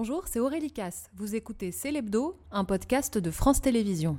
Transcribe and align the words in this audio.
Bonjour, 0.00 0.28
c'est 0.28 0.38
Aurélie 0.38 0.70
Casse. 0.70 1.10
Vous 1.16 1.34
écoutez 1.34 1.72
C'est 1.72 1.90
l'Hebdo, 1.90 2.36
un 2.52 2.64
podcast 2.64 3.18
de 3.18 3.32
France 3.32 3.60
Télévisions. 3.60 4.16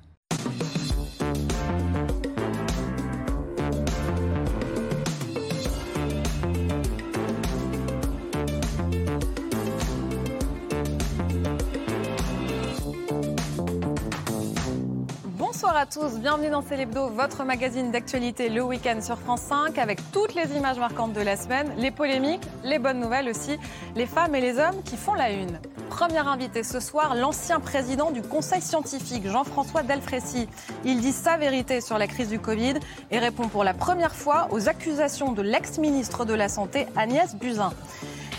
Bonsoir 15.69 15.83
à 15.83 15.85
tous, 15.85 16.19
bienvenue 16.19 16.49
dans 16.49 16.63
Célébdo, 16.63 17.09
votre 17.09 17.43
magazine 17.43 17.91
d'actualité 17.91 18.49
le 18.49 18.63
week-end 18.63 18.99
sur 19.03 19.19
France 19.19 19.41
5 19.41 19.77
avec 19.77 19.99
toutes 20.11 20.33
les 20.33 20.57
images 20.57 20.79
marquantes 20.79 21.13
de 21.13 21.21
la 21.21 21.37
semaine, 21.37 21.71
les 21.77 21.91
polémiques, 21.91 22.41
les 22.63 22.79
bonnes 22.79 22.99
nouvelles 22.99 23.29
aussi, 23.29 23.55
les 23.95 24.07
femmes 24.07 24.33
et 24.33 24.41
les 24.41 24.57
hommes 24.57 24.81
qui 24.83 24.97
font 24.97 25.13
la 25.13 25.29
une. 25.29 25.59
Premier 25.91 26.27
invité 26.27 26.63
ce 26.63 26.79
soir, 26.79 27.13
l'ancien 27.13 27.59
président 27.59 28.09
du 28.09 28.23
Conseil 28.23 28.63
scientifique, 28.63 29.27
Jean-François 29.27 29.83
Delfrécy. 29.83 30.47
Il 30.85 31.01
dit 31.01 31.11
sa 31.11 31.37
vérité 31.37 31.81
sur 31.81 31.99
la 31.99 32.07
crise 32.07 32.29
du 32.29 32.39
Covid 32.39 32.79
et 33.11 33.19
répond 33.19 33.47
pour 33.47 33.63
la 33.63 33.75
première 33.75 34.15
fois 34.15 34.47
aux 34.49 34.69
accusations 34.69 35.33
de 35.33 35.43
l'ex-ministre 35.43 36.25
de 36.25 36.33
la 36.33 36.49
Santé, 36.49 36.87
Agnès 36.95 37.35
Buzyn. 37.35 37.73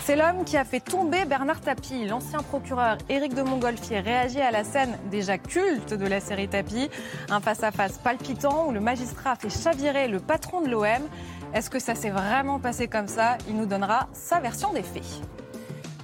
C'est 0.03 0.15
l'homme 0.15 0.43
qui 0.45 0.57
a 0.57 0.65
fait 0.65 0.79
tomber 0.79 1.25
Bernard 1.25 1.61
Tapie. 1.61 2.05
L'ancien 2.05 2.39
procureur 2.39 2.97
Éric 3.07 3.35
de 3.35 3.43
Montgolfier 3.43 3.99
réagit 3.99 4.41
à 4.41 4.49
la 4.49 4.63
scène 4.63 4.97
déjà 5.11 5.37
culte 5.37 5.93
de 5.93 6.07
la 6.07 6.19
série 6.19 6.47
Tapie. 6.47 6.89
Un 7.29 7.39
face-à-face 7.39 7.99
palpitant 7.99 8.67
où 8.67 8.71
le 8.71 8.79
magistrat 8.79 9.35
fait 9.35 9.49
chavirer 9.49 10.07
le 10.07 10.19
patron 10.19 10.61
de 10.61 10.69
l'OM. 10.69 11.07
Est-ce 11.53 11.69
que 11.69 11.77
ça 11.77 11.93
s'est 11.93 12.09
vraiment 12.09 12.59
passé 12.59 12.87
comme 12.87 13.07
ça? 13.07 13.37
Il 13.47 13.55
nous 13.55 13.67
donnera 13.67 14.07
sa 14.11 14.39
version 14.39 14.73
des 14.73 14.83
faits. 14.83 15.21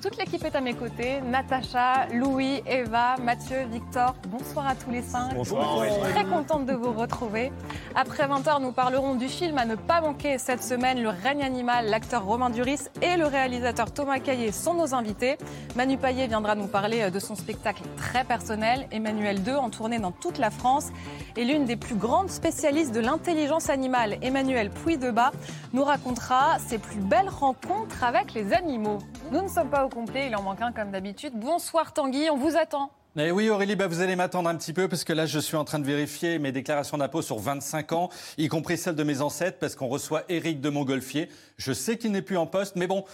Toute 0.01 0.17
l'équipe 0.17 0.45
est 0.45 0.55
à 0.55 0.61
mes 0.61 0.75
côtés. 0.75 1.21
Natacha, 1.21 2.05
Louis, 2.13 2.61
Eva, 2.67 3.15
Mathieu, 3.19 3.65
Victor. 3.71 4.13
Bonsoir 4.27 4.67
à 4.67 4.75
tous 4.75 4.91
les 4.91 5.01
cinq. 5.01 5.33
Bonsoir. 5.33 5.83
Très 6.11 6.23
contente 6.23 6.67
de 6.67 6.73
vous 6.73 6.91
retrouver. 6.91 7.51
Après 7.95 8.27
20h, 8.27 8.61
nous 8.61 8.71
parlerons 8.71 9.15
du 9.15 9.27
film 9.27 9.57
à 9.57 9.65
ne 9.65 9.73
pas 9.73 10.01
manquer 10.01 10.37
cette 10.37 10.63
semaine. 10.63 11.01
Le 11.01 11.09
règne 11.09 11.41
animal, 11.41 11.87
l'acteur 11.87 12.25
Romain 12.25 12.51
Duris 12.51 12.89
et 13.01 13.17
le 13.17 13.25
réalisateur 13.25 13.91
Thomas 13.91 14.19
Caillé 14.19 14.51
sont 14.51 14.75
nos 14.75 14.93
invités. 14.93 15.37
Manu 15.75 15.97
Payet 15.97 16.27
viendra 16.27 16.53
nous 16.53 16.67
parler 16.67 17.09
de 17.09 17.19
son 17.19 17.35
spectacle 17.35 17.81
très 17.97 18.23
personnel. 18.23 18.87
Emmanuel 18.91 19.39
II 19.47 19.55
en 19.55 19.71
tournée 19.71 19.97
dans 19.97 20.11
toute 20.11 20.37
la 20.37 20.51
France. 20.51 20.89
Et 21.35 21.43
l'une 21.43 21.65
des 21.65 21.75
plus 21.75 21.95
grandes 21.95 22.29
spécialistes 22.29 22.93
de 22.93 22.99
l'intelligence 22.99 23.69
animale, 23.69 24.17
Emmanuel 24.21 24.69
Puy-Debat, 24.69 25.31
nous 25.73 25.83
racontera 25.83 26.59
ses 26.59 26.77
plus 26.77 26.99
belles 26.99 27.29
rencontres 27.29 28.03
avec 28.03 28.35
les 28.35 28.53
animaux. 28.53 28.99
Nous 29.31 29.41
ne 29.41 29.47
sommes 29.47 29.69
pas 29.69 29.86
complet, 29.89 30.27
il 30.27 30.35
en 30.35 30.41
manque 30.41 30.61
un 30.61 30.71
comme 30.71 30.91
d'habitude. 30.91 31.33
Bonsoir 31.35 31.93
Tanguy, 31.93 32.29
on 32.29 32.37
vous 32.37 32.57
attend. 32.57 32.91
Eh 33.19 33.31
oui 33.31 33.49
Aurélie, 33.49 33.75
bah 33.75 33.87
vous 33.87 34.01
allez 34.01 34.15
m'attendre 34.15 34.47
un 34.47 34.55
petit 34.55 34.73
peu 34.73 34.87
parce 34.87 35.03
que 35.03 35.11
là 35.11 35.25
je 35.25 35.39
suis 35.39 35.55
en 35.55 35.65
train 35.65 35.79
de 35.79 35.85
vérifier 35.85 36.37
mes 36.37 36.51
déclarations 36.51 36.97
d'impôt 36.97 37.23
sur 37.23 37.39
25 37.39 37.91
ans, 37.93 38.09
y 38.37 38.47
compris 38.47 38.77
celles 38.77 38.95
de 38.95 39.03
mes 39.03 39.21
ancêtres 39.21 39.57
parce 39.59 39.75
qu'on 39.75 39.87
reçoit 39.87 40.23
Éric 40.29 40.61
de 40.61 40.69
Montgolfier. 40.69 41.29
Je 41.57 41.73
sais 41.73 41.97
qu'il 41.97 42.11
n'est 42.11 42.21
plus 42.21 42.37
en 42.37 42.45
poste, 42.45 42.75
mais 42.75 42.85
bon, 42.85 43.05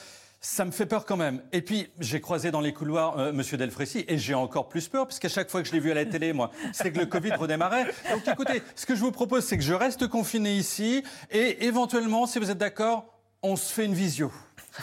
ça 0.41 0.65
me 0.65 0.71
fait 0.71 0.85
peur 0.85 1.05
quand 1.05 1.15
même. 1.15 1.41
Et 1.53 1.61
puis, 1.61 1.89
j'ai 1.99 2.19
croisé 2.19 2.51
dans 2.51 2.59
les 2.59 2.73
couloirs 2.73 3.17
euh, 3.17 3.31
Monsieur 3.31 3.55
Delfrécy 3.55 4.03
et 4.09 4.17
j'ai 4.17 4.33
encore 4.33 4.67
plus 4.67 4.89
peur 4.89 5.07
parce 5.07 5.17
qu'à 5.17 5.29
chaque 5.29 5.49
fois 5.49 5.61
que 5.61 5.69
je 5.69 5.73
l'ai 5.73 5.79
vu 5.79 5.89
à 5.89 5.93
la 5.93 6.05
télé, 6.05 6.33
moi, 6.33 6.51
c'est 6.73 6.91
que 6.91 6.99
le 6.99 7.05
Covid 7.05 7.31
redémarrait. 7.35 7.85
Donc 8.11 8.27
écoutez, 8.27 8.61
ce 8.75 8.85
que 8.85 8.93
je 8.93 8.99
vous 8.99 9.13
propose, 9.13 9.45
c'est 9.45 9.57
que 9.57 9.63
je 9.63 9.73
reste 9.73 10.07
confiné 10.07 10.57
ici 10.57 11.01
et 11.31 11.65
éventuellement, 11.65 12.27
si 12.27 12.39
vous 12.39 12.51
êtes 12.51 12.57
d'accord, 12.57 13.05
on 13.41 13.55
se 13.55 13.71
fait 13.71 13.85
une 13.85 13.93
visio. 13.93 14.31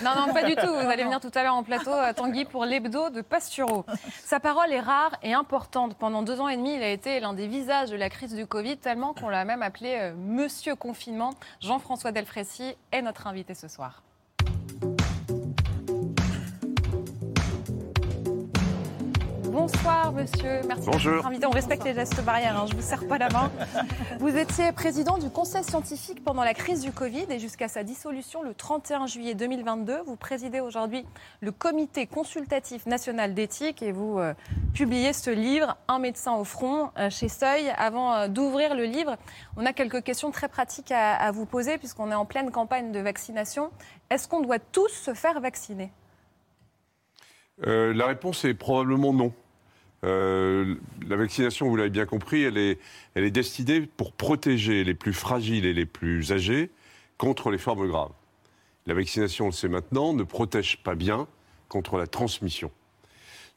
Non, 0.02 0.12
non, 0.14 0.33
pas 0.33 0.44
du 0.44 0.55
tout. 0.55 0.66
Vous 0.66 0.88
allez 0.88 1.05
venir 1.05 1.20
tout 1.20 1.30
à 1.34 1.42
l'heure 1.42 1.55
en 1.55 1.62
plateau, 1.62 1.92
euh, 1.92 2.12
Tanguy, 2.12 2.44
pour 2.44 2.64
l'hebdo 2.64 3.10
de 3.10 3.20
Pasturo. 3.20 3.84
Sa 4.24 4.41
parole 4.41 4.72
est 4.72 4.80
rare 4.80 5.16
et 5.22 5.32
importante. 5.32 5.97
Pendant 5.98 6.22
deux 6.22 6.41
ans 6.41 6.48
et 6.48 6.56
demi, 6.56 6.74
il 6.74 6.82
a 6.82 6.91
été 6.91 7.20
l'un 7.20 7.32
des 7.32 7.48
visages 7.48 7.91
de 7.91 7.97
la 7.97 8.08
crise 8.08 8.34
du 8.34 8.47
Covid, 8.47 8.78
tellement 8.78 9.14
qu'on 9.14 9.28
l'a 9.28 9.44
même 9.44 9.62
appelé 9.62 9.97
euh, 9.98 10.14
Monsieur 10.16 10.75
Confinement. 10.76 11.31
Jean-François 11.60 12.12
Delfrécy 12.12 12.76
est 12.92 13.03
notre 13.03 13.26
invité 13.26 13.54
ce 13.54 13.69
soir. 13.69 14.03
Bonsoir, 19.50 20.12
monsieur. 20.12 20.61
Merci 20.69 20.87
Bonjour. 20.87 21.27
invité. 21.27 21.44
On 21.44 21.50
respecte 21.50 21.83
les 21.83 21.93
gestes 21.93 22.22
barrières, 22.25 22.56
hein. 22.56 22.66
je 22.69 22.77
ne 22.77 22.81
vous 22.81 22.87
serre 22.87 23.09
pas 23.09 23.19
la 23.19 23.28
main. 23.31 23.50
Vous 24.21 24.37
étiez 24.37 24.71
président 24.71 25.19
du 25.19 25.28
Conseil 25.28 25.65
scientifique 25.65 26.22
pendant 26.22 26.44
la 26.44 26.55
crise 26.55 26.83
du 26.83 26.93
Covid 26.93 27.27
et 27.31 27.41
jusqu'à 27.41 27.66
sa 27.66 27.83
dissolution 27.83 28.43
le 28.44 28.55
31 28.55 29.09
juillet 29.09 29.34
2022. 29.34 30.03
Vous 30.06 30.15
présidez 30.15 30.61
aujourd'hui 30.61 31.05
le 31.41 31.50
Comité 31.50 32.06
consultatif 32.06 32.87
national 32.87 33.34
d'éthique 33.34 33.83
et 33.83 33.91
vous 33.91 34.21
euh, 34.21 34.34
publiez 34.72 35.12
ce 35.12 35.31
livre, 35.31 35.77
Un 35.88 35.99
médecin 35.99 36.34
au 36.34 36.44
front, 36.44 36.91
euh, 36.97 37.11
chez 37.11 37.28
Seuil. 37.28 37.72
Avant 37.77 38.15
euh, 38.15 38.28
d'ouvrir 38.28 38.77
le 38.77 38.84
livre, 38.84 39.17
on 39.56 39.67
a 39.67 39.72
quelques 39.72 40.05
questions 40.05 40.31
très 40.31 40.49
pratiques 40.49 40.93
à, 40.93 41.17
à 41.17 41.32
vous 41.32 41.44
poser 41.44 41.77
puisqu'on 41.77 42.12
est 42.12 42.15
en 42.15 42.25
pleine 42.25 42.53
campagne 42.53 42.93
de 42.93 43.00
vaccination. 43.00 43.71
Est-ce 44.11 44.28
qu'on 44.28 44.43
doit 44.43 44.61
tous 44.61 44.91
se 44.91 45.12
faire 45.12 45.41
vacciner? 45.41 45.91
Euh, 47.66 47.93
La 47.94 48.06
réponse 48.06 48.44
est 48.44 48.54
probablement 48.54 49.12
non. 49.12 49.32
Euh, 50.03 50.76
la 51.06 51.16
vaccination, 51.16 51.69
vous 51.69 51.76
l'avez 51.76 51.91
bien 51.91 52.06
compris, 52.06 52.43
elle 52.43 52.56
est, 52.56 52.78
elle 53.15 53.25
est 53.25 53.31
destinée 53.31 53.82
pour 53.82 54.12
protéger 54.12 54.82
les 54.82 54.94
plus 54.94 55.12
fragiles 55.12 55.66
et 55.66 55.75
les 55.75 55.84
plus 55.84 56.32
âgés 56.32 56.70
contre 57.19 57.50
les 57.50 57.59
formes 57.59 57.87
graves. 57.87 58.12
La 58.87 58.94
vaccination, 58.94 59.47
on 59.47 59.49
le 59.49 59.53
sait 59.53 59.69
maintenant, 59.69 60.15
ne 60.15 60.22
protège 60.22 60.78
pas 60.82 60.94
bien 60.94 61.26
contre 61.69 61.99
la 61.99 62.06
transmission. 62.06 62.70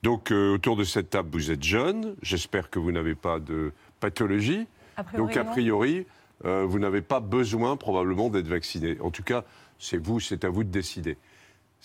Donc, 0.04 0.32
euh, 0.32 0.56
autour 0.56 0.76
de 0.76 0.84
cette 0.84 1.12
table, 1.12 1.30
vous 1.32 1.50
êtes 1.50 1.64
jeune. 1.64 2.16
J'espère 2.22 2.70
que 2.70 2.78
vous 2.78 2.92
n'avez 2.92 3.16
pas 3.16 3.40
de 3.40 3.72
pathologie. 4.02 4.68
A 4.98 5.04
priori, 5.06 5.26
Donc, 5.26 5.38
a 5.38 5.46
priori, 5.46 6.06
euh, 6.44 6.66
vous 6.68 6.78
n'avez 6.78 7.02
pas 7.02 7.22
besoin 7.22 7.78
probablement 7.78 8.30
d'être 8.30 8.50
vacciné. 8.50 9.00
En 9.00 9.12
tout 9.12 9.24
cas, 9.24 9.46
c'est 9.80 9.98
vous, 9.98 10.20
c'est 10.20 10.44
à 10.44 10.50
vous 10.50 10.66
de 10.66 10.70
décider. 10.70 11.18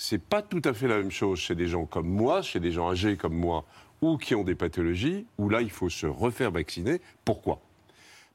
C'est 0.00 0.22
pas 0.22 0.42
tout 0.42 0.62
à 0.64 0.72
fait 0.74 0.86
la 0.86 0.98
même 0.98 1.10
chose 1.10 1.40
chez 1.40 1.56
des 1.56 1.66
gens 1.66 1.84
comme 1.84 2.06
moi, 2.06 2.40
chez 2.40 2.60
des 2.60 2.70
gens 2.70 2.88
âgés 2.88 3.16
comme 3.16 3.34
moi, 3.34 3.64
ou 4.00 4.16
qui 4.16 4.36
ont 4.36 4.44
des 4.44 4.54
pathologies, 4.54 5.26
où 5.38 5.48
là, 5.48 5.60
il 5.60 5.70
faut 5.70 5.88
se 5.88 6.06
refaire 6.06 6.52
vacciner. 6.52 7.00
Pourquoi? 7.24 7.60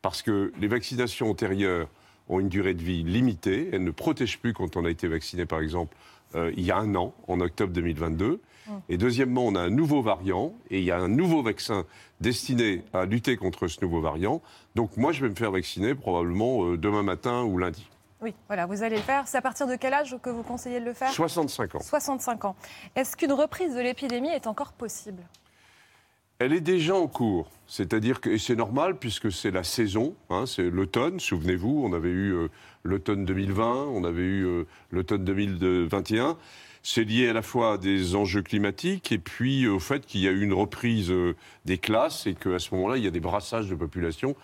Parce 0.01 0.21
que 0.21 0.51
les 0.59 0.67
vaccinations 0.67 1.29
antérieures 1.29 1.87
ont 2.27 2.41
une 2.41 2.49
durée 2.49 2.73
de 2.73 2.83
vie 2.83 3.03
limitée. 3.03 3.69
Elles 3.71 3.85
ne 3.85 3.91
protègent 3.91 4.39
plus 4.39 4.51
quand 4.51 4.75
on 4.75 4.83
a 4.83 4.89
été 4.89 5.07
vacciné, 5.07 5.45
par 5.45 5.61
exemple, 5.61 5.95
euh, 6.35 6.51
il 6.57 6.65
y 6.65 6.71
a 6.71 6.77
un 6.77 6.95
an, 6.95 7.13
en 7.29 7.39
octobre 7.39 7.71
2022. 7.71 8.41
Et 8.89 8.97
deuxièmement, 8.97 9.47
on 9.47 9.55
a 9.55 9.61
un 9.61 9.69
nouveau 9.69 10.01
variant 10.01 10.53
et 10.69 10.79
il 10.79 10.83
y 10.83 10.91
a 10.91 10.97
un 10.97 11.07
nouveau 11.07 11.43
vaccin 11.43 11.85
destiné 12.19 12.81
à 12.91 13.05
lutter 13.05 13.37
contre 13.37 13.67
ce 13.67 13.79
nouveau 13.81 14.01
variant. 14.01 14.41
Donc 14.75 14.97
moi, 14.97 15.13
je 15.13 15.21
vais 15.21 15.29
me 15.29 15.35
faire 15.35 15.51
vacciner 15.51 15.95
probablement 15.95 16.65
euh, 16.65 16.77
demain 16.77 17.03
matin 17.03 17.43
ou 17.43 17.57
lundi. 17.57 17.87
Oui, 18.23 18.33
voilà, 18.47 18.65
vous 18.65 18.83
allez 18.83 18.95
le 18.95 19.01
faire. 19.01 19.27
C'est 19.27 19.37
à 19.37 19.41
partir 19.41 19.67
de 19.67 19.75
quel 19.75 19.93
âge 19.93 20.15
que 20.23 20.29
vous 20.29 20.43
conseillez 20.43 20.79
de 20.79 20.85
le 20.85 20.93
faire? 20.93 21.11
65 21.11 21.75
ans. 21.75 21.79
65 21.81 22.45
ans. 22.45 22.55
Est-ce 22.95 23.17
qu'une 23.17 23.33
reprise 23.33 23.75
de 23.75 23.81
l'épidémie 23.81 24.29
est 24.29 24.47
encore 24.47 24.71
possible? 24.71 25.21
Elle 26.39 26.53
est 26.53 26.61
déjà 26.61 26.95
en 26.95 27.07
cours, 27.07 27.51
c'est-à-dire 27.67 28.21
que 28.21 28.29
et 28.29 28.37
c'est 28.37 28.55
normal 28.55 28.97
puisque 28.97 29.31
c'est 29.31 29.51
la 29.51 29.63
saison, 29.63 30.15
hein, 30.29 30.45
c'est 30.45 30.69
l'automne. 30.69 31.19
Souvenez-vous, 31.19 31.83
on 31.85 31.93
avait 31.93 32.09
eu 32.09 32.33
euh, 32.33 32.47
l'automne 32.83 33.25
2020, 33.25 33.87
on 33.87 34.03
avait 34.05 34.21
eu 34.21 34.45
euh, 34.45 34.63
l'automne 34.91 35.25
2021. 35.25 36.37
C'est 36.81 37.03
lié 37.03 37.29
à 37.29 37.33
la 37.33 37.41
fois 37.41 37.73
à 37.73 37.77
des 37.77 38.15
enjeux 38.15 38.41
climatiques 38.41 39.11
et 39.11 39.19
puis 39.19 39.67
au 39.67 39.79
fait 39.79 40.05
qu'il 40.05 40.21
y 40.21 40.27
a 40.27 40.31
eu 40.31 40.41
une 40.41 40.53
reprise 40.53 41.11
euh, 41.11 41.35
des 41.65 41.77
classes 41.77 42.25
et 42.25 42.35
qu'à 42.35 42.59
ce 42.59 42.73
moment-là, 42.75 42.97
il 42.97 43.03
y 43.03 43.07
a 43.07 43.11
des 43.11 43.21
brassages 43.21 43.67
de 43.67 43.75
population 43.75 44.35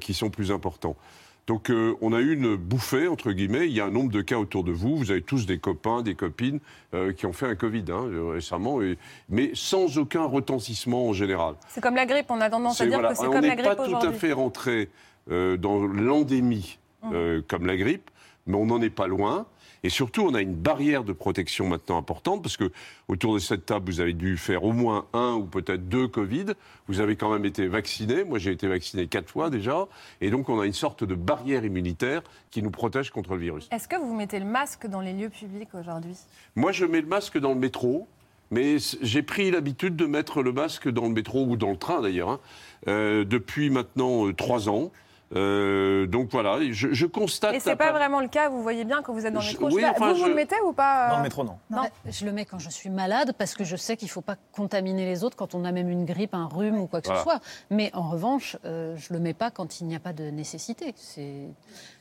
qui 0.00 0.14
sont 0.14 0.30
plus 0.30 0.52
importants. 0.52 0.96
Donc 1.46 1.70
euh, 1.70 1.94
on 2.00 2.12
a 2.12 2.20
eu 2.20 2.34
une 2.34 2.56
bouffée, 2.56 3.06
entre 3.06 3.30
guillemets, 3.30 3.66
il 3.68 3.72
y 3.72 3.80
a 3.80 3.84
un 3.84 3.90
nombre 3.90 4.10
de 4.10 4.20
cas 4.20 4.36
autour 4.36 4.64
de 4.64 4.72
vous, 4.72 4.96
vous 4.96 5.12
avez 5.12 5.22
tous 5.22 5.46
des 5.46 5.58
copains, 5.58 6.02
des 6.02 6.16
copines 6.16 6.58
euh, 6.92 7.12
qui 7.12 7.24
ont 7.26 7.32
fait 7.32 7.46
un 7.46 7.54
Covid 7.54 7.84
hein, 7.88 8.02
euh, 8.06 8.30
récemment, 8.32 8.82
et- 8.82 8.98
mais 9.28 9.52
sans 9.54 9.96
aucun 9.98 10.24
retentissement 10.24 11.08
en 11.08 11.12
général. 11.12 11.54
C'est 11.68 11.80
comme 11.80 11.94
la 11.94 12.06
grippe, 12.06 12.26
on 12.30 12.40
a 12.40 12.50
tendance 12.50 12.80
à 12.80 12.86
dire 12.86 12.94
voilà, 12.94 13.10
que 13.10 13.18
c'est 13.18 13.28
on 13.28 13.30
comme 13.30 13.42
la 13.44 13.54
n'est 13.54 13.62
pas 13.62 13.74
grippe 13.76 13.76
tout 13.76 13.82
à 13.82 13.86
aujourd'hui. 13.98 14.08
Mmh. 14.08 14.12
fait 14.14 14.32
rentré 14.32 14.88
euh, 15.30 15.56
dans 15.56 15.86
l'endémie 15.86 16.78
euh, 17.12 17.40
comme 17.46 17.64
la 17.66 17.76
grippe, 17.76 18.10
mais 18.46 18.56
on 18.56 18.66
n'en 18.66 18.82
est 18.82 18.90
pas 18.90 19.06
loin. 19.06 19.46
Et 19.86 19.88
surtout, 19.88 20.22
on 20.22 20.34
a 20.34 20.40
une 20.40 20.56
barrière 20.56 21.04
de 21.04 21.12
protection 21.12 21.68
maintenant 21.68 21.96
importante, 21.96 22.42
parce 22.42 22.56
que 22.56 22.72
autour 23.06 23.34
de 23.34 23.38
cette 23.38 23.66
table, 23.66 23.88
vous 23.88 24.00
avez 24.00 24.14
dû 24.14 24.36
faire 24.36 24.64
au 24.64 24.72
moins 24.72 25.06
un 25.12 25.34
ou 25.34 25.44
peut-être 25.44 25.88
deux 25.88 26.08
Covid. 26.08 26.46
Vous 26.88 26.98
avez 26.98 27.14
quand 27.14 27.32
même 27.32 27.44
été 27.44 27.68
vacciné. 27.68 28.24
Moi, 28.24 28.40
j'ai 28.40 28.50
été 28.50 28.66
vacciné 28.66 29.06
quatre 29.06 29.30
fois 29.30 29.48
déjà. 29.48 29.86
Et 30.20 30.30
donc, 30.30 30.48
on 30.48 30.58
a 30.58 30.66
une 30.66 30.72
sorte 30.72 31.04
de 31.04 31.14
barrière 31.14 31.64
immunitaire 31.64 32.22
qui 32.50 32.64
nous 32.64 32.72
protège 32.72 33.10
contre 33.10 33.34
le 33.34 33.38
virus. 33.38 33.68
Est-ce 33.70 33.86
que 33.86 33.94
vous 33.94 34.12
mettez 34.12 34.40
le 34.40 34.44
masque 34.44 34.88
dans 34.88 35.00
les 35.00 35.12
lieux 35.12 35.28
publics 35.28 35.72
aujourd'hui? 35.72 36.16
Moi, 36.56 36.72
je 36.72 36.84
mets 36.84 37.00
le 37.00 37.06
masque 37.06 37.38
dans 37.38 37.52
le 37.52 37.60
métro, 37.60 38.08
mais 38.50 38.78
j'ai 39.02 39.22
pris 39.22 39.52
l'habitude 39.52 39.94
de 39.94 40.06
mettre 40.06 40.42
le 40.42 40.50
masque 40.50 40.88
dans 40.88 41.04
le 41.04 41.10
métro 41.10 41.44
ou 41.44 41.56
dans 41.56 41.70
le 41.70 41.76
train 41.76 42.00
d'ailleurs, 42.00 42.30
hein, 42.30 42.40
euh, 42.88 43.24
depuis 43.24 43.70
maintenant 43.70 44.26
euh, 44.26 44.32
trois 44.32 44.68
ans. 44.68 44.90
Euh, 45.34 46.06
donc 46.06 46.28
voilà, 46.30 46.58
je, 46.70 46.92
je 46.92 47.04
constate. 47.06 47.54
Et 47.54 47.58
c'est 47.60 47.74
pas 47.74 47.86
part- 47.86 47.94
vraiment 47.94 48.20
le 48.20 48.28
cas, 48.28 48.48
vous 48.48 48.62
voyez 48.62 48.84
bien 48.84 49.02
quand 49.02 49.12
vous 49.12 49.26
êtes 49.26 49.34
dans 49.34 49.40
le 49.40 49.44
Je- 49.46 49.52
métro. 49.52 49.66
oui, 49.66 49.72
Je 49.72 49.76
sais 49.78 49.82
pas, 49.86 49.90
enfin, 49.96 50.12
vous, 50.12 50.20
vous 50.20 50.28
le 50.28 50.34
mettez 50.34 50.54
ou 50.64 50.72
pas 50.72 51.08
Dans 51.08 51.14
euh, 51.14 51.16
le 51.18 51.22
métro, 51.24 51.42
non. 51.42 51.58
Non. 51.68 51.82
Bah, 51.82 51.88
je 52.08 52.24
le 52.24 52.30
mets 52.32 52.44
quand 52.44 52.60
je 52.60 52.70
suis 52.70 52.90
malade 52.90 53.32
parce 53.36 53.54
que 53.54 53.64
je 53.64 53.74
sais 53.74 53.96
qu'il 53.96 54.06
ne 54.06 54.12
faut 54.12 54.20
pas 54.20 54.36
contaminer 54.52 55.04
les 55.04 55.24
autres 55.24 55.36
quand 55.36 55.54
on 55.56 55.64
a 55.64 55.72
même 55.72 55.88
une 55.88 56.04
grippe, 56.04 56.32
un 56.34 56.46
rhume 56.46 56.78
ou 56.78 56.86
quoi 56.86 57.00
que 57.00 57.06
Voilà. 57.06 57.20
ce 57.20 57.24
soit. 57.24 57.40
Mais 57.70 57.90
en 57.92 58.08
revanche, 58.08 58.56
euh, 58.64 58.94
je 58.96 59.12
ne 59.12 59.18
le 59.18 59.24
mets 59.24 59.34
pas 59.34 59.50
quand 59.50 59.80
il 59.80 59.88
n'y 59.88 59.96
a 59.96 60.00
pas 60.00 60.12
de 60.12 60.30
nécessité. 60.30 60.94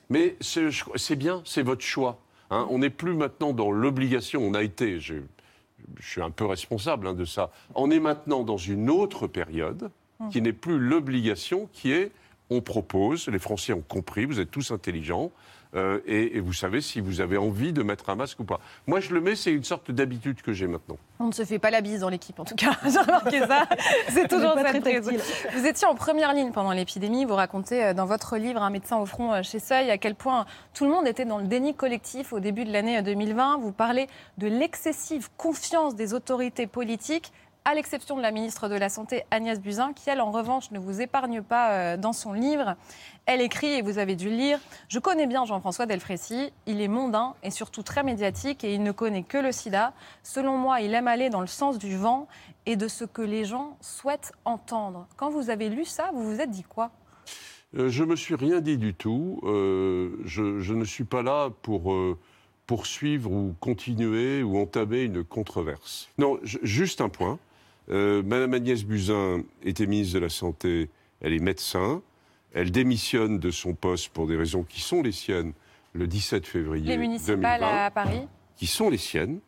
Mais 0.10 0.36
c'est 0.42 1.16
bien, 1.16 1.42
c'est 1.46 1.64
votre 1.64 1.82
choix. 1.82 2.20
hein. 2.52 2.68
On 2.70 2.78
n'est 2.80 2.92
plus 2.92 3.16
maintenant 3.16 3.54
dans 3.54 3.72
l'obligation, 3.72 4.42
on 4.44 4.54
a 4.54 4.62
été, 4.62 5.00
je, 5.00 5.16
je 6.00 6.08
suis 6.08 6.22
un 6.22 6.30
peu 6.30 6.46
responsable 6.46 7.08
hein, 7.08 7.14
de 7.14 7.26
ça, 7.26 7.50
on 7.74 7.90
est 7.90 8.00
maintenant 8.00 8.44
dans 8.44 8.58
une 8.58 8.90
autre 8.92 9.26
période 9.26 9.90
qui 10.32 10.42
n'est 10.42 10.54
plus 10.54 10.78
l'obligation, 10.80 11.68
qui 11.74 11.92
est 11.92 12.12
on 12.50 12.62
propose, 12.62 13.28
les 13.28 13.40
Français 13.40 13.74
ont 13.74 13.84
compris, 13.88 14.26
vous 14.26 14.40
êtes 14.40 14.52
tous 14.52 14.72
intelligents, 14.72 15.32
euh, 15.76 16.00
et, 16.06 16.38
et 16.38 16.40
vous 16.40 16.54
savez 16.54 16.82
si 16.82 17.02
vous 17.02 17.22
avez 17.22 17.38
envie 17.38 17.74
de 17.74 17.84
mettre 17.84 18.10
un 18.10 18.16
masque 18.16 18.40
ou 18.40 18.46
pas. 18.46 18.60
Moi 18.88 19.00
je 19.00 19.14
le 19.14 19.22
mets, 19.22 19.36
c'est 19.36 19.52
une 19.52 19.64
sorte 19.64 19.92
d'habitude 19.92 20.42
que 20.42 20.54
j'ai 20.54 20.68
maintenant. 20.68 20.98
On 21.18 21.28
ne 21.28 21.32
se 21.32 21.46
fait 21.46 21.60
pas 21.60 21.72
la 21.72 21.80
bise 21.80 22.02
dans 22.02 22.10
l'équipe, 22.10 22.38
en 22.40 22.44
tout 22.44 22.56
cas. 22.56 22.72
J'ai 22.84 23.00
remarqué 23.00 23.40
ça. 23.40 23.68
C'est 24.10 24.28
toujours 24.28 24.54
très 24.56 24.82
prise. 24.82 25.10
Vous 25.56 25.66
étiez 25.66 25.88
en 25.88 25.96
première 25.96 26.34
ligne 26.34 26.52
pendant 26.52 26.72
l'épidémie. 26.72 27.24
Vous 27.24 27.36
racontez 27.36 27.86
euh, 27.86 27.94
dans 27.94 28.06
votre 28.06 28.36
livre 28.36 28.62
Un 28.62 28.70
médecin 28.70 28.98
au 28.98 29.06
front 29.06 29.34
euh, 29.34 29.42
chez 29.42 29.60
Seuil 29.60 29.90
à 29.92 29.98
quel 29.98 30.16
point 30.16 30.46
tout 30.74 30.84
le 30.84 30.92
monde 30.92 31.08
était 31.08 31.24
dans 31.24 31.38
le 31.38 31.46
déni 31.46 31.74
collectif 31.74 32.34
au 32.34 32.42
début 32.42 32.66
de 32.66 32.72
l'année 32.72 32.98
euh, 32.98 33.02
2020. 33.02 33.60
Vous 33.60 33.72
parlez 33.72 34.08
de 34.38 34.48
l'excessive 34.48 35.30
confiance 35.38 35.96
des 35.96 36.14
autorités 36.14 36.68
politiques 36.68 37.32
à 37.66 37.74
l'exception 37.74 38.16
de 38.16 38.22
la 38.22 38.32
ministre 38.32 38.70
de 38.70 38.76
la 38.76 38.90
Santé 38.90 39.24
Agnès 39.32 39.60
Buzyn, 39.60 39.92
qui 39.94 40.12
elle 40.12 40.22
en 40.22 40.30
revanche 40.30 40.70
ne 40.70 40.78
vous 40.78 41.02
épargne 41.02 41.42
pas 41.42 41.72
euh, 41.72 41.98
dans 41.98 42.14
son 42.14 42.32
livre. 42.32 42.76
Elle 43.26 43.42
écrit, 43.42 43.74
et 43.74 43.82
vous 43.82 43.98
avez 43.98 44.16
dû 44.16 44.30
le 44.30 44.36
lire, 44.36 44.60
Je 44.88 45.00
connais 45.00 45.26
bien 45.26 45.46
Jean-François 45.46 45.88
Delfrécy, 45.88 46.54
il 46.68 46.80
est 46.80 46.88
mondain 46.88 47.34
et 47.42 47.50
surtout 47.50 47.82
très 47.82 48.04
médiatique 48.04 48.64
et 48.64 48.76
il 48.76 48.84
ne 48.84 48.92
connaît 48.92 49.24
que 49.24 49.40
le 49.40 49.52
sida. 49.52 49.94
Selon 50.22 50.58
moi, 50.58 50.80
il 50.82 50.94
aime 50.94 51.08
aller 51.08 51.32
dans 51.32 51.42
le 51.42 51.48
sens 51.48 51.80
du 51.80 51.98
vent 51.98 52.28
et 52.68 52.76
de 52.76 52.88
ce 52.88 53.04
que 53.04 53.24
les 53.24 53.46
gens 53.46 53.78
souhaitent 53.82 54.32
entendre. 54.46 55.08
Quand 55.18 55.32
vous 55.32 55.50
avez 55.50 55.70
lu 55.70 55.86
ça, 55.86 56.12
vous 56.14 56.24
vous 56.24 56.40
êtes 56.40 56.52
dit 56.52 56.64
quoi? 56.64 56.92
Euh, 57.76 57.90
je 57.90 58.04
me 58.04 58.16
suis 58.16 58.36
rien 58.36 58.62
dit 58.62 58.78
du 58.78 58.94
tout. 58.94 59.40
Euh, 59.44 60.18
je, 60.24 60.74
ne 60.74 60.86
suis 60.86 61.04
pas 61.04 61.24
là 61.24 61.50
pour 61.64 61.96
poursuivre 62.68 63.32
ou 63.32 63.56
continuer 63.60 64.44
ou 64.44 64.60
entamer 64.60 65.02
une 65.02 65.24
controverse. 65.24 66.10
Non, 66.20 66.40
juste 66.44 67.02
un 67.02 67.10
point. 67.10 67.40
Euh, 67.90 68.24
Madame 68.24 68.54
Agnès 68.54 68.84
Buzyn 68.84 69.44
était 69.64 69.86
ministre 69.86 70.16
de 70.16 70.20
la 70.20 70.30
Santé, 70.30 70.90
elle 71.22 71.34
est 71.34 71.40
médecin, 71.40 72.02
elle 72.54 72.72
démissionne 72.72 73.40
de 73.40 73.52
son 73.52 73.74
poste 73.74 74.10
pour 74.10 74.28
des 74.28 74.36
raisons 74.36 74.64
qui 74.64 74.82
sont 74.82 75.04
les 75.04 75.12
siennes 75.12 75.54
le 75.94 76.08
17 76.08 76.46
février 76.46 76.86
Les 76.86 76.98
municipales 76.98 77.60
2020 77.60 77.86
à 77.86 77.92
Paris 77.92 78.28
qui 78.58 78.68
sont 78.68 78.90
les 78.90 78.98
siennes. 78.98 79.40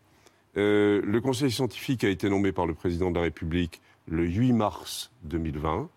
Euh, 0.58 1.02
le 1.04 1.22
conseil 1.22 1.52
scientifique 1.52 2.04
a 2.04 2.10
été 2.10 2.30
nommé 2.30 2.52
par 2.52 2.66
le 2.66 2.74
président 2.74 3.12
de 3.12 3.16
la 3.16 3.22
République 3.22 3.82
le 4.08 4.26
8 4.26 4.54
mars 4.54 5.12
2020. 5.24 5.90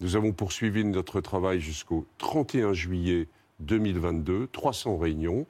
Nous 0.00 0.16
avons 0.16 0.32
poursuivi 0.32 0.84
notre 0.84 1.20
travail 1.20 1.60
jusqu'au 1.60 2.06
31 2.18 2.72
juillet 2.72 3.28
2022, 3.60 4.48
300 4.48 4.98
réunions. 4.98 5.46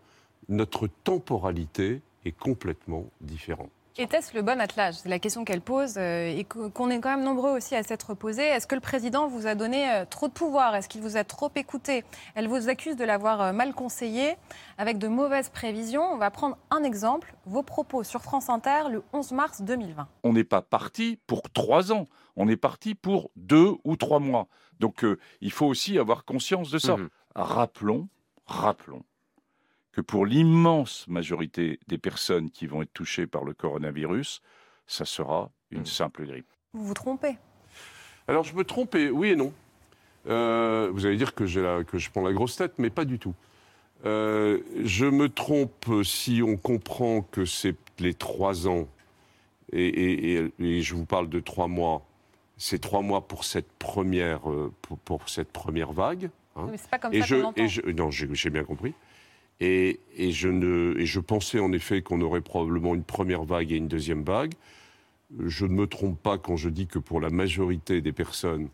Notre 0.49 0.89
temporalité 1.05 2.03
est 2.25 2.37
complètement 2.37 3.07
différente. 3.21 3.71
Était-ce 3.97 4.35
le 4.35 4.43
bon 4.43 4.61
attelage? 4.61 4.95
C'est 4.95 5.09
la 5.09 5.21
question 5.21 5.45
qu'elle 5.45 5.61
pose 5.61 5.95
euh, 5.99 6.27
et 6.27 6.43
qu'on 6.43 6.91
est 6.91 6.99
quand 6.99 7.11
même 7.11 7.23
nombreux 7.23 7.53
aussi 7.53 7.77
à 7.77 7.85
s'être 7.85 8.13
posé. 8.15 8.43
Est-ce 8.43 8.67
que 8.67 8.75
le 8.75 8.81
président 8.81 9.29
vous 9.29 9.47
a 9.47 9.55
donné 9.55 9.89
euh, 9.89 10.05
trop 10.05 10.27
de 10.27 10.33
pouvoir? 10.33 10.75
Est-ce 10.75 10.89
qu'il 10.89 11.01
vous 11.01 11.17
a 11.17 11.23
trop 11.23 11.49
écouté? 11.55 12.03
Elle 12.35 12.49
vous 12.49 12.69
accuse 12.69 12.97
de 12.97 13.05
l'avoir 13.05 13.41
euh, 13.41 13.53
mal 13.53 13.73
conseillé 13.73 14.35
avec 14.79 14.99
de 14.99 15.07
mauvaises 15.07 15.49
prévisions. 15.49 16.03
On 16.03 16.17
va 16.17 16.33
prendre 16.33 16.59
un 16.73 16.83
exemple. 16.83 17.37
Vos 17.47 17.63
propos 17.63 18.03
sur 18.03 18.21
France 18.21 18.51
Inter 18.51 18.89
le 18.91 19.05
11 19.13 19.31
mars 19.31 19.63
2020. 19.63 20.09
on 20.25 20.33
n'est 20.33 20.43
pas 20.43 20.61
parti 20.61 21.21
pour 21.29 21.49
trois 21.53 21.93
ans, 21.93 22.07
on 22.35 22.49
est 22.49 22.57
parti 22.57 22.97
pour 22.97 23.31
deux 23.37 23.75
ou 23.85 23.95
trois 23.95 24.19
mois. 24.19 24.49
Donc 24.81 25.05
euh, 25.05 25.21
il 25.41 25.53
faut 25.53 25.67
aussi 25.67 26.01
avoir 26.01 26.25
conscience 26.25 26.73
de 26.73 26.79
ça. 26.79 26.97
Mhm. 26.97 27.11
Rappelons, 27.37 28.09
rappelons 28.47 29.05
que 29.95 30.01
pour 30.01 30.27
l'immense 30.27 31.07
majorité 31.09 31.79
des 31.87 31.99
personnes 31.99 32.51
qui 32.51 32.67
vont 32.67 32.83
être 32.83 32.93
touchées 32.93 33.27
par 33.27 33.45
le 33.45 33.55
coronavirus, 33.55 34.43
ça 34.87 35.05
sera 35.05 35.51
une 35.71 35.81
Mhm. 35.81 35.87
simple 35.87 36.27
grippe. 36.27 36.49
Vous 36.73 36.85
vous 36.85 36.95
trompez. 36.95 37.37
Alors 38.27 38.43
je 38.45 38.55
me 38.57 38.65
trompe, 38.65 38.95
et 38.97 39.09
oui 39.11 39.31
et 39.31 39.37
non. 39.37 39.53
Euh, 40.27 40.91
vous 40.93 41.07
allez 41.07 41.17
dire 41.17 41.35
que, 41.35 41.47
j'ai 41.47 41.63
la- 41.63 41.85
que 41.85 41.99
je 41.99 42.11
prends 42.11 42.23
la 42.23 42.33
grosse 42.33 42.57
tête, 42.57 42.73
mais 42.79 42.91
pas 42.91 43.05
du 43.05 43.19
tout. 43.19 43.35
Euh, 44.05 44.61
je 44.83 45.07
me 45.07 45.29
trompe 45.29 45.87
si 46.03 46.43
on 46.43 46.57
comprend 46.57 47.23
que 47.23 47.45
c'est 47.45 47.77
les 48.01 48.15
trois 48.15 48.67
ans, 48.67 48.89
et, 49.73 49.87
et- 49.87 50.35
et- 50.37 50.53
et 50.59 50.83
je 50.83 50.95
vous 50.95 51.07
parle 51.07 51.29
de 51.29 51.39
trois 51.41 51.69
mois, 51.69 52.05
c'est 52.57 52.81
trois 52.81 53.03
mois 53.03 53.27
pour 53.29 53.45
cette 53.45 53.71
première, 53.79 54.51
euh, 54.51 54.73
pour, 54.83 54.99
pour 54.99 55.29
cette 55.29 55.53
première 55.53 55.93
vague. 55.93 56.31
hein. 56.57 56.67
Mais 56.71 56.77
c'est 56.79 56.91
pas 56.91 56.99
comme 56.99 57.15
Et 57.15 57.21
ça 57.21 57.27
je, 57.27 57.37
je, 57.69 57.91
non, 57.93 58.11
j'ai 58.11 58.29
j'ai 58.35 58.51
bien 58.51 58.65
compris. 58.65 58.95
Et, 59.61 60.01
et 60.17 60.33
je 60.33 60.49
ne, 60.49 60.95
et 60.99 61.07
je 61.07 61.21
pensais 61.21 61.61
en 61.61 61.73
effet 61.73 62.03
qu'on 62.03 62.21
aurait 62.21 62.41
probablement 62.41 62.95
une 62.95 63.05
première 63.05 63.45
vague 63.45 63.71
et 63.73 63.77
une 63.77 63.89
deuxième 63.89 64.25
vague. 64.25 64.53
Je 65.39 65.65
ne 65.65 65.73
me 65.73 65.87
trompe 65.87 66.21
pas 66.21 66.39
quand 66.39 66.57
je 66.57 66.69
dis 66.69 66.87
que 66.87 66.99
pour 66.99 67.21
la 67.21 67.31
majorité 67.31 68.01
des 68.01 68.13
personnes, 68.13 68.69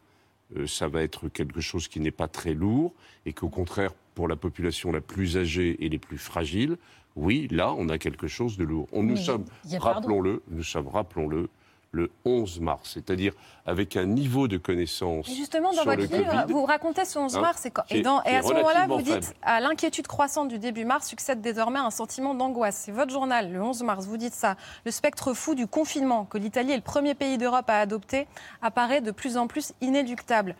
euh, 0.56 0.66
ça 0.66 0.88
va 0.88 1.02
être 1.02 1.28
quelque 1.28 1.60
chose 1.60 1.86
qui 1.86 2.00
n'est 2.00 2.10
pas 2.10 2.28
très 2.28 2.54
lourd, 2.54 2.92
et 3.24 3.32
qu'au 3.32 3.48
contraire, 3.48 3.92
pour 4.14 4.26
la 4.26 4.36
population 4.36 4.90
la 4.90 5.00
plus 5.00 5.36
âgée 5.36 5.84
et 5.84 5.88
les 5.88 5.98
plus 5.98 6.18
fragiles, 6.18 6.76
oui, 7.16 7.48
là, 7.50 7.72
on 7.76 7.88
a 7.88 7.98
quelque 7.98 8.26
chose 8.26 8.56
de 8.56 8.64
lourd. 8.64 8.88
On, 8.92 9.02
nous 9.02 9.16
sommes, 9.16 9.44
rappelons-le, 9.78 10.42
nous 10.50 10.62
sommes, 10.62 10.88
rappelons-le, 10.88 11.48
le 11.92 12.10
11 12.24 12.60
mars, 12.60 12.90
c'est-à-dire 12.94 13.32
avec 13.66 13.96
un 13.96 14.06
niveau 14.06 14.46
de 14.46 14.56
connaissance 14.58 15.28
Et 15.28 15.34
justement, 15.34 15.70
dans 15.70 15.74
sur 15.82 15.84
votre 15.86 16.00
livre, 16.02 16.24
Covid, 16.42 16.52
vous 16.52 16.64
racontez 16.64 17.04
ce 17.04 17.18
11 17.18 17.36
hein, 17.36 17.40
mars 17.40 17.66
et, 17.66 17.70
quand- 17.72 17.82
dans- 18.02 18.20
à 18.20 18.42
ce 18.42 18.52
moment-là, 18.52 18.86
vous 18.86 19.02
dites 19.02 19.24
faible. 19.24 19.36
à 19.42 19.60
l'inquiétude 19.60 20.06
croissante 20.06 20.48
du 20.48 20.58
début 20.60 20.84
mars 20.84 21.08
succède 21.08 21.40
désormais 21.40 21.80
un 21.80 21.90
sentiment 21.90 22.34
d'angoisse. 22.34 22.76
C'est 22.84 22.92
votre 22.92 23.10
journal, 23.10 23.52
le 23.52 23.60
11 23.60 23.82
mars, 23.82 24.06
vous 24.06 24.16
dites 24.16 24.34
ça. 24.34 24.56
Le 24.84 24.92
spectre 24.92 25.34
fou 25.34 25.56
du 25.56 25.66
confinement, 25.66 26.26
que 26.26 26.38
l'Italie 26.38 26.72
est 26.72 26.76
le 26.76 26.82
premier 26.82 27.14
pays 27.14 27.38
d'Europe 27.38 27.68
à 27.68 27.80
adopter, 27.80 28.28
apparaît 28.62 29.00
de 29.00 29.10
plus 29.10 29.36
en 29.36 29.48
plus 29.48 29.72
inéluctable. 29.80 30.54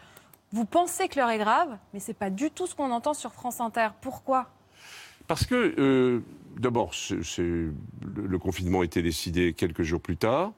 Vous 0.53 0.65
pensez 0.65 1.07
que 1.07 1.17
l'heure 1.17 1.31
est 1.31 1.39
grave, 1.39 1.69
mais 1.95 2.01
c'est 2.01 2.13
pas 2.13 2.31
du 2.31 2.51
tout 2.51 2.67
ce 2.67 2.75
qu'on 2.75 2.91
entend 2.91 3.15
sur 3.15 3.33
France 3.33 3.61
Inter. 3.61 3.91
Pourquoi? 4.01 4.49
Parce 5.29 5.47
que, 5.47 5.75
euh, 5.79 6.25
d'abord, 6.59 6.91
le 7.21 8.39
confinement 8.39 8.81
a 8.81 8.85
été 8.85 9.01
décidé 9.01 9.53
quelques 9.53 9.83
jours 9.83 10.01
plus 10.01 10.17
tard. 10.17 10.51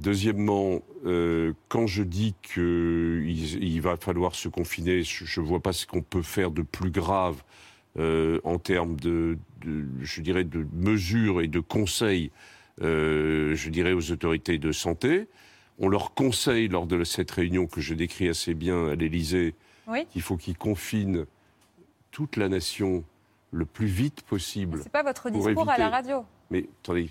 Deuxièmement, 0.00 0.82
euh, 1.06 1.52
quand 1.68 1.86
je 1.86 2.02
dis 2.02 2.34
qu'il 2.42 3.28
il 3.62 3.80
va 3.80 3.96
falloir 3.96 4.34
se 4.34 4.48
confiner, 4.48 5.02
je 5.02 5.40
ne 5.40 5.46
vois 5.46 5.60
pas 5.60 5.72
ce 5.72 5.86
qu'on 5.86 6.02
peut 6.02 6.22
faire 6.22 6.50
de 6.50 6.62
plus 6.62 6.90
grave 6.90 7.42
euh, 7.98 8.40
en 8.44 8.58
termes 8.58 8.96
de, 9.00 9.38
de- 9.62 9.86
je 10.02 10.20
dirais, 10.20 10.44
de 10.44 10.66
mesures 10.74 11.40
et 11.40 11.48
de 11.48 11.60
conseils, 11.60 12.30
euh, 12.82 13.54
je 13.54 13.70
dirais, 13.70 13.92
aux 13.94 14.10
autorités 14.12 14.58
de 14.58 14.70
santé. 14.70 15.28
On 15.78 15.88
leur 15.88 16.12
conseille, 16.14 16.68
lors 16.68 16.86
de 16.86 17.02
cette 17.04 17.30
réunion 17.30 17.66
que 17.66 17.80
je 17.80 17.94
décris 17.94 18.28
assez 18.28 18.52
bien 18.54 18.88
à 18.88 18.94
l'Élysée, 18.94 19.54
Oui. 19.88 20.06
qu'il 20.10 20.20
faut 20.22 20.36
qu'ils 20.36 20.58
confinent 20.58 21.24
toute 22.10 22.36
la 22.36 22.48
nation 22.50 23.02
le 23.50 23.64
plus 23.64 23.86
vite 23.86 24.22
possible. 24.22 24.80
C'est 24.82 24.92
pas 24.92 25.02
votre 25.02 25.30
discours 25.30 25.70
à 25.70 25.78
la 25.78 25.88
radio. 25.88 26.24
Mais 26.50 26.66
attendez, 26.82 27.10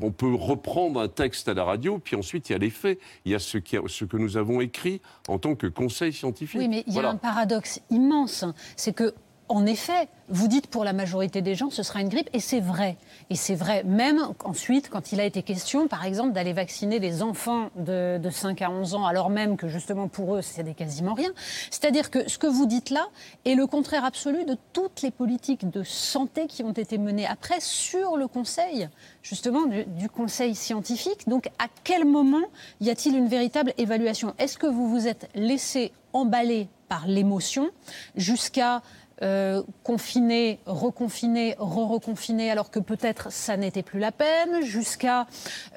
on 0.00 0.10
peut 0.12 0.32
reprendre 0.34 1.00
un 1.00 1.08
texte 1.08 1.48
à 1.48 1.54
la 1.54 1.64
radio, 1.64 1.98
puis 1.98 2.16
ensuite 2.16 2.48
il 2.48 2.52
y 2.52 2.54
a 2.54 2.58
les 2.58 2.70
faits. 2.70 2.98
Il 3.24 3.32
y 3.32 3.34
a 3.34 3.38
ce, 3.38 3.58
qui 3.58 3.76
a- 3.76 3.82
ce 3.86 4.04
que 4.06 4.16
nous 4.16 4.36
avons 4.36 4.60
écrit 4.60 5.00
en 5.28 5.38
tant 5.38 5.54
que 5.54 5.66
conseil 5.66 6.12
scientifique. 6.12 6.60
Oui, 6.60 6.68
mais 6.68 6.82
il 6.86 6.92
y 6.94 6.96
a 6.98 7.02
Voilà. 7.02 7.10
un 7.10 7.16
paradoxe 7.16 7.80
immense. 7.90 8.44
C'est 8.76 8.94
que, 8.94 9.14
en 9.50 9.66
effet, 9.66 10.08
vous 10.28 10.46
dites 10.46 10.68
pour 10.68 10.84
la 10.84 10.92
majorité 10.92 11.42
des 11.42 11.56
gens, 11.56 11.70
ce 11.70 11.82
sera 11.82 12.00
une 12.00 12.08
grippe, 12.08 12.30
et 12.32 12.38
c'est 12.38 12.60
vrai. 12.60 12.96
Et 13.30 13.34
c'est 13.34 13.56
vrai, 13.56 13.82
même 13.82 14.20
ensuite, 14.44 14.88
quand 14.88 15.10
il 15.10 15.18
a 15.18 15.24
été 15.24 15.42
question, 15.42 15.88
par 15.88 16.04
exemple, 16.04 16.32
d'aller 16.32 16.52
vacciner 16.52 17.00
les 17.00 17.20
enfants 17.20 17.70
de, 17.74 18.18
de 18.18 18.30
5 18.30 18.62
à 18.62 18.70
11 18.70 18.94
ans, 18.94 19.04
alors 19.04 19.28
même 19.28 19.56
que 19.56 19.66
justement 19.66 20.06
pour 20.06 20.36
eux, 20.36 20.40
c'est 20.40 20.62
quasiment 20.74 21.14
rien. 21.14 21.30
C'est-à-dire 21.72 22.10
que 22.10 22.30
ce 22.30 22.38
que 22.38 22.46
vous 22.46 22.64
dites 22.64 22.90
là 22.90 23.08
est 23.44 23.56
le 23.56 23.66
contraire 23.66 24.04
absolu 24.04 24.44
de 24.44 24.56
toutes 24.72 25.02
les 25.02 25.10
politiques 25.10 25.68
de 25.68 25.82
santé 25.82 26.46
qui 26.46 26.62
ont 26.62 26.70
été 26.70 26.96
menées 26.96 27.26
après 27.26 27.58
sur 27.58 28.16
le 28.16 28.28
conseil, 28.28 28.88
justement, 29.24 29.62
du 29.66 30.08
conseil 30.08 30.54
scientifique. 30.54 31.28
Donc, 31.28 31.48
à 31.58 31.66
quel 31.82 32.04
moment 32.04 32.46
y 32.80 32.88
a-t-il 32.88 33.16
une 33.16 33.26
véritable 33.26 33.74
évaluation? 33.78 34.32
Est-ce 34.38 34.58
que 34.58 34.68
vous 34.68 34.88
vous 34.88 35.08
êtes 35.08 35.28
laissé 35.34 35.90
emballer 36.12 36.68
par 36.88 37.06
l'émotion 37.06 37.70
jusqu'à 38.16 38.82
euh, 39.22 39.62
confiner, 39.82 40.60
reconfiner, 40.66 41.54
re-reconfiner, 41.58 42.50
alors 42.50 42.70
que 42.70 42.78
peut-être 42.78 43.30
ça 43.30 43.56
n'était 43.56 43.82
plus 43.82 43.98
la 44.00 44.12
peine, 44.12 44.62
jusqu'à 44.62 45.26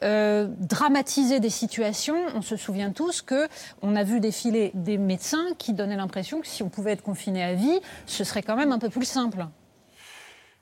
euh, 0.01 0.47
dramatiser 0.59 1.39
des 1.39 1.49
situations. 1.49 2.17
On 2.35 2.41
se 2.41 2.55
souvient 2.55 2.91
tous 2.91 3.21
que 3.21 3.47
on 3.81 3.95
a 3.95 4.03
vu 4.03 4.19
défiler 4.19 4.71
des 4.73 4.97
médecins 4.97 5.47
qui 5.57 5.73
donnaient 5.73 5.97
l'impression 5.97 6.41
que 6.41 6.47
si 6.47 6.63
on 6.63 6.69
pouvait 6.69 6.91
être 6.91 7.03
confiné 7.03 7.43
à 7.43 7.53
vie, 7.53 7.79
ce 8.05 8.23
serait 8.23 8.43
quand 8.43 8.55
même 8.55 8.71
un 8.71 8.79
peu 8.79 8.89
plus 8.89 9.05
simple. 9.05 9.45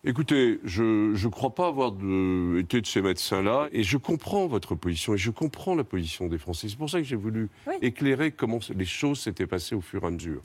Écoutez, 0.03 0.59
je 0.63 0.81
ne 1.13 1.29
crois 1.29 1.53
pas 1.53 1.67
avoir 1.67 1.91
de, 1.91 2.57
été 2.59 2.81
de 2.81 2.87
ces 2.87 3.03
médecins-là, 3.03 3.67
et 3.71 3.83
je 3.83 3.97
comprends 3.97 4.47
votre 4.47 4.73
position, 4.73 5.13
et 5.13 5.17
je 5.17 5.29
comprends 5.29 5.75
la 5.75 5.83
position 5.83 6.25
des 6.25 6.39
Français. 6.39 6.69
C'est 6.69 6.77
pour 6.77 6.89
ça 6.89 6.97
que 6.97 7.03
j'ai 7.03 7.15
voulu 7.15 7.51
Oui. 7.67 7.75
éclairer 7.83 8.31
comment 8.31 8.57
les 8.75 8.85
choses 8.85 9.19
s'étaient 9.19 9.45
passées 9.45 9.75
au 9.75 9.81
fur 9.81 10.03
et 10.03 10.07
à 10.07 10.09
mesure. 10.09 10.41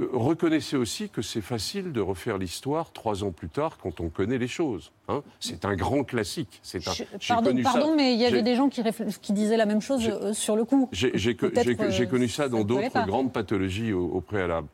Euh, 0.00 0.08
reconnaissez 0.12 0.76
aussi 0.76 1.08
que 1.08 1.22
c'est 1.22 1.40
facile 1.40 1.92
de 1.92 2.00
refaire 2.00 2.38
l'histoire 2.38 2.92
trois 2.92 3.22
ans 3.24 3.32
plus 3.32 3.48
tard 3.48 3.78
quand 3.82 4.00
on 4.00 4.08
connaît 4.08 4.38
les 4.38 4.48
choses. 4.48 4.92
hein. 5.08 5.22
c'est 5.40 5.64
un 5.64 5.76
grand 5.76 6.04
classique. 6.04 6.60
C'est 6.62 6.86
un- 6.88 6.92
pardon, 7.28 7.50
connu 7.50 7.62
ça. 7.62 7.72
pardon, 7.72 7.94
mais 7.96 8.14
il 8.14 8.20
y 8.20 8.24
avait 8.24 8.42
des 8.42 8.56
gens 8.56 8.68
qui, 8.68 8.82
disaient 9.32 9.56
la 9.56 9.66
même 9.66 9.80
chose 9.80 10.08
euh, 10.08 10.32
sur 10.32 10.56
le 10.56 10.64
coup. 10.64 10.88
J'ai 10.92 11.36
euh, 11.42 12.06
connu 12.06 12.28
ça 12.28 12.48
dans 12.48 12.64
d'autres 12.64 13.06
grandes 13.06 13.32
pathologies 13.32 13.92
au, 13.92 14.06
au 14.06 14.20
préalable. 14.20 14.68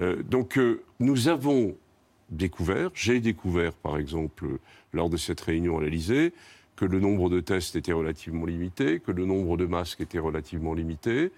Euh, 0.00 0.22
donc, 0.22 0.58
nous 0.98 1.28
avons 1.28 1.74
découvert, 2.30 2.90
j'ai 2.94 3.20
découvert 3.20 3.72
par 3.72 3.98
exemple 3.98 4.46
lors 4.92 5.10
de 5.10 5.16
cette 5.16 5.40
réunion 5.40 5.78
à 5.78 5.82
l'Elysée, 5.82 6.32
que 6.76 6.84
le 6.84 7.00
nombre 7.00 7.28
de 7.28 7.40
tests 7.40 7.76
était 7.76 7.92
relativement 7.92 8.46
limité, 8.46 9.00
que 9.00 9.12
le 9.12 9.26
nombre 9.26 9.56
de 9.56 9.66
masques 9.66 10.00
était 10.00 10.18
relativement 10.18 10.72
limité. 10.72 11.30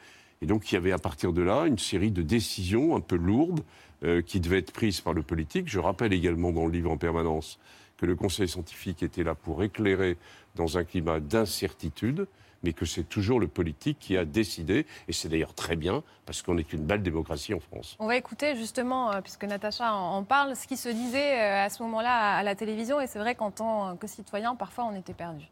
Et 0.43 0.47
donc, 0.47 0.71
il 0.71 0.75
y 0.75 0.79
avait 0.79 0.93
à 0.93 0.99
partir 0.99 1.33
de 1.33 1.41
là 1.41 1.67
une 1.67 1.79
série 1.79 2.11
de 2.11 2.21
décisions 2.21 2.97
un 2.97 3.01
peu 3.01 3.17
lourdes 3.17 3.63
euh, 4.03 4.21
qui 4.23 4.41
devaient 4.41 4.59
être 4.59 4.73
prises 4.73 5.01
par 5.01 5.13
le 5.13 5.23
politique. 5.23 5.69
Je 5.69 5.79
rappelle 5.79 6.13
également 6.13 6.51
dans 6.51 6.67
le 6.67 6.73
livre 6.73 6.91
en 6.91 6.97
permanence 6.97 7.61
que 7.97 8.07
le 8.07 8.17
Conseil 8.17 8.49
scientifique 8.49 9.05
était 9.05 9.23
là 9.23 9.37
pour 9.37 9.63
éclairer 9.63 10.19
dans 10.57 10.77
un 10.77 10.83
climat 10.83 11.21
d'incertitude, 11.21 12.27
mais 12.65 12.73
que 12.73 12.85
c'est 12.85 13.09
toujours 13.09 13.39
le 13.39 13.47
politique 13.47 13.99
qui 14.01 14.17
a 14.17 14.25
décidé, 14.25 14.87
et 15.07 15.13
c'est 15.13 15.29
d'ailleurs 15.29 15.55
très 15.55 15.77
bien, 15.77 16.03
parce 16.27 16.43
qu'on 16.43 16.59
est 16.59 16.73
une 16.73 16.83
belle 16.83 17.03
démocratie 17.03 17.55
en 17.55 17.61
France. 17.61 17.97
On 18.01 18.09
va 18.09 18.17
écouter 18.17 18.57
justement, 18.57 19.13
euh, 19.13 19.21
puisque 19.21 19.45
Natacha 19.45 19.95
en 19.95 20.25
parle, 20.25 20.57
ce 20.57 20.67
qui 20.67 20.77
se 20.77 20.89
disait 20.89 21.41
euh, 21.41 21.65
à 21.65 21.69
ce 21.69 21.85
moment-là 21.85 22.11
à 22.11 22.39
à 22.39 22.43
la 22.43 22.57
télévision. 22.57 23.01
Et 23.01 23.07
c'est 23.07 23.21
vrai 23.21 23.37
qu'en 23.37 23.53
tant 23.53 23.97
que 23.97 24.09
citoyen, 24.09 24.57
parfois 24.57 24.87
on 24.87 24.97
était 24.97 25.15
perdu. 25.15 25.45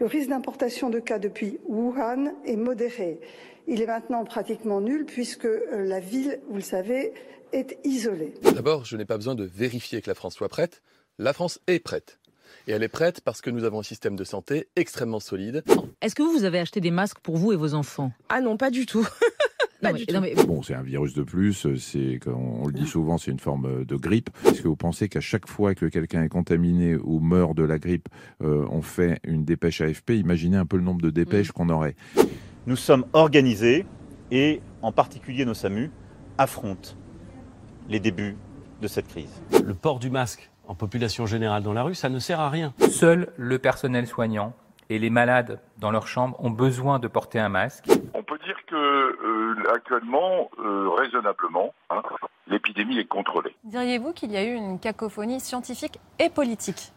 Le 0.00 0.06
risque 0.06 0.30
d'importation 0.30 0.88
de 0.88 0.98
cas 0.98 1.18
depuis 1.18 1.58
Wuhan 1.68 2.32
est 2.46 2.56
modéré. 2.56 3.20
Il 3.68 3.82
est 3.82 3.86
maintenant 3.86 4.24
pratiquement 4.24 4.80
nul 4.80 5.04
puisque 5.06 5.44
euh, 5.44 5.84
la 5.84 6.00
ville, 6.00 6.40
vous 6.48 6.56
le 6.56 6.60
savez, 6.62 7.12
est 7.52 7.78
isolée. 7.84 8.34
D'abord, 8.54 8.84
je 8.84 8.96
n'ai 8.96 9.04
pas 9.04 9.16
besoin 9.16 9.34
de 9.34 9.44
vérifier 9.44 10.00
que 10.00 10.08
la 10.08 10.14
France 10.14 10.34
soit 10.34 10.48
prête. 10.48 10.82
La 11.18 11.32
France 11.32 11.60
est 11.66 11.78
prête. 11.78 12.18
Et 12.66 12.72
elle 12.72 12.82
est 12.82 12.88
prête 12.88 13.20
parce 13.20 13.42
que 13.42 13.50
nous 13.50 13.64
avons 13.64 13.80
un 13.80 13.84
système 13.84 14.16
de 14.16 14.24
santé 14.24 14.68
extrêmement 14.76 15.20
solide. 15.20 15.62
Est-ce 16.00 16.14
que 16.14 16.22
vous, 16.22 16.32
vous 16.32 16.44
avez 16.44 16.58
acheté 16.58 16.80
des 16.80 16.90
masques 16.90 17.18
pour 17.20 17.36
vous 17.36 17.52
et 17.52 17.56
vos 17.56 17.74
enfants? 17.74 18.10
Ah 18.30 18.40
non, 18.40 18.56
pas 18.56 18.70
du 18.70 18.86
tout. 18.86 19.06
Pas 19.80 19.92
non, 19.92 19.96
du 19.98 20.00
mais, 20.02 20.06
tout. 20.06 20.14
non, 20.14 20.20
mais- 20.22 20.34
Bon, 20.46 20.60
c'est 20.62 20.74
un 20.74 20.82
virus 20.82 21.14
de 21.14 21.22
plus, 21.22 21.52
c'est, 21.78 22.18
on 22.26 22.66
le 22.66 22.72
dit 22.72 22.86
souvent, 22.88 23.16
c'est 23.16 23.30
une 23.30 23.38
forme 23.38 23.84
de 23.84 23.94
grippe. 23.94 24.28
Est-ce 24.44 24.62
que 24.62 24.66
vous 24.66 24.74
pensez 24.74 25.08
qu'à 25.08 25.20
chaque 25.20 25.46
fois 25.46 25.76
que 25.76 25.86
quelqu'un 25.86 26.24
est 26.24 26.28
contaminé 26.28 26.96
ou 26.96 27.20
meurt 27.20 27.54
de 27.56 27.62
la 27.62 27.78
grippe, 27.78 28.08
euh, 28.42 28.66
on 28.72 28.82
fait 28.82 29.20
une 29.22 29.44
dépêche 29.44 29.80
AFP 29.80 30.10
Imaginez 30.16 30.56
un 30.56 30.66
peu 30.66 30.78
le 30.78 30.82
nombre 30.82 31.00
de 31.02 31.10
dépêches 31.10 31.52
qu'on 31.52 31.68
aurait. 31.68 31.94
Nous 32.68 32.76
sommes 32.76 33.06
organisés 33.14 33.86
et 34.30 34.60
en 34.82 34.92
particulier 34.92 35.46
nos 35.46 35.54
SAMU 35.54 35.90
affrontent 36.36 36.90
les 37.88 37.98
débuts 37.98 38.36
de 38.82 38.86
cette 38.88 39.08
crise. 39.08 39.40
Le 39.64 39.72
port 39.72 39.98
du 39.98 40.10
masque 40.10 40.50
en 40.66 40.74
population 40.74 41.24
générale 41.24 41.62
dans 41.62 41.72
la 41.72 41.82
rue, 41.82 41.94
ça 41.94 42.10
ne 42.10 42.18
sert 42.18 42.40
à 42.40 42.50
rien. 42.50 42.74
Seul 42.90 43.32
le 43.38 43.58
personnel 43.58 44.06
soignant 44.06 44.52
et 44.90 44.98
les 44.98 45.08
malades 45.08 45.60
dans 45.78 45.90
leur 45.90 46.06
chambre 46.08 46.36
ont 46.44 46.50
besoin 46.50 46.98
de 46.98 47.08
porter 47.08 47.38
un 47.38 47.48
masque. 47.48 47.86
On 48.12 48.22
peut 48.22 48.38
dire 48.44 48.58
que 48.66 48.74
euh, 48.76 49.54
actuellement, 49.74 50.50
euh, 50.62 50.90
raisonnablement, 50.90 51.72
hein, 51.88 52.02
l'épidémie 52.48 52.98
est 52.98 53.06
contrôlée. 53.08 53.56
Diriez-vous 53.64 54.12
qu'il 54.12 54.30
y 54.30 54.36
a 54.36 54.44
eu 54.44 54.52
une 54.52 54.78
cacophonie 54.78 55.40
scientifique 55.40 55.98
et 56.18 56.28
politique? 56.28 56.92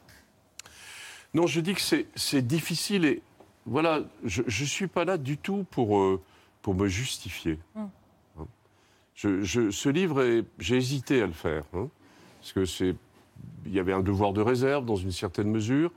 Non, 1.34 1.48
je 1.48 1.62
dis 1.62 1.74
que 1.76 1.80
c'est- 1.82 2.08
c'est 2.14 2.46
difficile 2.46 3.06
et 3.06 3.22
voilà, 3.66 4.02
je 4.24 4.42
ne 4.44 4.68
suis 4.68 4.88
pas 4.88 5.06
là 5.06 5.18
du 5.18 5.38
tout 5.38 5.66
pour, 5.72 6.00
euh, 6.00 6.22
pour 6.62 6.74
me 6.76 6.88
justifier. 6.88 7.58
Mm. 7.76 7.82
Hein. 8.40 8.48
Je- 9.16 9.42
je- 9.44 9.70
ce 9.72 9.90
livre, 9.90 10.44
j'ai 10.60 10.78
hésité 10.78 11.22
à 11.22 11.26
le 11.28 11.34
faire, 11.34 11.64
hein, 11.74 11.88
parce 12.40 12.54
que 12.54 12.66
c'est, 12.66 12.96
il 13.66 13.74
y 13.74 13.80
avait 13.80 13.94
un 13.94 14.02
devoir 14.02 14.34
de 14.34 14.42
réserve 14.42 14.86
dans 14.86 14.96
une 14.96 15.12
certaine 15.12 15.50
mesure, 15.50 15.92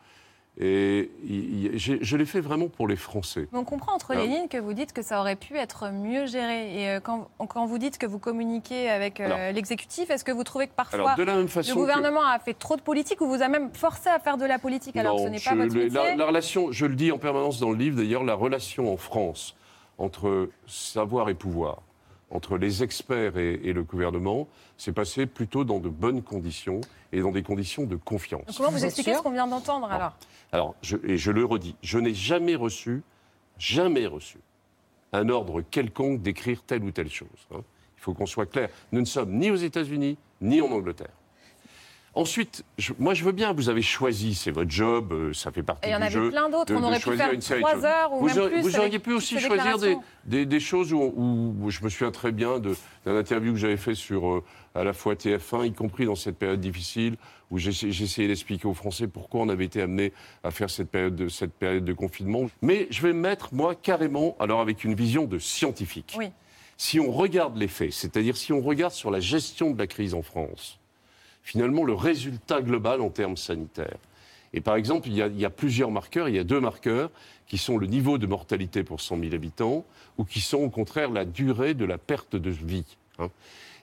et 0.61 1.11
il- 1.25 1.65
il- 1.75 1.79
j'ai- 1.79 1.99
je 2.01 2.17
l'ai 2.17 2.27
fait 2.27 2.41
vraiment 2.41 2.69
pour 2.69 2.87
les 2.87 2.95
Français. 2.97 3.49
Mais 3.53 3.59
On 3.59 3.65
comprend 3.65 3.93
entre 3.95 4.13
Ah. 4.13 4.21
les 4.21 4.29
lignes 4.29 4.47
que 4.49 4.57
vous 4.59 4.73
dites 4.73 4.93
que 4.93 5.03
ça 5.03 5.19
aurait 5.21 5.35
pu 5.37 5.57
être 5.57 5.91
mieux 5.91 6.27
géré. 6.27 6.81
Et 6.81 6.89
euh, 6.91 7.01
quand, 7.01 7.29
quand 7.49 7.67
vous 7.67 7.79
dites 7.79 7.99
que 7.99 8.07
vous 8.07 8.21
communiquez 8.21 8.89
avec 8.89 9.19
euh, 9.21 9.51
l'exécutif, 9.51 10.11
est-ce 10.11 10.23
que 10.25 10.31
vous 10.33 10.45
trouvez 10.45 10.69
que 10.69 10.73
parfois 10.75 10.99
Alors, 10.99 11.17
de 11.17 11.23
la 11.25 11.35
même 11.35 11.49
façon 11.49 11.71
le 11.71 11.75
que- 11.75 11.81
gouvernement 11.81 12.25
a 12.25 12.39
fait 12.39 12.55
trop 12.55 12.77
de 12.77 12.83
politique 12.83 13.21
ou 13.21 13.27
vous 13.27 13.43
a 13.43 13.49
même 13.49 13.71
forcé 13.75 14.09
à 14.09 14.19
faire 14.21 14.37
de 14.37 14.45
la 14.45 14.59
politique 14.61 14.97
alors 14.97 15.17
que 15.17 15.23
ce 15.23 15.29
n'est 15.29 15.41
pas 15.41 15.55
votre 15.57 15.75
métier 15.75 15.91
la, 15.91 16.15
la 16.15 16.27
relation, 16.27 16.71
je 16.71 16.87
le 16.87 16.95
dis 16.95 17.11
en 17.11 17.19
permanence 17.19 17.59
dans 17.59 17.71
le 17.71 17.77
livre 17.77 17.97
d'ailleurs, 17.97 18.23
la 18.23 18.35
relation 18.35 18.93
en 18.93 18.97
France 18.97 19.57
entre 19.99 20.51
savoir 20.67 21.29
et 21.31 21.35
pouvoir, 21.35 21.83
entre 22.35 22.59
les 22.59 22.83
experts 22.83 23.39
et, 23.39 23.55
et 23.65 23.73
le 23.73 23.83
gouvernement, 23.85 24.47
s'est 24.77 24.93
passée 24.93 25.25
plutôt 25.27 25.65
dans 25.65 25.79
de 25.79 25.89
bonnes 25.89 26.23
conditions 26.23 26.81
et 27.13 27.21
dans 27.21 27.31
des 27.31 27.43
conditions 27.43 27.85
de 27.85 27.97
confiance. 27.97 28.45
Donc, 28.47 28.57
Comment 28.57 28.71
vous, 28.71 28.85
expliquez 28.85 29.15
ce 29.15 29.23
qu'on 29.23 29.31
vient 29.31 29.47
d'entendre 29.47 29.91
alors 29.91 30.13
Alors, 30.53 30.75
je, 30.83 30.97
et 31.05 31.17
je 31.17 31.31
le 31.31 31.45
redis, 31.45 31.77
je 31.83 31.99
n'ai 31.99 32.13
jamais 32.13 32.57
reçu, 32.57 33.03
jamais 33.57 34.07
reçu, 34.07 34.39
un 35.13 35.29
ordre 35.29 35.63
quelconque 35.63 36.21
d'écrire 36.23 36.61
telle 36.67 36.83
ou 36.83 36.91
telle 36.91 37.11
chose. 37.11 37.29
hein. 37.55 37.61
Il 37.97 38.01
faut 38.05 38.13
qu'on 38.15 38.27
soit 38.27 38.47
clair. 38.47 38.69
Nous 38.93 39.01
ne 39.01 39.07
sommes 39.07 39.33
ni 39.39 39.51
aux 39.51 39.57
États-Unis, 39.57 40.19
ni 40.43 40.61
en 40.61 40.71
Angleterre. 40.71 41.15
Ensuite, 42.17 42.65
je- 42.79 42.93
moi 43.01 43.13
je 43.13 43.25
veux 43.25 43.33
bien, 43.33 43.53
vous 43.53 43.69
avez 43.69 43.83
choisi, 43.83 44.35
c'est 44.35 44.53
votre 44.53 44.71
job, 44.71 45.13
euh, 45.13 45.33
ça 45.33 45.51
fait 45.51 45.65
partie 45.65 45.89
Et 45.89 45.91
il 45.91 45.93
y 45.93 45.97
en 45.97 45.99
du 45.99 46.05
avait 46.05 46.13
jeu. 46.15 46.31
plein 46.31 46.49
d'autres, 46.49 46.73
on 46.73 46.83
aurait 46.85 47.01
pu 47.01 47.17
faire 47.17 47.33
une 47.33 47.41
série 47.41 47.61
de 47.61 47.65
trois 47.67 47.75
choses. 47.75 47.85
heures 47.85 48.13
ou 48.13 48.19
vous 48.21 48.27
même 48.27 48.39
auriez, 48.39 48.51
plus 48.51 48.63
Vous 48.63 48.77
auriez 48.79 48.99
pu 49.01 49.11
toutes 49.11 49.17
aussi 49.19 49.41
choisir 49.41 49.79
des, 49.79 49.97
des, 50.25 50.47
des 50.47 50.61
choses 50.61 50.93
où, 50.93 51.55
je 51.69 51.83
me 51.83 51.89
souviens 51.89 52.13
très 52.13 52.31
bien 52.31 52.61
d'un 52.61 53.17
interview 53.17 53.53
que 53.53 53.59
j'avais 53.59 53.77
fait 53.77 53.97
sur 53.97 54.29
euh, 54.29 54.45
à 54.77 54.85
la 54.85 54.93
fois 54.93 55.15
TF1, 55.17 55.67
y 55.67 55.73
compris 55.73 56.07
dans 56.07 56.15
cette 56.15 56.39
période 56.39 56.61
difficile, 56.61 57.17
où 57.51 57.59
essayé 57.59 58.29
d'expliquer 58.29 58.69
aux 58.69 58.75
Français 58.75 59.09
pourquoi 59.09 59.41
on 59.41 59.49
avait 59.49 59.65
été 59.65 59.83
amené 59.83 60.13
à 60.45 60.53
faire 60.53 60.71
cette 60.71 60.91
période, 60.91 61.17
de, 61.17 61.29
cette 61.29 61.53
période 61.53 61.85
de 61.85 61.93
confinement. 61.93 62.47
Mais 62.63 62.87
je 62.91 63.03
vais 63.03 63.13
me 63.13 63.21
mettre, 63.21 63.49
moi, 63.53 63.75
carrément, 63.75 64.37
alors 64.39 64.61
avec 64.61 64.85
une 64.85 64.95
vision 64.95 65.25
de 65.25 65.39
scientifique. 65.41 66.15
Oui. 66.17 66.31
Si 66.77 66.99
on 67.01 67.11
regarde 67.11 67.57
les 67.57 67.69
faits, 67.69 67.93
c'est-à-dire 67.93 68.37
si 68.37 68.53
on 68.53 68.61
regarde 68.61 68.93
sur 68.93 69.11
la 69.11 69.21
gestion 69.21 69.73
de 69.73 69.79
la 69.79 69.87
crise 69.89 70.15
en 70.15 70.23
France, 70.23 70.79
finalement 71.45 71.85
le 71.85 71.95
résultat 71.95 72.61
global 72.63 73.01
en 73.01 73.11
termes 73.11 73.37
sanitaires. 73.37 73.99
Et 74.53 74.61
par 74.61 74.77
exemple, 74.77 75.09
il 75.09 75.15
y, 75.15 75.23
a, 75.23 75.27
il 75.27 75.39
y 75.39 75.45
a 75.45 75.51
plusieurs 75.51 75.91
marqueurs, 75.91 76.29
il 76.29 76.35
y 76.35 76.39
a 76.39 76.45
deux 76.45 76.61
marqueurs 76.61 77.11
qui 77.47 77.59
sont 77.59 77.77
le 77.77 77.87
niveau 77.87 78.19
de 78.19 78.27
mortalité 78.27 78.83
pour 78.83 79.01
100 79.01 79.21
000 79.21 79.35
habitants 79.35 79.85
ou 80.17 80.25
qui 80.25 80.41
sont 80.41 80.59
au 80.59 80.71
contraire 80.71 81.11
la 81.11 81.25
durée 81.25 81.75
de 81.75 81.85
la 81.85 81.99
perte 81.99 82.35
de 82.37 82.51
vie. 82.51 82.97
hein. 83.19 83.31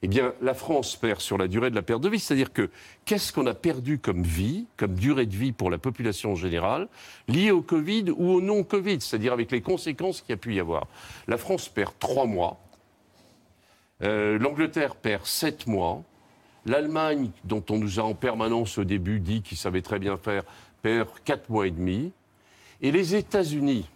Eh 0.03 0.07
bien, 0.07 0.33
la 0.41 0.55
France 0.55 0.95
perd 0.95 1.19
sur 1.21 1.37
la 1.37 1.47
durée 1.47 1.69
de 1.69 1.75
la 1.75 1.83
perte 1.83 2.01
de 2.01 2.09
vie, 2.09 2.19
c'est-à-dire 2.19 2.51
que 2.51 2.71
qu'est-ce 3.05 3.31
qu'on 3.31 3.45
a 3.45 3.53
perdu 3.53 3.99
comme 3.99 4.23
vie, 4.23 4.65
comme 4.75 4.95
durée 4.95 5.27
de 5.27 5.35
vie 5.35 5.51
pour 5.51 5.69
la 5.69 5.77
population 5.77 6.31
en 6.31 6.35
général, 6.35 6.87
liée 7.27 7.51
au 7.51 7.61
Covid 7.61 8.05
ou 8.17 8.31
au 8.31 8.41
non-Covid, 8.41 8.99
c'est-à-dire 8.99 9.31
avec 9.33 9.51
les 9.51 9.61
conséquences 9.61 10.21
qu'il 10.21 10.31
y 10.31 10.33
a 10.33 10.37
pu 10.37 10.55
y 10.55 10.59
avoir. 10.59 10.87
La 11.27 11.37
France 11.37 11.69
perd 11.69 11.93
trois 11.99 12.25
mois, 12.25 12.59
euh, 14.01 14.39
l'Angleterre 14.39 14.95
perd 14.95 15.27
sept 15.27 15.67
mois, 15.67 16.01
L'Allemagne, 16.65 17.31
dont 17.43 17.63
on 17.69 17.77
nous 17.77 17.99
a 17.99 18.03
en 18.03 18.13
permanence 18.13 18.77
au 18.77 18.83
début 18.83 19.19
dit 19.19 19.41
qu'il 19.41 19.57
savait 19.57 19.81
très 19.81 19.99
bien 19.99 20.17
faire, 20.17 20.43
perd 20.81 21.07
4 21.25 21.49
mois 21.49 21.67
et 21.67 21.71
demi. 21.71 22.11
Et 22.81 22.91
les 22.91 23.15
États-Unis, 23.15 23.87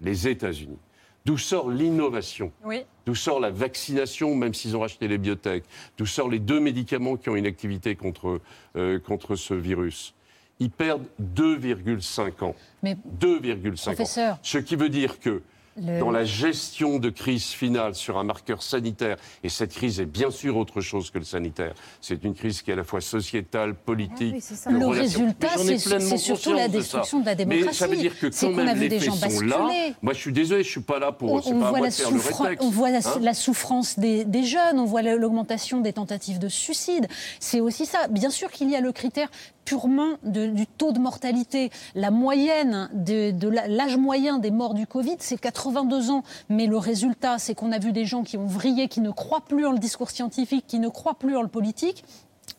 les 0.00 0.28
États-Unis, 0.28 0.78
d'où 1.24 1.38
sort 1.38 1.70
l'innovation, 1.70 2.52
Oui. 2.64 2.84
d'où 3.06 3.14
sort 3.14 3.40
la 3.40 3.50
vaccination, 3.50 4.34
même 4.34 4.54
s'ils 4.54 4.76
ont 4.76 4.82
acheté 4.82 5.08
les 5.08 5.18
biotech, 5.18 5.64
d'où 5.98 6.06
sortent 6.06 6.32
les 6.32 6.38
deux 6.38 6.60
médicaments 6.60 7.16
qui 7.16 7.28
ont 7.28 7.36
une 7.36 7.46
activité 7.46 7.96
contre, 7.96 8.40
euh, 8.76 8.98
contre 8.98 9.36
ce 9.36 9.54
virus. 9.54 10.14
Ils 10.58 10.70
perdent 10.70 11.06
2,5 11.20 12.42
ans. 12.44 12.54
Mais 12.82 12.96
2,5 13.20 14.00
ans. 14.32 14.38
Ce 14.42 14.58
qui 14.58 14.76
veut 14.76 14.88
dire 14.90 15.18
que 15.18 15.42
Le- 15.80 16.00
dans 16.00 16.10
la 16.10 16.24
gestion 16.24 16.98
de 16.98 17.08
crise 17.08 17.46
finale 17.46 17.94
sur 17.94 18.18
un 18.18 18.24
marqueur 18.24 18.62
sanitaire, 18.62 19.16
et 19.42 19.48
cette 19.48 19.72
crise 19.72 20.00
est 20.00 20.06
bien 20.06 20.30
sûr 20.30 20.56
autre 20.58 20.80
chose 20.82 21.10
que 21.10 21.18
le 21.18 21.24
sanitaire, 21.24 21.74
c'est 22.00 22.22
une 22.24 22.34
crise 22.34 22.60
qui 22.60 22.70
est 22.70 22.74
à 22.74 22.76
la 22.76 22.84
fois 22.84 23.00
sociétale, 23.00 23.74
politique, 23.74 24.34
Ah 24.66 24.70
oui, 24.70 24.78
Le 24.80 24.86
résultat, 24.86 25.48
c'est- 25.56 25.78
surtout 26.18 26.52
la 26.52 26.68
de 26.68 26.72
destruction 26.74 27.20
de 27.20 27.26
la 27.26 27.34
Mais 27.34 27.38
ça 27.38 27.46
démocratie. 27.46 27.84
veut 27.86 27.96
dire 27.96 28.18
que 28.18 28.26
quand 28.26 28.58
a 28.58 28.64
même 28.64 28.78
les 28.80 28.88
des 28.88 29.00
gens 29.00 29.14
sont 29.14 29.40
là. 29.40 29.68
Moi, 30.02 30.12
je 30.12 30.18
suis 30.18 30.32
désolé, 30.32 30.62
je 30.62 30.70
suis 30.70 30.80
pas 30.80 30.98
là 30.98 31.10
pour. 31.12 31.32
On, 31.46 31.60
pas 31.60 31.70
voit, 31.70 31.80
la, 31.80 31.86
le 31.86 31.90
souffra- 31.90 32.42
rétexte, 32.42 32.66
on 32.66 32.70
voit 32.70 32.88
hein. 32.88 33.00
la 33.22 33.34
souffrance 33.34 33.98
des, 33.98 34.24
des 34.24 34.44
jeunes, 34.44 34.78
on 34.78 34.84
voit 34.84 35.02
la- 35.02 35.16
l'augmentation 35.16 35.80
des 35.80 35.92
tentatives 35.92 36.38
de 36.38 36.48
suicide. 36.48 37.06
C'est 37.40 37.60
aussi 37.60 37.86
ça. 37.86 38.08
Bien 38.08 38.30
sûr 38.30 38.50
qu'il 38.50 38.70
y 38.70 38.76
a 38.76 38.80
le 38.80 38.92
critère 38.92 39.30
purement 39.64 40.14
du 40.24 40.66
taux 40.66 40.92
de 40.92 40.98
mortalité. 40.98 41.70
La 41.94 42.10
moyenne 42.10 42.88
de, 42.92 43.30
de 43.30 43.48
l'âge 43.48 43.96
moyen 43.96 44.38
des 44.38 44.50
morts 44.50 44.74
du 44.74 44.86
Covid, 44.86 45.16
c'est 45.18 45.40
82 45.40 46.10
ans. 46.10 46.24
Mais 46.48 46.66
le 46.66 46.76
résultat, 46.76 47.38
c'est 47.38 47.54
qu'on 47.54 47.72
a 47.72 47.78
vu 47.78 47.92
des 47.92 48.04
gens 48.04 48.22
qui 48.22 48.36
ont 48.36 48.46
vrillé, 48.46 48.88
qui 48.88 49.00
ne 49.00 49.10
croient 49.10 49.44
plus 49.44 49.66
en 49.66 49.72
le 49.72 49.78
discours 49.78 50.10
scientifique, 50.10 50.66
qui 50.66 50.78
ne 50.78 50.88
croient 50.88 51.14
plus 51.14 51.36
en 51.36 51.42
le 51.42 51.48
politique. 51.48 52.04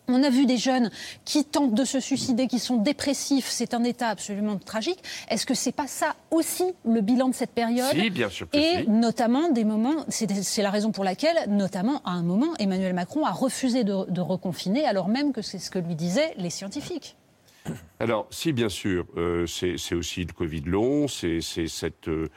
On 0.08 0.22
a 0.24 0.30
vu 0.30 0.46
des 0.46 0.58
jeunes 0.58 0.92
qui 1.26 1.46
tentent 1.46 1.74
de 1.74 1.86
se 1.86 2.00
suicider, 2.00 2.48
qui 2.48 2.60
sont 2.60 2.78
dépressifs. 2.78 3.48
C'est 3.48 3.74
un 3.74 3.84
état 3.84 4.10
absolument 4.10 4.58
tragique. 4.58 5.02
Est-ce 5.30 5.46
que 5.46 5.54
c'est 5.54 5.72
pas 5.72 5.88
ça 5.88 6.16
aussi 6.32 6.66
le 6.86 7.02
bilan 7.02 7.30
de 7.30 7.36
cette 7.36 7.52
période 7.52 7.92
Si, 7.92 8.10
bien 8.10 8.30
sûr 8.30 8.50
que 8.50 8.58
Et 8.58 8.84
si. 8.84 8.90
notamment 8.90 9.50
des 9.50 9.64
moments, 9.64 10.06
c'est 10.10 10.62
la 10.62 10.72
raison 10.72 10.92
pour 10.92 11.04
laquelle, 11.04 11.38
notamment 11.48 12.02
à 12.06 12.12
un 12.12 12.24
moment, 12.24 12.54
Emmanuel 12.60 12.94
Macron 12.94 13.26
a 13.26 13.32
refusé 13.32 13.84
de, 13.84 14.10
de 14.10 14.22
reconfiner, 14.22 14.86
alors 14.86 15.08
même 15.08 15.32
que 15.32 15.42
c'est 15.42 15.60
ce 15.60 15.72
que 15.72 15.80
lui 15.80 15.96
disaient 15.96 16.34
les 16.38 16.50
scientifiques. 16.50 17.16
Alors, 18.00 18.28
si, 18.30 18.52
bien 18.52 18.70
sûr, 18.70 19.06
euh, 19.18 19.46
c'est 19.48 19.96
aussi 19.96 20.26
le 20.26 20.34
Covid 20.34 20.62
long, 20.62 21.08
c'est 21.08 21.40
euh, 22.08 22.28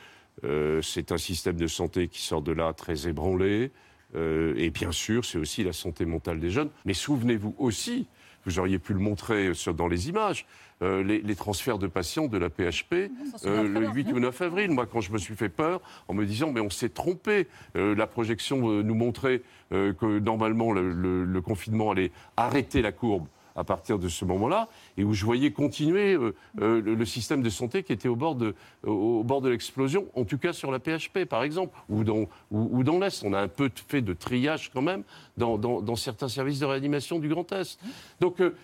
euh, 0.45 0.83
c'est 0.83 1.13
un 1.13 1.19
système 1.19 1.57
de 1.57 1.67
santé 1.67 2.09
qui 2.09 2.23
sort 2.23 2.43
de 2.43 2.53
là 2.53 2.73
très 2.73 3.09
ébranlé, 3.09 3.73
et 4.17 4.71
bien 4.71 4.93
sûr, 4.93 5.25
c'est 5.25 5.39
aussi 5.39 5.63
la 5.65 5.73
santé 5.73 6.05
mentale 6.05 6.41
des 6.41 6.51
jeunes. 6.51 6.71
Mais 6.85 6.95
souvenez-vous 6.95 7.55
aussi, 7.59 8.07
vous 8.45 8.59
auriez 8.59 8.79
pu 8.79 8.93
le 8.93 9.01
montrer 9.01 9.51
dans 9.77 9.89
les 9.89 10.09
images, 10.09 10.47
euh, 10.83 11.03
les, 11.03 11.21
les 11.21 11.35
transferts 11.35 11.79
de 11.79 11.87
patients 11.87 12.27
de 12.29 12.39
la 12.39 12.49
PHP 12.51 13.11
euh, 13.45 13.63
le 13.65 13.81
bien. 13.81 13.93
8 13.93 14.13
ou 14.13 14.21
9 14.21 14.43
avril. 14.43 14.71
Moi, 14.71 14.87
quand 14.87 15.01
je 15.01 15.11
me 15.11 15.19
suis 15.19 15.35
fait 15.35 15.49
peur 15.49 15.81
en 16.07 16.15
me 16.15 16.25
disant, 16.27 16.53
mais 16.53 16.61
on 16.61 16.71
s'est 16.71 16.91
trompé, 16.91 17.49
Euh, 17.77 17.95
la 17.95 18.07
projection 18.07 18.69
euh, 18.71 18.83
nous 18.83 18.95
montrait 18.95 19.43
euh, 19.73 19.93
que 19.93 20.19
normalement 20.21 20.73
le, 20.73 20.93
le- 20.93 21.25
le 21.25 21.41
confinement 21.41 21.91
allait 21.91 22.13
arrêter 22.37 22.83
la 22.83 22.93
courbe 22.93 23.27
à 23.57 23.65
partir 23.65 23.99
de 23.99 24.09
ce 24.09 24.25
moment-là, 24.25 24.69
et 24.97 25.05
où 25.05 25.15
je 25.15 25.25
voyais 25.25 25.51
continuer 25.51 26.15
euh, 26.15 26.35
euh, 26.61 26.81
le, 26.81 27.05
système 27.05 27.43
de 27.43 27.51
santé 27.51 27.83
qui 27.83 27.93
était 27.93 28.09
au 28.09 28.17
bord 28.17 28.35
de, 28.35 29.49
l'explosion, 29.49 30.07
en 30.15 30.25
tout 30.25 30.39
cas 30.39 30.53
sur 30.53 30.71
la 30.71 30.79
PHP 30.79 31.25
par 31.25 31.43
exemple, 31.43 31.77
ou 31.89 32.05
dans, 32.05 32.99
l'Est. 32.99 33.25
On 33.25 33.33
a 33.33 33.41
un 33.41 33.49
peu 33.49 33.71
fait 33.89 34.03
de 34.03 34.13
triage 34.13 34.71
quand 34.73 34.83
même 34.83 35.03
dans, 35.37 35.97
certains 35.97 36.29
services 36.29 36.61
de 36.61 36.67
réanimation 36.67 37.19
du 37.19 37.29
Grand 37.29 37.51
Est. 37.53 37.79
Donc, 38.21 38.41
euh, 38.41 38.55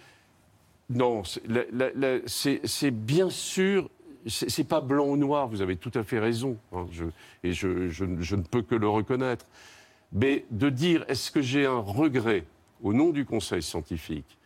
non, 0.91 1.23
c'est 2.27 2.91
bien 2.91 3.31
sûr. 3.31 3.89
C'est 4.27 4.69
pas 4.69 4.81
blanc 4.81 5.07
ou 5.07 5.17
noir, 5.17 5.49
vous 5.49 5.63
avez 5.63 5.75
tout 5.75 5.91
à 5.97 6.05
fait 6.05 6.21
raison, 6.21 6.57
hein, 6.73 6.87
et 7.43 7.53
je 7.53 8.05
ne 8.05 8.43
peux 8.43 8.63
que 8.63 8.77
le 8.77 8.89
reconnaître. 8.89 9.47
Mais 10.13 10.45
de 10.51 10.69
dire, 10.69 11.05
est-ce 11.09 11.31
que 11.31 11.41
j'ai 11.41 11.67
un 11.67 11.79
regret, 11.79 12.45
au 12.83 12.93
nom 12.93 13.11
du 13.11 13.25
Conseil 13.25 13.63
scientifique, 13.63 14.39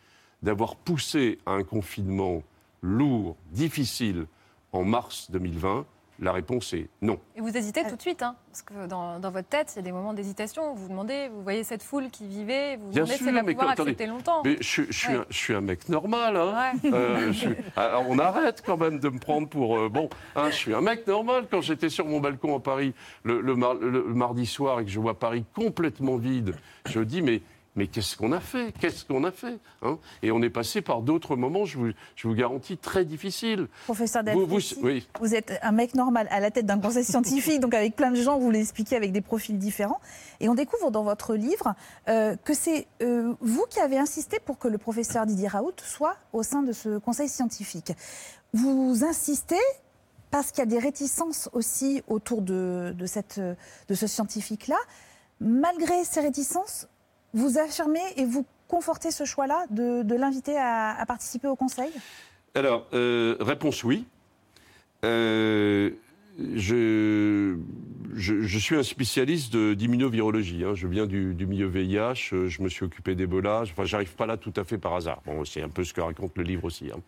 d'avoir 0.43 0.75
poussé 0.75 1.39
à 1.45 1.51
un 1.51 1.63
confinement 1.63 2.43
lourd, 2.81 3.35
difficile, 3.51 4.25
en 4.71 4.83
mars 4.83 5.29
2020 5.31 5.85
La 6.19 6.31
réponse 6.31 6.73
est 6.73 6.89
non. 7.03 7.19
Et 7.35 7.41
vous 7.41 7.55
hésitez 7.55 7.83
tout 7.87 7.95
de 7.95 8.01
suite, 8.01 8.23
hein, 8.23 8.35
parce 8.51 8.63
que 8.63 8.87
dans, 8.87 9.19
dans 9.19 9.29
votre 9.29 9.47
tête, 9.49 9.71
il 9.73 9.77
y 9.77 9.79
a 9.79 9.81
des 9.83 9.91
moments 9.91 10.13
d'hésitation. 10.13 10.73
Vous 10.73 10.83
vous 10.83 10.89
demandez, 10.89 11.29
vous 11.31 11.43
voyez 11.43 11.63
cette 11.63 11.83
foule 11.83 12.09
qui 12.09 12.27
vivait, 12.27 12.75
vous 12.77 12.85
vous 12.87 12.89
Bien 12.91 13.03
demandez 13.03 13.17
si 13.19 13.27
elle 13.27 13.35
va 13.35 13.43
pouvoir 13.43 13.69
attendez, 13.69 13.91
accepter 13.91 14.07
longtemps. 14.07 14.41
Mais 14.43 14.57
je, 14.59 14.81
je 14.89 14.91
suis 14.91 15.09
Ouais. 15.13 15.19
un, 15.19 15.25
je 15.29 15.37
suis 15.37 15.53
un 15.53 15.61
mec 15.61 15.87
normal. 15.89 16.35
Hein. 16.37 16.73
Ouais. 16.83 16.91
Euh, 16.91 17.31
je 17.31 17.49
ah, 17.75 17.99
on 18.07 18.17
arrête 18.17 18.63
quand 18.65 18.77
même 18.77 18.97
de 18.99 19.09
me 19.09 19.19
prendre 19.19 19.47
pour. 19.47 19.77
euh, 19.77 19.89
bon, 19.89 20.09
hein, 20.35 20.49
je 20.49 20.55
suis 20.55 20.73
un 20.73 20.81
mec 20.81 21.05
normal. 21.05 21.45
Quand 21.51 21.61
j'étais 21.61 21.89
sur 21.89 22.07
mon 22.07 22.19
balcon 22.19 22.57
à 22.57 22.59
Paris 22.59 22.95
le, 23.23 23.39
le 23.39 23.55
mar- 23.55 23.75
le- 23.75 23.91
le 23.91 24.13
mardi 24.15 24.47
soir 24.47 24.79
et 24.79 24.85
que 24.85 24.89
je 24.91 24.99
vois 24.99 25.19
Paris 25.19 25.45
complètement 25.55 26.15
vide, 26.17 26.55
je 26.87 26.99
dis 26.99 27.21
mais. 27.21 27.41
Mais 27.77 27.87
qu'est-ce 27.87 28.17
qu'on 28.17 28.31
a 28.33 28.39
fait? 28.41 28.73
Qu'est-ce 28.79 29.05
qu'on 29.05 29.23
a 29.23 29.31
fait 29.31 29.57
hein? 29.83 29.97
Et 30.23 30.31
on 30.31 30.41
est 30.41 30.49
passé 30.49 30.81
par 30.81 31.01
d'autres 31.01 31.35
moments, 31.37 31.63
je 31.63 31.77
vous, 31.77 31.91
je 32.15 32.27
vous 32.27 32.33
garantis, 32.33 32.75
très 32.77 33.05
difficiles. 33.05 33.67
Professeur 33.85 34.23
Vous- 34.23 34.31
vous- 34.31 34.45
Delfossi, 34.47 34.77
oui. 34.81 35.07
vous 35.21 35.33
êtes 35.35 35.53
un 35.61 35.71
mec 35.71 35.93
normal 35.95 36.27
à 36.31 36.39
la 36.41 36.51
tête 36.51 36.65
d'un 36.65 36.79
conseil 36.79 37.03
scientifique, 37.05 37.59
donc 37.61 37.73
avec 37.73 37.95
plein 37.95 38.11
de 38.11 38.15
gens, 38.21 38.37
vous 38.39 38.51
l'expliquez 38.51 38.95
avec 38.97 39.11
des 39.13 39.21
profils 39.21 39.57
différents. 39.57 40.01
Et 40.39 40.49
on 40.49 40.55
découvre 40.55 40.91
dans 40.91 41.03
votre 41.03 41.35
livre 41.35 41.75
euh, 42.09 42.35
que 42.43 42.53
c'est 42.53 42.87
euh, 43.03 43.33
vous 43.41 43.65
qui 43.69 43.79
avez 43.79 43.97
insisté 43.99 44.39
pour 44.43 44.57
que 44.57 44.67
le 44.67 44.77
professeur 44.79 45.25
Didier 45.27 45.47
Raoult 45.47 45.73
soit 45.83 46.17
au 46.33 46.41
sein 46.43 46.63
de 46.63 46.73
ce 46.73 46.97
conseil 46.97 47.29
scientifique. 47.29 47.93
Vous 48.53 49.03
insistez 49.07 49.55
parce 50.31 50.49
qu'il 50.51 50.59
y 50.59 50.63
a 50.63 50.65
des 50.65 50.79
réticences 50.79 51.47
aussi 51.53 52.01
autour 52.07 52.41
de, 52.41 52.93
de, 52.97 53.05
cette, 53.05 53.39
de 53.39 53.93
ce 53.93 54.07
scientifique-là. 54.07 54.77
Malgré 55.39 56.03
ces 56.03 56.21
réticences, 56.21 56.87
vous 57.37 57.57
affirmez 57.57 58.01
et 58.17 58.25
vous 58.25 58.45
confortez 58.67 59.11
ce 59.11 59.23
choix-là 59.23 59.65
de, 59.69 60.15
l'inviter 60.15 60.57
à, 60.57 61.03
participer 61.07 61.47
au 61.47 61.55
conseil? 61.55 61.91
Alors, 62.55 62.87
euh, 62.93 63.35
réponse 63.39 63.83
oui. 63.83 64.05
Euh, 65.05 65.91
je, 66.55 67.57
suis 68.57 68.75
un 68.75 68.83
spécialiste 68.83 69.55
d'immunovirologie. 69.55 70.63
hein. 70.63 70.73
Je 70.73 70.87
viens 70.87 71.05
du, 71.05 71.35
milieu 71.45 71.67
VIH, 71.67 72.33
euh, 72.33 72.47
je 72.47 72.61
me 72.61 72.69
suis 72.69 72.83
occupé 72.83 73.15
d'Ebola. 73.15 73.61
Enfin, 73.61 73.85
j'arrive 73.85 74.15
pas 74.15 74.25
là 74.25 74.37
tout 74.37 74.53
à 74.55 74.63
fait 74.63 74.77
par 74.77 74.95
hasard. 74.95 75.21
Bon, 75.25 75.45
c'est 75.45 75.61
un 75.61 75.69
peu 75.69 75.83
ce 75.83 75.93
que 75.93 76.01
raconte 76.01 76.35
le 76.35 76.43
livre 76.43 76.65
aussi. 76.65 76.89
hein. 76.91 76.99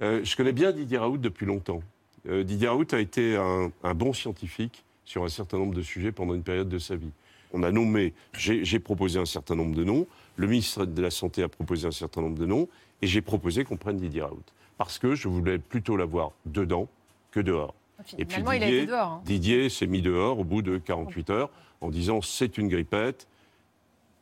Je 0.00 0.36
connais 0.36 0.52
bien 0.52 0.72
Didier 0.72 0.98
Raoult 0.98 1.16
depuis 1.18 1.46
longtemps. 1.46 1.80
Didier 2.28 2.68
Raoult 2.68 2.86
a 2.92 2.98
été 2.98 3.34
un 3.36 3.94
bon 3.94 4.12
scientifique 4.12 4.84
sur 5.06 5.24
un 5.24 5.28
certain 5.28 5.56
nombre 5.56 5.74
de 5.74 5.80
sujets 5.80 6.12
pendant 6.12 6.34
une 6.34 6.42
période 6.42 6.68
de 6.68 6.78
sa 6.78 6.96
vie. 6.96 7.12
On 7.56 7.62
a 7.62 7.72
nommé, 7.72 8.12
j'ai 8.34 8.78
proposé 8.78 9.18
un 9.18 9.24
certain 9.24 9.54
nombre 9.54 9.74
de 9.74 9.82
noms, 9.82 10.06
le 10.36 10.46
ministre 10.46 10.84
de 10.84 11.00
la 11.00 11.10
Santé 11.10 11.42
a 11.42 11.48
proposé 11.48 11.86
un 11.88 11.90
certain 11.90 12.20
nombre 12.20 12.38
de 12.38 12.44
noms, 12.44 12.68
et 13.00 13.06
j'ai 13.06 13.22
proposé 13.22 13.64
qu'on 13.64 13.78
prenne 13.78 13.96
Didier 13.96 14.20
Raoult. 14.20 14.42
Parce 14.76 14.98
que 14.98 15.14
je 15.14 15.26
voulais 15.26 15.58
plutôt 15.58 15.96
l'avoir 15.96 16.32
dedans 16.44 16.86
que 17.30 17.40
dehors. 17.40 17.74
Et 18.18 18.26
puis 18.26 18.34
Finalement, 18.34 18.52
il 18.52 18.62
a 18.62 18.66
Didier, 18.66 18.78
été 18.82 18.86
dehors. 18.92 19.08
hein. 19.08 19.22
Didier 19.24 19.68
s'est 19.70 19.86
mis 19.86 20.02
dehors 20.02 20.38
au 20.38 20.44
bout 20.44 20.60
de 20.60 20.76
48 20.76 21.30
heures 21.30 21.50
en 21.80 21.88
disant 21.88 22.20
c'est 22.20 22.58
une 22.58 22.68
grippette 22.68 23.26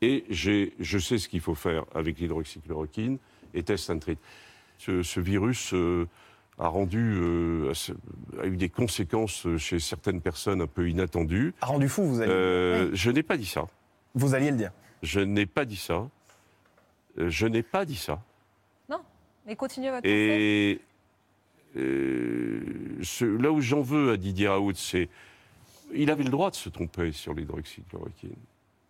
et 0.01 0.25
je 0.31 0.99
sais 1.01 1.19
ce 1.19 1.29
qu'il 1.29 1.41
faut 1.41 1.57
faire 1.57 1.85
avec 1.93 2.21
l'hydroxychloroquine 2.21 3.19
et 3.53 3.65
test 3.65 3.91
and 3.91 3.99
treat. 3.99 4.19
Ce, 4.79 5.03
ce 5.03 5.19
virus 5.19 5.73
euh, 5.75 6.07
a 6.59 6.69
rendu, 6.69 7.15
euh, 7.21 7.73
a 8.41 8.47
eu 8.47 8.57
des 8.57 8.69
conséquences 8.69 9.47
chez 9.59 9.79
certaines 9.81 10.21
personnes 10.21 10.61
un 10.61 10.67
peu 10.67 10.89
inattendues. 10.89 11.53
A 11.61 11.67
rendu 11.67 11.89
fou, 11.89 12.05
vous 12.05 12.21
allez 12.21 12.31
Euh, 12.33 12.91
Je 12.95 13.11
n'ai 13.11 13.23
pas 13.23 13.37
dit 13.37 13.47
ça. 13.47 13.67
Vous 14.15 14.35
alliez 14.35 14.51
le 14.53 14.57
dire. 14.57 14.71
Je 15.03 15.21
n'ai 15.21 15.47
pas 15.47 15.65
dit 15.65 15.77
ça. 15.77 16.09
Euh, 17.19 17.29
Je 17.29 17.47
n'ai 17.47 17.63
pas 17.63 17.85
dit 17.85 17.97
ça. 17.97 18.23
Non, 18.89 19.01
mais 19.47 19.57
continuez 19.57 19.91
votre. 19.91 20.07
Et 20.07 20.81
euh, 21.77 22.61
ce- 23.03 23.25
là 23.25 23.51
où 23.51 23.61
j'en 23.61 23.81
veux 23.81 24.13
à 24.13 24.17
Didier 24.17 24.49
Raoult, 24.49 24.75
c'est 24.75 25.09
il 25.93 26.11
avait 26.11 26.25
le 26.25 26.31
droit 26.31 26.51
de 26.51 26.57
se 26.57 26.69
tromper 26.69 27.13
sur 27.13 27.35
l'hydroxychloroquine, 27.35 28.35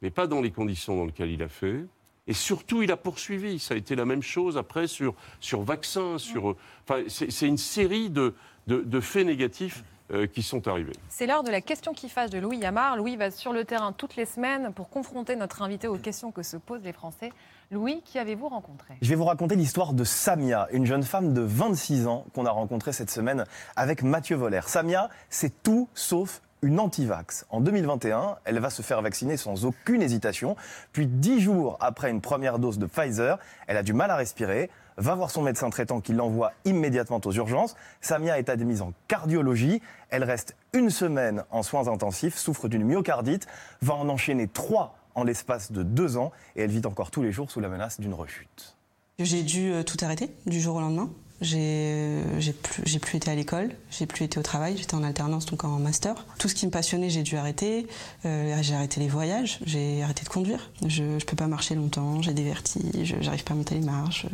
mais 0.02 0.10
pas 0.10 0.26
dans 0.26 0.40
les 0.40 0.50
conditions 0.50 0.96
dans 0.96 1.04
lesquelles 1.06 1.30
il 1.30 1.42
a 1.42 1.48
fait. 1.48 1.84
Et 2.26 2.32
surtout, 2.32 2.82
il 2.82 2.90
a 2.90 2.96
poursuivi. 2.96 3.58
Ça 3.58 3.74
a 3.74 3.76
été 3.76 3.94
la 3.96 4.04
même 4.04 4.22
chose 4.22 4.56
après 4.56 4.86
sur, 4.86 5.14
sur 5.40 5.62
vaccins. 5.62 6.18
Sur, 6.18 6.50
euh, 6.50 6.56
enfin, 6.88 7.02
c'est 7.08 7.30
c'est 7.30 7.46
une 7.46 7.58
série 7.58 8.08
de, 8.10 8.34
de- 8.66 8.80
de 8.82 9.00
faits 9.00 9.26
négatifs 9.26 9.84
euh, 10.10 10.26
qui 10.26 10.42
sont 10.42 10.66
arrivés. 10.68 10.92
C'est 11.10 11.26
l'heure 11.26 11.42
de 11.44 11.50
la 11.50 11.60
question 11.60 11.92
qui 11.92 12.08
fâche 12.08 12.30
de 12.30 12.38
Louis 12.38 12.58
Yamar. 12.58 12.96
Louis 12.96 13.16
va 13.16 13.30
sur 13.30 13.52
le 13.52 13.64
terrain 13.64 13.92
toutes 13.92 14.16
les 14.16 14.24
semaines 14.26 14.72
pour 14.74 14.88
confronter 14.88 15.36
notre 15.36 15.60
invité 15.62 15.86
aux 15.88 15.98
questions 15.98 16.30
que 16.32 16.42
se 16.42 16.56
posent 16.56 16.82
les 16.82 16.92
Français. 16.92 17.30
Louis, 17.70 18.02
qui 18.04 18.18
avez-vous 18.18 18.48
rencontré? 18.48 18.94
Je 19.02 19.08
vais 19.08 19.14
vous 19.16 19.24
raconter 19.24 19.56
l'histoire 19.56 19.94
de 19.94 20.04
Samia, 20.04 20.68
une 20.72 20.84
jeune 20.86 21.02
femme 21.02 21.32
de 21.32 21.40
26 21.40 22.06
ans 22.06 22.24
qu'on 22.34 22.44
a 22.46 22.50
rencontrée 22.50 22.92
cette 22.92 23.10
semaine 23.10 23.44
avec 23.76 24.02
Mathieu 24.02 24.36
Voller. 24.36 24.60
Samia, 24.66 25.08
c'est 25.30 25.62
tout 25.62 25.88
sauf 25.94 26.40
une 26.64 26.80
anti-vax. 26.80 27.44
En 27.50 27.60
2021, 27.60 28.38
elle 28.44 28.58
va 28.58 28.70
se 28.70 28.80
faire 28.80 29.02
vacciner 29.02 29.36
sans 29.36 29.66
aucune 29.66 30.02
hésitation. 30.02 30.56
Puis, 30.92 31.06
dix 31.06 31.40
jours 31.40 31.76
après 31.80 32.10
une 32.10 32.22
première 32.22 32.58
dose 32.58 32.78
de 32.78 32.86
Pfizer, 32.86 33.38
elle 33.66 33.76
a 33.76 33.82
du 33.82 33.92
mal 33.92 34.10
à 34.10 34.16
respirer, 34.16 34.70
va 34.96 35.14
voir 35.14 35.30
son 35.30 35.42
médecin 35.42 35.68
traitant 35.68 36.00
qui 36.00 36.14
l'envoie 36.14 36.52
immédiatement 36.64 37.20
aux 37.22 37.32
urgences. 37.32 37.76
Samia 38.00 38.38
est 38.38 38.48
admise 38.48 38.80
en 38.80 38.92
cardiologie. 39.08 39.82
Elle 40.08 40.24
reste 40.24 40.56
une 40.72 40.88
semaine 40.88 41.44
en 41.50 41.62
soins 41.62 41.88
intensifs, 41.88 42.36
souffre 42.36 42.68
d'une 42.68 42.84
myocardite, 42.84 43.46
va 43.82 43.94
en 43.94 44.08
enchaîner 44.08 44.48
trois 44.48 44.96
en 45.14 45.22
l'espace 45.22 45.70
de 45.70 45.82
deux 45.82 46.16
ans 46.16 46.32
et 46.56 46.62
elle 46.62 46.70
vit 46.70 46.86
encore 46.86 47.10
tous 47.10 47.22
les 47.22 47.30
jours 47.30 47.50
sous 47.50 47.60
la 47.60 47.68
menace 47.68 48.00
d'une 48.00 48.14
rechute. 48.14 48.76
J'ai 49.18 49.42
dû 49.42 49.70
euh, 49.70 49.82
tout 49.82 49.98
arrêter 50.02 50.30
du 50.46 50.60
jour 50.60 50.76
au 50.76 50.80
lendemain. 50.80 51.10
J'ai 51.40 52.22
j'ai 52.38 52.52
plus, 52.52 52.98
plus 52.98 53.16
été 53.16 53.30
à 53.30 53.34
l'école, 53.34 53.70
j'ai 53.90 54.06
plus 54.06 54.24
été 54.24 54.38
au 54.38 54.42
travail, 54.42 54.76
j'étais 54.76 54.94
en 54.94 55.02
alternance 55.02 55.46
donc 55.46 55.64
en 55.64 55.78
master. 55.78 56.24
Tout 56.38 56.48
ce 56.48 56.54
qui 56.54 56.64
me 56.64 56.70
passionnait, 56.70 57.10
j'ai 57.10 57.22
dû 57.22 57.36
arrêter. 57.36 57.86
Euh, 58.24 58.56
j'ai 58.62 58.74
arrêté 58.74 59.00
les 59.00 59.08
voyages, 59.08 59.58
j'ai 59.66 60.02
arrêté 60.02 60.24
de 60.24 60.28
conduire. 60.28 60.70
Je 60.86 61.02
ne 61.02 61.18
peux 61.20 61.36
pas 61.36 61.48
marcher 61.48 61.74
longtemps, 61.74 62.22
j'ai 62.22 62.32
des 62.32 62.44
vertiges, 62.44 63.16
j'arrive 63.20 63.44
pas 63.44 63.54
à 63.54 63.56
monter 63.56 63.74
les 63.74 63.84
marches. 63.84 64.26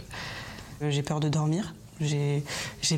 Euh, 0.82 0.90
J'ai 0.90 1.02
peur 1.02 1.20
de 1.20 1.28
dormir, 1.28 1.74
j'ai 2.00 2.42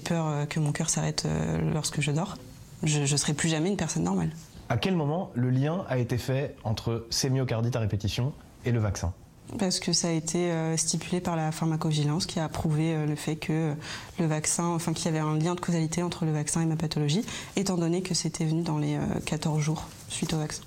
peur 0.04 0.26
euh, 0.26 0.46
que 0.46 0.60
mon 0.60 0.72
cœur 0.72 0.88
s'arrête 0.90 1.24
euh, 1.26 1.58
lorsque 1.72 2.00
je 2.00 2.10
dors. 2.10 2.36
Je 2.82 3.00
ne 3.00 3.16
serai 3.16 3.34
plus 3.34 3.48
jamais 3.48 3.68
une 3.70 3.76
personne 3.76 4.04
normale. 4.04 4.30
À 4.68 4.76
quel 4.76 4.96
moment 4.96 5.30
le 5.34 5.50
lien 5.50 5.84
a 5.88 5.98
été 5.98 6.18
fait 6.18 6.54
entre 6.64 7.06
ces 7.10 7.30
myocardites 7.30 7.76
à 7.76 7.80
répétition 7.80 8.32
et 8.64 8.72
le 8.72 8.80
vaccin? 8.80 9.12
Parce 9.58 9.80
que 9.80 9.92
ça 9.92 10.08
a 10.08 10.12
été 10.12 10.50
euh, 10.50 10.76
stipulé 10.78 11.20
par 11.20 11.36
la 11.36 11.52
pharmacovigilance 11.52 12.24
qui 12.24 12.40
a 12.40 12.44
approuvé 12.44 12.94
euh, 12.94 13.06
le 13.06 13.16
fait 13.16 13.36
que 13.36 13.52
euh, 13.52 13.74
le 14.18 14.26
vaccin, 14.26 14.64
enfin 14.64 14.94
qu'il 14.94 15.04
y 15.04 15.08
avait 15.08 15.18
un 15.18 15.36
lien 15.36 15.54
de 15.54 15.60
causalité 15.60 16.02
entre 16.02 16.24
le 16.24 16.32
vaccin 16.32 16.62
et 16.62 16.66
ma 16.66 16.76
pathologie, 16.76 17.22
étant 17.56 17.76
donné 17.76 18.00
que 18.00 18.14
c'était 18.14 18.46
venu 18.46 18.62
dans 18.62 18.78
les 18.78 18.96
euh, 18.96 19.00
14 19.26 19.60
jours 19.60 19.88
suite 20.08 20.32
au 20.32 20.38
vaccin. 20.38 20.62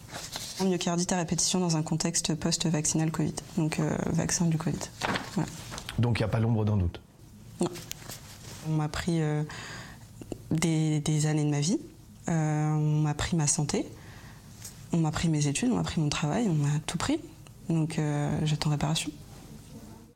Myocardite 0.61 1.11
à 1.11 1.17
répétition 1.17 1.59
dans 1.59 1.75
un 1.75 1.83
contexte 1.83 2.33
post-vaccinal 2.35 3.11
Covid, 3.11 3.33
donc 3.57 3.79
euh, 3.79 3.95
vaccin 4.05 4.45
du 4.45 4.57
Covid. 4.57 4.77
Voilà. 5.33 5.49
Donc 5.99 6.19
il 6.19 6.21
n'y 6.21 6.25
a 6.25 6.29
pas 6.29 6.39
l'ombre 6.39 6.63
d'un 6.63 6.77
doute. 6.77 7.01
On 8.67 8.71
m'a 8.71 8.87
pris 8.87 9.21
euh, 9.21 9.43
des, 10.51 11.01
des 11.01 11.25
années 11.25 11.43
de 11.43 11.49
ma 11.49 11.59
vie, 11.59 11.77
euh, 12.29 12.71
on 12.71 13.01
m'a 13.01 13.13
pris 13.13 13.35
ma 13.35 13.47
santé, 13.47 13.85
on 14.93 14.97
m'a 14.97 15.11
pris 15.11 15.27
mes 15.27 15.47
études, 15.47 15.71
on 15.71 15.75
m'a 15.75 15.83
pris 15.83 15.99
mon 15.99 16.09
travail, 16.09 16.47
on 16.49 16.53
m'a 16.53 16.79
tout 16.85 16.97
pris. 16.97 17.19
Donc 17.69 17.99
euh, 17.99 18.29
j'attends 18.43 18.69
réparation. 18.69 19.11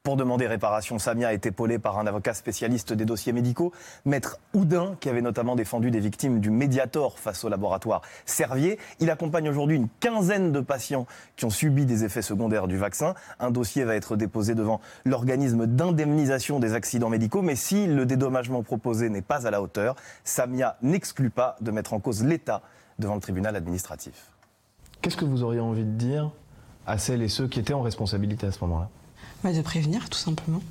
Pour 0.03 0.15
demander 0.15 0.47
réparation, 0.47 0.97
Samia 0.97 1.27
a 1.27 1.33
été 1.33 1.49
épaulée 1.49 1.77
par 1.77 1.99
un 1.99 2.07
avocat 2.07 2.33
spécialiste 2.33 2.93
des 2.93 3.03
dossiers 3.03 3.33
médicaux, 3.33 3.73
Maître 4.05 4.39
Houdin, 4.53 4.95
qui 5.01 5.09
avait 5.09 5.21
notamment 5.21 5.57
défendu 5.57 5.91
des 5.91 5.99
victimes 5.99 6.39
du 6.39 6.51
Mediator 6.51 7.19
face 7.19 7.43
au 7.43 7.49
laboratoire 7.49 8.01
Servier. 8.25 8.79
Il 9.01 9.09
accompagne 9.11 9.49
aujourd'hui 9.49 9.75
une 9.75 9.89
quinzaine 9.99 10.53
de 10.53 10.61
patients 10.61 11.05
qui 11.35 11.43
ont 11.43 11.49
subi 11.49 11.85
des 11.85 12.05
effets 12.05 12.21
secondaires 12.21 12.69
du 12.69 12.77
vaccin. 12.77 13.13
Un 13.41 13.51
dossier 13.51 13.83
va 13.83 13.95
être 13.95 14.15
déposé 14.15 14.55
devant 14.55 14.79
l'organisme 15.03 15.67
d'indemnisation 15.67 16.59
des 16.61 16.75
accidents 16.75 17.09
médicaux, 17.09 17.41
mais 17.41 17.57
si 17.57 17.85
le 17.85 18.05
dédommagement 18.05 18.63
proposé 18.63 19.09
n'est 19.09 19.21
pas 19.21 19.45
à 19.45 19.51
la 19.51 19.61
hauteur, 19.61 19.97
Samia 20.23 20.77
n'exclut 20.81 21.29
pas 21.29 21.57
de 21.59 21.71
mettre 21.71 21.93
en 21.93 21.99
cause 21.99 22.23
l'État 22.23 22.61
devant 22.99 23.15
le 23.15 23.21
tribunal 23.21 23.57
administratif. 23.57 24.31
Qu'est-ce 25.01 25.17
que 25.17 25.25
vous 25.25 25.43
auriez 25.43 25.59
envie 25.59 25.85
de 25.85 25.91
dire 25.91 26.31
à 26.89 26.97
celles 26.97 27.21
et 27.21 27.29
ceux 27.29 27.47
qui 27.47 27.59
étaient 27.59 27.73
en 27.73 27.81
responsabilité 27.81 28.47
à 28.47 28.51
ce 28.51 28.59
moment-là 28.61 28.89
Bah, 29.43 29.53
de 29.53 29.61
prévenir, 29.61 30.09
tout 30.09 30.17
simplement. 30.17 30.61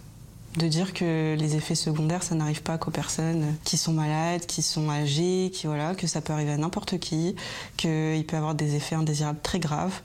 De 0.56 0.66
dire 0.66 0.92
que 0.92 1.36
les 1.38 1.56
effets 1.56 1.74
secondaires, 1.74 2.22
ça 2.22 2.34
n'arrive 2.34 2.62
pas 2.62 2.78
qu'aux 2.78 2.90
personnes 2.90 3.54
qui 3.64 3.76
sont 3.76 3.92
malades, 3.92 4.44
qui 4.46 4.62
sont 4.62 4.90
âgées, 4.90 5.50
qui, 5.54 5.66
voilà, 5.66 5.94
que 5.94 6.06
ça 6.06 6.20
peut 6.20 6.32
arriver 6.32 6.52
à 6.52 6.56
n'importe 6.56 6.98
qui, 6.98 7.36
qu'il 7.76 8.24
peut 8.26 8.36
avoir 8.36 8.54
des 8.54 8.74
effets 8.74 8.96
indésirables 8.96 9.38
très 9.42 9.60
graves 9.60 10.00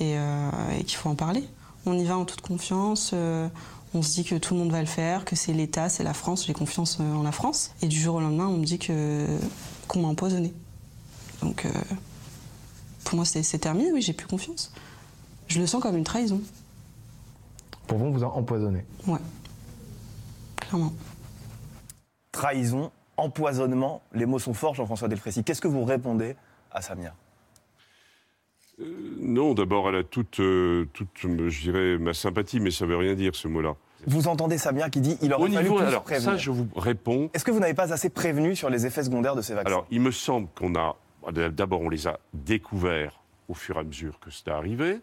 et, 0.00 0.16
euh, 0.16 0.50
et 0.78 0.84
qu'il 0.84 0.96
faut 0.96 1.10
en 1.10 1.14
parler. 1.16 1.44
On 1.84 1.98
y 1.98 2.04
va 2.04 2.16
en 2.16 2.24
toute 2.24 2.40
confiance. 2.40 3.10
euh, 3.12 3.48
on 3.94 4.02
se 4.02 4.12
dit 4.14 4.24
que 4.24 4.36
tout 4.36 4.54
le 4.54 4.60
monde 4.60 4.70
va 4.70 4.80
le 4.80 4.86
faire, 4.86 5.24
que 5.24 5.34
c'est 5.34 5.52
l'État, 5.52 5.88
c'est 5.88 6.04
la 6.04 6.14
France, 6.14 6.46
j'ai 6.46 6.52
confiance 6.52 6.98
euh, 7.00 7.14
en 7.14 7.22
la 7.22 7.32
France. 7.32 7.72
Et 7.82 7.88
du 7.88 7.98
jour 8.00 8.14
au 8.16 8.20
lendemain, 8.20 8.46
on 8.46 8.56
me 8.56 8.64
dit 8.64 8.78
que 8.78 9.26
qu'on 9.88 10.00
m'a 10.02 10.08
empoisonné. 10.08 10.52
Donc, 11.42 11.66
pour 13.04 13.16
moi, 13.16 13.24
c'est 13.24 13.58
terminé, 13.58 13.90
oui, 13.92 14.02
j'ai 14.02 14.12
plus 14.12 14.26
confiance. 14.26 14.70
Je 15.48 15.60
le 15.60 15.66
sens 15.66 15.82
comme 15.82 15.96
une 15.96 16.04
trahison. 16.04 16.40
Pour 17.86 17.98
vous, 17.98 18.06
on 18.06 18.10
vous 18.10 18.24
a 18.24 18.28
empoisonné. 18.28 18.84
Ouais. 19.06 19.18
Clairement. 20.56 20.92
Trahison, 22.32 22.90
empoisonnement, 23.16 24.02
les 24.12 24.26
mots 24.26 24.38
sont 24.38 24.54
forts, 24.54 24.74
Jean-François 24.74 25.08
Delfrécy. 25.08 25.42
Qu'est-ce 25.42 25.60
que 25.60 25.68
vous 25.68 25.84
répondez 25.84 26.36
à 26.70 26.82
Samia? 26.82 27.14
Non, 29.20 29.54
d'abord, 29.54 29.88
elle 29.88 29.96
a 29.96 30.04
toute, 30.04 30.38
euh, 30.38 30.86
toute, 30.92 31.08
je 31.24 31.60
dirais, 31.62 31.98
ma 31.98 32.14
sympathie, 32.14 32.60
mais 32.60 32.70
ça 32.70 32.86
veut 32.86 32.96
rien 32.96 33.14
dire, 33.14 33.34
ce 33.34 33.48
mot-là. 33.48 33.74
Vous 34.06 34.28
entendez 34.28 34.58
Samia 34.58 34.88
qui 34.90 35.00
dit 35.00 35.18
il 35.22 35.32
aurait 35.32 35.48
Au 35.48 35.52
fallu 35.52 35.64
niveau, 35.64 35.76
plus 35.78 35.86
alors, 35.86 36.04
prévenir. 36.04 36.30
ça, 36.30 36.36
je 36.36 36.50
vous 36.52 36.68
réponds. 36.76 37.30
Est-ce 37.34 37.44
que 37.44 37.50
vous 37.50 37.58
n'avez 37.58 37.74
pas 37.74 37.92
assez 37.92 38.10
prévenu 38.10 38.54
sur 38.54 38.70
les 38.70 38.86
effets 38.86 39.02
secondaires 39.02 39.34
de 39.34 39.42
ces 39.42 39.54
vaccins? 39.54 39.66
Alors, 39.68 39.86
il 39.90 40.00
me 40.00 40.12
semble 40.12 40.46
qu'on 40.54 40.74
a. 40.76 40.94
D'abord, 41.32 41.80
on 41.80 41.88
les 41.88 42.06
a 42.06 42.20
découverts 42.32 43.20
au 43.48 43.54
fur 43.54 43.76
et 43.76 43.80
à 43.80 43.82
mesure 43.82 44.20
que 44.20 44.30
c'était 44.30 44.52
arrivé. 44.52 45.00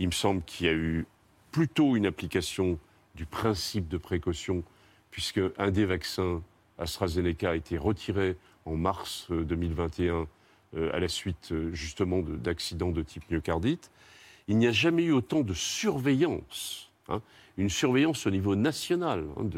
Il 0.00 0.06
me 0.06 0.12
semble 0.12 0.42
qu'il 0.42 0.66
y 0.66 0.68
a 0.70 0.72
eu 0.72 1.06
plutôt 1.52 1.94
une 1.94 2.06
application 2.06 2.78
du 3.14 3.26
principe 3.26 3.86
de 3.86 3.98
précaution, 3.98 4.64
puisque 5.10 5.40
un 5.58 5.70
des 5.70 5.84
vaccins 5.84 6.42
AstraZeneca 6.78 7.50
a 7.50 7.54
été 7.54 7.76
retiré 7.76 8.36
en 8.64 8.76
mars 8.76 9.26
euh, 9.30 9.44
2021 9.44 10.26
euh, 10.76 10.90
à 10.94 11.00
la 11.00 11.08
suite 11.08 11.52
euh, 11.52 11.70
justement 11.74 12.20
de- 12.20 12.36
d'accidents 12.36 12.92
de 12.92 13.02
type 13.02 13.30
myocardite. 13.30 13.90
Il 14.48 14.56
n'y 14.56 14.66
a 14.66 14.72
jamais 14.72 15.04
eu 15.04 15.12
autant 15.12 15.42
de 15.42 15.52
surveillance, 15.52 16.90
hein, 17.08 17.20
une 17.58 17.68
surveillance 17.68 18.26
au 18.26 18.30
niveau 18.30 18.56
national 18.56 19.26
hein, 19.36 19.50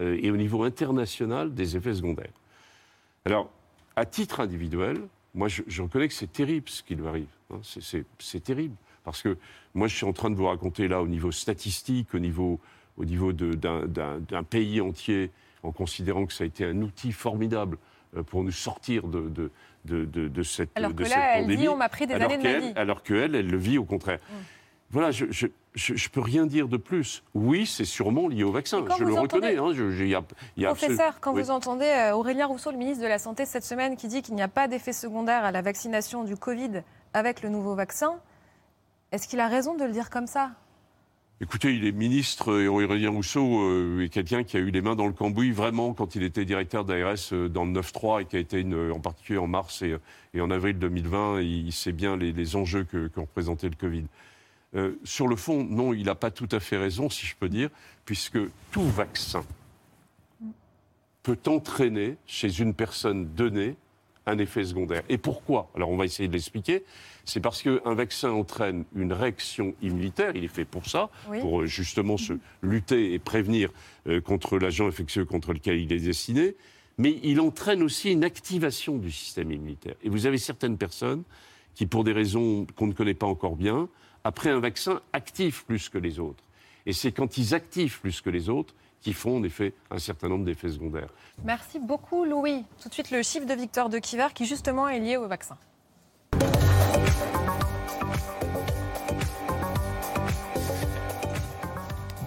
euh, 0.00 0.18
et 0.20 0.30
au 0.30 0.36
niveau 0.36 0.64
international 0.64 1.54
des 1.54 1.78
effets 1.78 1.94
secondaires. 1.94 2.32
Alors, 3.24 3.50
à 3.96 4.04
titre 4.04 4.40
individuel, 4.40 5.00
moi, 5.34 5.48
je, 5.48 5.62
reconnais 5.80 6.08
que 6.08 6.14
c'est 6.14 6.32
terrible 6.32 6.68
ce 6.68 6.82
qui 6.82 6.94
lui 6.94 7.06
arrive. 7.06 7.28
hein. 7.50 7.60
C'est 7.62 8.44
terrible. 8.44 8.74
Parce 9.10 9.22
que 9.22 9.36
moi, 9.74 9.88
je 9.88 9.96
suis 9.96 10.06
en 10.06 10.12
train 10.12 10.30
de 10.30 10.34
vous 10.36 10.46
raconter 10.46 10.88
là, 10.88 11.02
au 11.02 11.08
niveau 11.08 11.30
statistique, 11.32 12.14
au 12.14 12.18
niveau, 12.18 12.60
au 12.96 13.04
niveau 13.04 13.32
d'un 13.32 14.42
pays 14.48 14.80
entier, 14.80 15.30
en 15.62 15.72
considérant 15.72 16.26
que 16.26 16.32
ça 16.32 16.44
a 16.44 16.46
été 16.46 16.64
un 16.64 16.80
outil 16.82 17.12
formidable 17.12 17.78
euh, 18.16 18.22
pour 18.22 18.44
nous 18.44 18.52
sortir 18.52 19.08
de, 19.08 19.28
de, 19.28 19.50
de, 19.84 20.04
de- 20.04 20.28
de 20.28 20.42
cette, 20.42 20.70
Alors 20.76 20.94
que 20.94 21.04
cette 21.04 21.16
là, 21.16 21.38
elle 21.38 21.56
dit, 21.56 21.68
on 21.68 21.76
m'a 21.76 21.88
pris 21.88 22.06
des 22.06 22.14
alors 22.14 22.30
années 22.32 22.42
de 22.42 22.48
ma 22.48 22.58
vie. 22.58 22.72
Mm. 22.72 22.76
Alors 22.78 23.02
qu'elle, 23.02 23.34
elle 23.34 23.48
le 23.50 23.56
vit 23.58 23.78
au 23.78 23.84
contraire. 23.84 24.18
Voilà, 24.90 25.10
je 25.10 25.26
ne 25.26 25.30
je, 25.74 25.94
je 25.94 26.08
peux 26.08 26.20
rien 26.22 26.46
dire 26.46 26.66
de 26.66 26.76
plus. 26.78 27.22
Oui, 27.34 27.66
c'est 27.66 27.84
sûrement 27.84 28.26
lié 28.28 28.42
au 28.42 28.50
vaccin. 28.50 28.82
Je 28.98 29.04
le 29.04 29.12
reconnais. 29.12 29.58
hein, 29.58 29.72
je- 29.74 29.90
je- 29.90 30.02
il 30.04 30.08
y 30.10 30.14
a- 30.14 30.22
il 30.56 30.62
y 30.62 30.66
a 30.66 30.70
absolu- 30.70 30.94
Professeur, 30.96 31.20
quand 31.20 31.34
Oui. 31.34 31.42
vous 31.42 31.50
entendez 31.50 31.84
euh, 31.86 32.14
Aurélien 32.16 32.46
Rousseau, 32.46 32.70
le 32.72 32.78
ministre 32.78 33.02
de 33.02 33.08
la 33.08 33.18
Santé, 33.18 33.44
cette 33.46 33.64
semaine, 33.64 33.96
qui 33.96 34.08
dit 34.08 34.22
qu'il 34.22 34.34
n'y 34.34 34.42
a 34.42 34.48
pas 34.48 34.66
d'effet 34.68 34.92
secondaire 34.94 35.44
à 35.44 35.52
la 35.52 35.60
vaccination 35.62 36.24
du 36.24 36.36
Covid 36.36 36.82
avec 37.12 37.42
le 37.42 37.48
nouveau 37.50 37.74
vaccin, 37.74 38.14
est-ce 39.12 39.28
qu'il 39.28 39.40
a 39.40 39.48
raison 39.48 39.76
de 39.76 39.84
le 39.84 39.92
dire 39.92 40.10
comme 40.10 40.26
ça? 40.26 40.52
Écoutez, 41.40 41.72
il 41.76 41.86
est 41.86 41.92
ministre 41.92 42.60
et 42.60 42.66
Aurélien 42.66 43.10
Rousseau 43.10 43.60
euh, 43.60 44.02
est 44.04 44.08
quelqu'un 44.08 44.42
qui 44.42 44.56
a 44.56 44.60
eu 44.60 44.70
les 44.72 44.80
mains 44.82 44.96
dans 44.96 45.06
le 45.06 45.12
cambouis 45.12 45.52
vraiment 45.52 45.94
quand 45.94 46.16
il 46.16 46.24
était 46.24 46.44
directeur 46.44 46.84
d'ARS 46.84 47.14
euh, 47.32 47.48
dans 47.48 47.64
le 47.64 47.70
9-3 47.80 48.22
et 48.22 48.24
qui 48.24 48.34
a 48.34 48.40
été 48.40 48.60
une- 48.60 48.90
en 48.90 48.98
particulier 48.98 49.38
en 49.38 49.46
mars 49.46 49.82
et, 49.82 49.96
et 50.34 50.40
en 50.40 50.50
avril 50.50 50.78
2020. 50.80 51.40
Il, 51.42 51.66
il 51.68 51.72
sait 51.72 51.92
bien 51.92 52.16
les, 52.16 52.32
les 52.32 52.56
enjeux 52.56 52.82
que, 52.82 53.06
que 53.06 53.20
représentait 53.20 53.68
le 53.68 53.76
Covid. 53.76 54.04
Euh, 54.74 54.96
sur 55.04 55.28
le 55.28 55.36
fond, 55.36 55.62
non, 55.62 55.94
il 55.94 56.06
n'a 56.06 56.16
pas 56.16 56.32
tout 56.32 56.48
à 56.50 56.58
fait 56.58 56.76
raison, 56.76 57.08
si 57.08 57.24
je 57.24 57.36
peux 57.36 57.48
dire, 57.48 57.70
puisque 58.04 58.38
tout 58.72 58.88
vaccin 58.90 59.44
peut 61.22 61.38
entraîner 61.46 62.16
chez 62.26 62.60
une 62.60 62.74
personne 62.74 63.28
donnée 63.34 63.76
un 64.28 64.38
effet 64.38 64.64
secondaire. 64.64 65.02
Et 65.08 65.18
pourquoi? 65.18 65.70
Alors 65.74 65.90
on 65.90 65.96
va 65.96 66.04
essayer 66.04 66.28
de 66.28 66.32
l'expliquer. 66.32 66.84
C'est 67.24 67.40
parce 67.40 67.62
qu'un 67.62 67.94
vaccin 67.94 68.30
entraîne 68.30 68.84
une 68.94 69.12
réaction 69.12 69.74
immunitaire, 69.82 70.32
il 70.34 70.44
est 70.44 70.48
fait 70.48 70.64
pour 70.64 70.86
ça, 70.86 71.10
Oui. 71.28 71.40
pour 71.40 71.60
euh, 71.60 71.66
justement 71.66 72.16
se 72.16 72.32
lutter 72.62 73.12
et 73.12 73.18
prévenir 73.18 73.70
euh, 74.06 74.20
contre 74.20 74.58
l'agent 74.58 74.86
infectieux 74.86 75.24
contre 75.24 75.52
lequel 75.52 75.78
il 75.78 75.92
est 75.92 75.98
destiné, 76.00 76.56
mais 76.96 77.18
il 77.22 77.40
entraîne 77.40 77.82
aussi 77.82 78.10
une 78.12 78.24
activation 78.24 78.96
du 78.96 79.10
système 79.12 79.52
immunitaire. 79.52 79.94
Et 80.02 80.08
vous 80.08 80.26
avez 80.26 80.38
certaines 80.38 80.78
personnes 80.78 81.22
qui, 81.74 81.86
pour 81.86 82.02
des 82.02 82.12
raisons 82.12 82.66
qu'on 82.76 82.86
ne 82.86 82.92
connaît 82.92 83.14
pas 83.14 83.26
encore 83.26 83.56
bien, 83.56 83.88
après 84.24 84.50
un 84.50 84.58
vaccin, 84.60 85.00
activent 85.12 85.64
plus 85.64 85.88
que 85.88 85.98
les 85.98 86.18
autres. 86.18 86.42
Et 86.86 86.92
c'est 86.92 87.12
quand 87.12 87.36
ils 87.38 87.54
activent 87.54 88.00
plus 88.00 88.20
que 88.20 88.30
les 88.30 88.48
autres 88.48 88.74
qu'ils 89.00 89.14
font 89.14 89.38
en 89.38 89.42
effet 89.42 89.74
un 89.90 89.98
certain 89.98 90.28
nombre 90.28 90.44
d'effets 90.44 90.70
secondaires. 90.70 91.10
Merci 91.44 91.78
beaucoup, 91.78 92.24
Louis. 92.24 92.64
Tout 92.82 92.88
de 92.88 92.94
suite, 92.94 93.10
le 93.10 93.22
chiffre 93.22 93.46
de 93.46 93.54
Victor 93.54 93.88
de 93.88 93.98
Kiver, 93.98 94.28
qui 94.34 94.46
justement 94.46 94.88
est 94.88 95.00
lié 95.00 95.16
au 95.16 95.28
vaccin. 95.28 95.56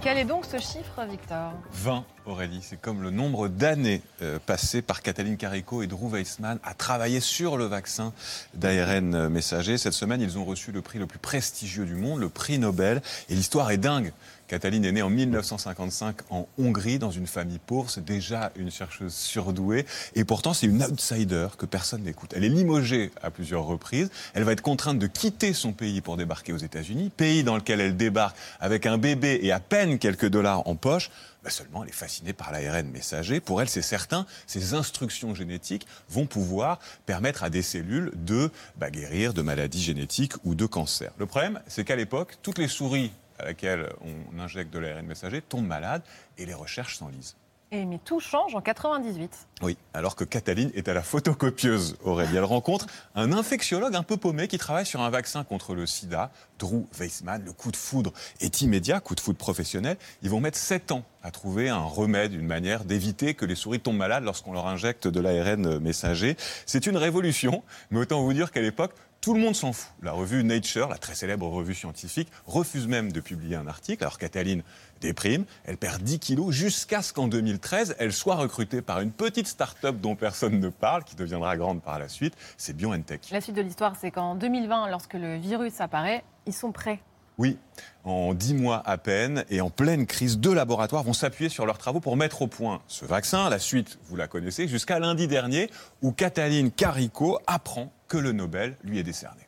Quel 0.02 0.18
est 0.18 0.26
donc 0.26 0.46
ce 0.46 0.58
chiffre, 0.58 1.06
Victor? 1.08 1.54
20, 1.74 2.04
Aurélie. 2.26 2.60
C'est 2.62 2.80
comme 2.80 3.02
le 3.02 3.10
nombre 3.10 3.48
d'années 3.48 4.02
euh, 4.22 4.40
passées 4.46 4.82
par 4.82 5.02
Kathleen 5.02 5.38
Carico 5.38 5.82
et 5.82 5.88
Drew 5.88 6.10
Weissman 6.10 6.60
à 6.64 6.74
travailler 6.74 7.20
sur 7.20 7.58
le 7.58 7.66
vaccin 7.66 8.14
d'ARN 8.54 9.30
messager. 9.30 9.78
Cette 9.78 9.94
semaine, 9.94 10.22
ils 10.22 10.38
ont 10.38 10.46
reçu 10.46 10.72
le 10.72 10.82
prix 10.82 11.00
le 11.00 11.08
plus 11.08 11.20
prestigieux 11.20 11.86
du 11.86 11.96
monde, 11.96 12.20
le 12.20 12.30
prix 12.30 12.60
Nobel. 12.60 13.02
Et 13.30 13.36
l'histoire 13.36 13.72
est 13.72 13.78
dingue. 13.78 14.14
Kathleen 14.52 14.84
est 14.84 14.92
née 14.92 15.02
en 15.02 15.10
1955 15.10 16.18
en 16.30 16.46
Hongrie, 16.58 17.00
dans 17.00 17.10
une 17.10 17.26
famille 17.26 17.60
pauvre. 17.66 17.90
C'est 17.90 18.04
déjà 18.04 18.52
une 18.58 18.70
chercheuse 18.70 19.14
surdouée. 19.14 19.86
Et 20.14 20.26
pourtant, 20.26 20.54
c'est 20.54 20.68
une 20.68 20.84
outsider 20.84 21.48
que 21.58 21.66
personne 21.66 22.04
n'écoute. 22.04 22.34
Elle 22.36 22.44
est 22.44 22.50
limogée 22.50 23.12
à 23.24 23.32
plusieurs 23.32 23.64
reprises. 23.64 24.12
Elle 24.34 24.44
va 24.44 24.52
être 24.52 24.62
contrainte 24.62 25.00
de 25.00 25.08
quitter 25.08 25.54
son 25.54 25.72
pays 25.72 26.02
pour 26.02 26.18
débarquer 26.18 26.52
aux 26.52 26.58
États-Unis, 26.58 27.12
pays 27.16 27.46
dans 27.46 27.56
lequel 27.56 27.80
elle 27.80 27.96
débarque 27.96 28.36
avec 28.60 28.86
un 28.86 28.98
bébé 28.98 29.40
et 29.42 29.54
à 29.54 29.62
peine 29.62 30.00
quelques 30.00 30.28
dollars 30.28 30.68
en 30.68 30.76
poche. 30.76 31.12
Bah 31.44 31.50
Seulement, 31.50 31.84
elle 31.84 31.90
est 31.90 31.94
fascinée 31.94 32.34
par 32.34 32.52
l'ARN 32.52 32.88
messager. 32.90 33.40
Pour 33.40 33.62
elle, 33.62 33.70
c'est 33.70 33.82
certain, 33.82 34.26
ces 34.48 34.74
instructions 34.74 35.34
génétiques 35.34 35.88
vont 36.10 36.26
pouvoir 36.26 36.80
permettre 37.06 37.44
à 37.44 37.50
des 37.50 37.62
cellules 37.62 38.12
de 38.16 38.52
bah, 38.76 38.92
guérir 38.92 39.34
de 39.34 39.42
maladies 39.42 39.82
génétiques 39.82 40.34
ou 40.44 40.56
de 40.56 40.66
cancers. 40.66 41.14
Le 41.18 41.26
problème, 41.26 41.60
c'est 41.68 41.84
qu'à 41.84 41.96
l'époque, 41.96 42.38
toutes 42.42 42.58
les 42.58 42.68
souris 42.68 43.12
à 43.40 43.46
laquelle 43.46 43.92
on 44.02 44.40
injecte 44.40 44.72
de 44.72 44.80
l'ARN 44.80 45.06
messager 45.06 45.42
tombent 45.42 45.66
malades 45.66 46.04
et 46.38 46.46
les 46.46 46.54
recherches 46.54 46.98
s'enlisent. 46.98 47.36
Et 47.74 47.86
mais 47.86 48.00
tout 48.04 48.20
change 48.20 48.54
en 48.54 48.60
98. 48.60 49.48
Oui, 49.62 49.78
alors 49.94 50.18
que 50.18 50.26
Cataline 50.26 50.72
est 50.76 50.90
à 50.90 50.94
la 50.94 51.02
photocopieuse, 51.02 51.96
Aurélie. 52.04 52.36
Elle 52.36 52.44
rencontre 52.44 52.86
un 53.16 53.32
infectiologue 53.32 53.96
un 53.96 54.04
peu 54.04 54.18
paumé 54.18 54.50
qui 54.50 54.58
travaille 54.58 54.86
sur 54.86 55.00
un 55.00 55.10
vaccin 55.10 55.46
contre 55.46 55.74
le 55.74 55.86
sida, 55.86 56.32
Drew 56.60 56.86
Weissman. 57.00 57.42
Le 57.46 57.54
coup 57.54 57.72
de 57.72 57.78
foudre 57.78 58.12
est 58.42 58.60
immédiat, 58.60 59.00
coup 59.00 59.16
de 59.16 59.22
foudre 59.22 59.38
professionnel. 59.38 59.96
Ils 60.22 60.30
vont 60.30 60.42
mettre 60.42 60.58
7 60.58 60.92
ans 60.92 61.06
à 61.24 61.32
trouver 61.32 61.70
un 61.70 61.80
remède, 61.80 62.34
une 62.34 62.46
manière 62.46 62.84
d'éviter 62.84 63.36
que 63.36 63.46
les 63.46 63.56
souris 63.56 63.80
tombent 63.80 63.96
malades 63.96 64.26
lorsqu'on 64.26 64.52
leur 64.52 64.68
injecte 64.68 65.08
de 65.08 65.22
l'ARN 65.22 65.80
messager. 65.80 66.36
C'est 66.66 66.88
une 66.88 66.98
révolution, 66.98 67.64
mais 67.90 68.00
autant 68.00 68.22
vous 68.22 68.34
dire 68.34 68.52
qu'à 68.52 68.62
l'époque, 68.62 68.92
tout 69.22 69.36
le 69.36 69.40
monde 69.40 69.56
s'en 69.56 69.72
fout. 69.72 69.92
La 70.02 70.14
revue 70.14 70.44
Nature, 70.44 70.90
la 70.90 70.98
très 70.98 71.14
célèbre 71.14 71.48
revue 71.48 71.76
scientifique, 71.76 72.28
refuse 72.48 72.88
même 72.88 73.12
de 73.12 73.22
publier 73.22 73.56
un 73.56 73.68
article. 73.68 74.04
Alors 74.04 74.18
Cataline 74.18 74.64
déprime, 75.00 75.46
elle 75.64 75.78
perd 75.78 76.02
10 76.02 76.20
kilos 76.20 76.54
jusqu'à 76.54 77.04
ce 77.04 77.14
qu'en 77.14 77.28
2013, 77.28 77.96
elle 78.00 78.14
soit 78.14 78.36
recrutée 78.36 78.82
par 78.82 79.00
une 79.00 79.12
petite 79.12 79.48
start-up 79.48 79.98
dont 80.02 80.16
personne 80.16 80.60
ne 80.60 80.70
parle, 80.70 81.04
qui 81.04 81.16
deviendra 81.16 81.56
grande 81.56 81.84
par 81.84 82.00
la 82.00 82.10
suite, 82.10 82.36
c'est 82.58 82.76
BioNTech. 82.76 83.30
La 83.32 83.42
suite 83.42 83.56
de 83.56 83.62
l'histoire, 83.62 83.96
c'est 83.96 84.10
qu'en 84.10 84.34
2020, 84.34 84.90
lorsque 84.90 85.14
le 85.14 85.38
virus 85.38 85.80
apparaît, 85.82 86.24
ils 86.48 86.54
sont 86.54 86.72
prêts. 86.72 87.00
Oui, 87.42 87.58
en 88.04 88.36
dix 88.36 88.54
mois 88.54 88.84
à 88.86 89.00
peine 89.00 89.46
et 89.50 89.62
en 89.62 89.72
pleine 89.72 90.06
crise, 90.06 90.38
deux 90.38 90.54
laboratoires 90.54 91.02
vont 91.02 91.12
s'appuyer 91.12 91.50
sur 91.50 91.66
leurs 91.66 91.80
travaux 91.80 92.00
pour 92.00 92.16
mettre 92.16 92.44
au 92.44 92.48
point 92.48 92.84
ce 92.86 93.04
vaccin. 93.04 93.50
La 93.50 93.58
suite, 93.58 93.98
vous 94.04 94.16
la 94.16 94.28
connaissez, 94.28 94.68
jusqu'à 94.68 95.00
lundi 95.00 95.28
dernier, 95.28 95.72
où 96.04 96.12
Cataline 96.12 96.70
Carico 96.70 97.40
apprend 97.48 97.92
que 98.08 98.20
le 98.20 98.32
Nobel 98.32 98.78
lui 98.84 99.00
est 99.00 99.04
décerné. 99.04 99.42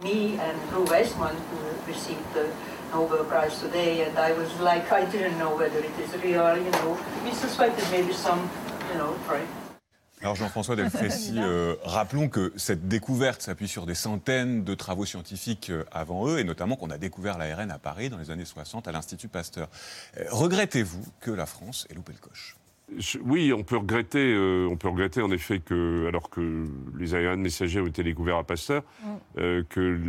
Me 0.00 0.38
and 0.38 0.54
Drew 0.70 0.84
Weissman, 0.84 1.34
who 1.50 1.92
received 1.92 2.22
the 2.34 2.46
Nobel 2.94 3.24
Prize 3.24 3.58
today, 3.60 4.06
and 4.06 4.16
I 4.16 4.30
was 4.38 4.50
like, 4.62 4.92
I 4.92 5.04
didn't 5.10 5.40
know 5.40 5.56
whether 5.56 5.80
it 5.80 5.90
is 5.98 6.14
real, 6.22 6.56
you 6.56 6.70
know. 6.70 6.96
We 7.24 7.32
suspected 7.32 7.84
maybe 7.90 8.12
some, 8.12 8.48
you 8.92 8.98
know, 9.00 9.16
right. 9.28 9.67
Alors 10.20 10.34
Jean-François 10.34 10.76
Delfrécy, 10.76 11.34
euh, 11.38 11.76
rappelons 11.84 12.28
que 12.28 12.52
cette 12.56 12.88
découverte 12.88 13.42
s'appuie 13.42 13.68
sur 13.68 13.86
des 13.86 13.94
centaines 13.94 14.64
de 14.64 14.74
travaux 14.74 15.04
scientifiques 15.04 15.70
euh, 15.70 15.84
avant 15.92 16.28
eux, 16.28 16.38
et 16.38 16.44
notamment 16.44 16.76
qu'on 16.76 16.90
a 16.90 16.98
découvert 16.98 17.38
l'ARN 17.38 17.70
à 17.70 17.78
Paris 17.78 18.10
dans 18.10 18.18
les 18.18 18.30
années 18.30 18.44
60 18.44 18.88
à 18.88 18.92
l'Institut 18.92 19.28
Pasteur. 19.28 19.68
Euh, 20.18 20.24
Regrettez-vous 20.30 21.04
que 21.20 21.30
la 21.30 21.46
France 21.46 21.86
ait 21.90 21.94
loupé 21.94 22.12
le 22.12 22.18
coche? 22.18 22.56
Oui, 23.22 23.52
on 23.52 23.62
peut 23.62 23.76
regretter, 23.76 24.32
euh, 24.32 24.66
on 24.70 24.76
peut 24.76 24.88
regretter 24.88 25.20
en 25.20 25.30
effet 25.30 25.58
que, 25.58 26.06
alors 26.08 26.30
que 26.30 26.66
les 26.98 27.14
ARN 27.14 27.40
messagers 27.40 27.80
ont 27.80 27.86
été 27.86 28.02
découverts 28.02 28.38
à 28.38 28.44
Pasteur, 28.44 28.82
euh, 29.36 29.62
que, 29.68 30.00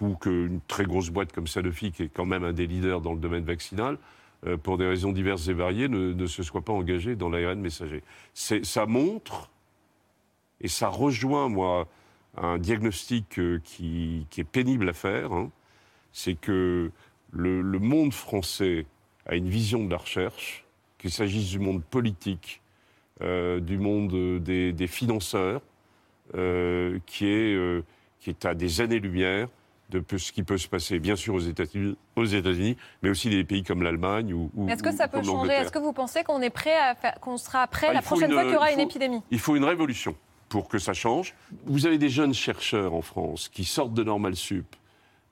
ou 0.00 0.14
qu'une 0.14 0.60
très 0.66 0.84
grosse 0.84 1.10
boîte 1.10 1.32
comme 1.32 1.46
Sanofi, 1.46 1.92
qui 1.92 2.04
est 2.04 2.08
quand 2.08 2.24
même 2.24 2.44
un 2.44 2.52
des 2.52 2.66
leaders 2.66 3.02
dans 3.02 3.12
le 3.12 3.18
domaine 3.18 3.44
vaccinal, 3.44 3.98
euh, 4.46 4.56
pour 4.56 4.78
des 4.78 4.86
raisons 4.86 5.12
diverses 5.12 5.48
et 5.48 5.52
variées, 5.54 5.88
ne, 5.88 6.12
ne 6.12 6.26
se 6.26 6.42
soit 6.42 6.62
pas 6.62 6.72
engagée 6.72 7.16
dans 7.16 7.28
l'ARN 7.28 7.60
messager. 7.60 8.02
Ça 8.34 8.86
montre 8.86 9.50
et 10.60 10.68
ça 10.68 10.88
rejoint, 10.88 11.48
moi, 11.48 11.88
un 12.36 12.58
diagnostic 12.58 13.38
euh, 13.38 13.60
qui, 13.64 14.26
qui 14.30 14.40
est 14.40 14.44
pénible 14.44 14.88
à 14.88 14.92
faire. 14.92 15.32
hein. 15.32 15.50
C'est 16.12 16.34
que 16.34 16.90
le, 17.32 17.60
le 17.60 17.78
monde 17.78 18.12
français 18.12 18.86
a 19.26 19.34
une 19.34 19.48
vision 19.48 19.84
de 19.84 19.90
la 19.90 19.98
recherche, 19.98 20.64
qu'il 20.98 21.10
s'agisse 21.10 21.50
du 21.50 21.58
monde 21.58 21.82
politique, 21.82 22.60
euh, 23.20 23.60
du 23.60 23.78
monde 23.78 24.42
des, 24.42 24.72
des 24.72 24.86
financeurs, 24.86 25.60
qui, 26.32 27.26
est, 27.26 27.82
qui 28.18 28.30
est 28.30 28.44
à 28.46 28.54
des 28.54 28.80
années-lumière 28.80 29.48
de 29.98 30.18
ce 30.18 30.32
qui 30.32 30.42
peut 30.42 30.58
se 30.58 30.68
passer, 30.68 30.98
bien 30.98 31.16
sûr, 31.16 31.34
aux 31.34 31.40
États-Unis, 31.40 31.96
aux 32.16 32.24
États-Unis 32.24 32.76
mais 33.02 33.10
aussi 33.10 33.30
des 33.30 33.44
pays 33.44 33.62
comme 33.62 33.82
l'Allemagne 33.82 34.32
ou, 34.34 34.50
ou- 34.54 34.68
Est-ce 34.68 34.82
que 34.82 34.92
ça 34.92 35.08
peut 35.08 35.22
changer? 35.22 35.52
Est-ce 35.52 35.72
que 35.72 35.78
vous 35.78 35.92
pensez 35.92 36.22
qu'on 36.24 36.40
est 36.42 36.50
prêt 36.50 36.76
à 36.76 36.94
faire, 36.94 37.18
qu'on 37.20 37.36
sera 37.36 37.66
prêt 37.66 37.86
Ah, 37.90 37.94
la 37.94 38.02
prochaine 38.02 38.28
une- 38.30 38.34
fois 38.34 38.42
qu'il 38.44 38.52
y 38.52 38.56
aura 38.56 38.72
une 38.72 38.80
épidémie? 38.80 39.20
Il 39.30 39.38
faut 39.38 39.56
une 39.56 39.64
révolution 39.64 40.16
pour 40.48 40.68
que 40.68 40.78
ça 40.78 40.92
change. 40.92 41.34
Vous 41.66 41.86
avez 41.86 41.98
des 41.98 42.08
jeunes 42.08 42.34
chercheurs 42.34 42.94
en 42.94 43.02
France 43.02 43.48
qui 43.48 43.64
sortent 43.64 43.94
de 43.94 44.04
Normal 44.04 44.36
Sup, 44.36 44.66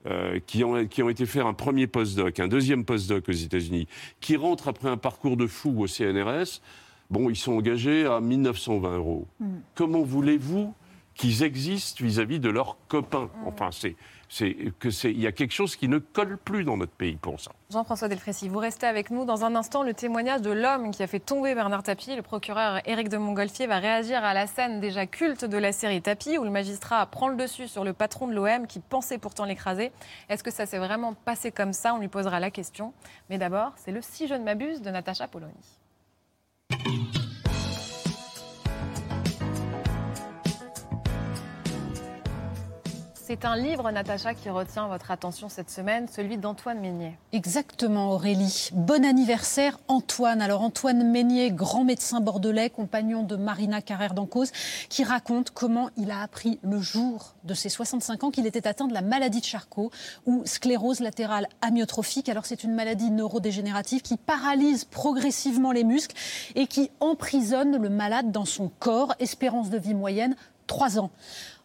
euh, 0.05 0.39
qui, 0.45 0.63
ont, 0.63 0.85
qui 0.85 1.01
ont 1.01 1.09
été 1.09 1.25
faire 1.25 1.47
un 1.47 1.53
premier 1.53 1.87
postdoc, 1.87 2.39
un 2.39 2.47
deuxième 2.47 2.83
postdoc 2.83 3.29
aux 3.29 3.31
États-Unis, 3.31 3.87
qui 4.19 4.35
rentrent 4.35 4.67
après 4.67 4.89
un 4.89 4.97
parcours 4.97 5.37
de 5.37 5.47
fou 5.47 5.81
au 5.81 5.87
CNRS. 5.87 6.61
Bon, 7.09 7.29
ils 7.29 7.35
sont 7.35 7.53
engagés 7.53 8.05
à 8.05 8.19
1920 8.19 8.97
euros. 8.97 9.27
Comment 9.75 10.01
voulez-vous 10.01 10.73
qu'ils 11.15 11.43
existent 11.43 12.03
vis-à-vis 12.03 12.39
de 12.39 12.49
leurs 12.49 12.75
copains? 12.87 13.29
Enfin, 13.45 13.69
c'est, 13.71 13.95
c'est 14.33 14.55
que 14.79 14.89
il 15.07 15.19
y 15.19 15.27
a 15.27 15.31
quelque 15.31 15.51
chose 15.51 15.75
qui 15.75 15.87
ne 15.87 15.99
colle 15.99 16.39
plus 16.39 16.63
dans 16.63 16.75
notre 16.75 16.93
pays 16.93 17.17
pour 17.17 17.39
ça. 17.39 17.51
Jean-François 17.69 18.07
Delfrécy, 18.07 18.49
vous 18.49 18.57
restez 18.57 18.87
avec 18.87 19.11
nous. 19.11 19.25
Dans 19.25 19.45
un 19.45 19.55
instant, 19.55 19.83
le 19.83 19.93
témoignage 19.93 20.41
de 20.41 20.49
l'homme 20.49 20.89
qui 20.89 21.03
a 21.03 21.07
fait 21.07 21.19
tomber 21.19 21.53
Bernard 21.53 21.83
Tapie. 21.83 22.15
Le 22.15 22.23
procureur 22.23 22.81
Éric 22.89 23.09
de 23.09 23.17
Montgolfier 23.17 23.67
va 23.67 23.77
réagir 23.77 24.23
à 24.23 24.33
la 24.33 24.47
scène 24.47 24.79
déjà 24.79 25.05
culte 25.05 25.45
de 25.45 25.57
la 25.57 25.71
série 25.71 26.01
Tapie, 26.01 26.39
où 26.39 26.43
le 26.43 26.49
magistrat 26.49 27.05
prend 27.05 27.27
le 27.27 27.35
dessus 27.35 27.67
sur 27.67 27.83
le 27.83 27.93
patron 27.93 28.27
de 28.27 28.33
l'OM 28.33 28.65
qui 28.65 28.79
pensait 28.79 29.19
pourtant 29.19 29.45
l'écraser. 29.45 29.91
Est-ce 30.29 30.43
que 30.43 30.51
ça 30.51 30.65
s'est 30.65 30.79
vraiment 30.79 31.13
passé 31.13 31.51
comme 31.51 31.73
ça? 31.73 31.93
On 31.93 31.99
lui 31.99 32.07
posera 32.07 32.39
la 32.39 32.49
question. 32.49 32.91
Mais 33.29 33.37
d'abord, 33.37 33.73
c'est 33.75 33.91
le 33.91 34.01
Si 34.01 34.27
je 34.27 34.33
ne 34.33 34.43
m'abuse 34.43 34.81
de 34.81 34.89
Natacha 34.89 35.27
Polony. 35.27 35.53
C'est 43.25 43.45
un 43.45 43.55
livre, 43.55 43.89
Natacha, 43.89 44.33
qui 44.33 44.49
retient 44.49 44.89
votre 44.89 45.09
attention 45.09 45.47
cette 45.47 45.69
semaine, 45.69 46.09
celui 46.09 46.37
d'Antoine 46.37 46.81
Meignet. 46.81 47.17
Exactement, 47.31 48.11
Aurélie. 48.11 48.67
Bon 48.73 49.05
anniversaire, 49.05 49.79
Antoine. 49.87 50.41
Alors, 50.41 50.61
Antoine 50.61 51.09
Meignet, 51.09 51.49
grand 51.49 51.85
médecin 51.85 52.19
bordelais, 52.19 52.69
compagnon 52.69 53.23
de 53.23 53.37
Marina 53.37 53.81
Carrère 53.81 54.13
d'Encausse, 54.13 54.51
qui 54.89 55.05
raconte 55.05 55.51
comment 55.51 55.89
il 55.95 56.11
a 56.11 56.21
appris 56.21 56.59
le 56.63 56.81
jour 56.81 57.35
de 57.45 57.53
ses 57.53 57.69
65 57.69 58.25
ans 58.25 58.29
qu'il 58.29 58.45
était 58.45 58.67
atteint 58.67 58.87
de 58.87 58.93
la 58.93 59.01
maladie 59.01 59.39
de 59.39 59.45
Charcot 59.45 59.89
ou 60.25 60.41
sclérose 60.43 60.99
latérale 60.99 61.47
amyotrophique. 61.61 62.27
Alors, 62.27 62.45
c'est 62.45 62.65
une 62.65 62.73
maladie 62.73 63.09
neurodégénérative 63.09 64.01
qui 64.01 64.17
paralyse 64.17 64.83
progressivement 64.83 65.71
les 65.71 65.85
muscles 65.85 66.17
et 66.55 66.67
qui 66.67 66.91
emprisonne 66.99 67.81
le 67.81 67.89
malade 67.89 68.33
dans 68.33 68.43
son 68.43 68.69
corps. 68.79 69.15
Espérance 69.19 69.69
de 69.69 69.77
vie 69.77 69.93
moyenne, 69.93 70.35
3 70.67 70.99
ans. 70.99 71.11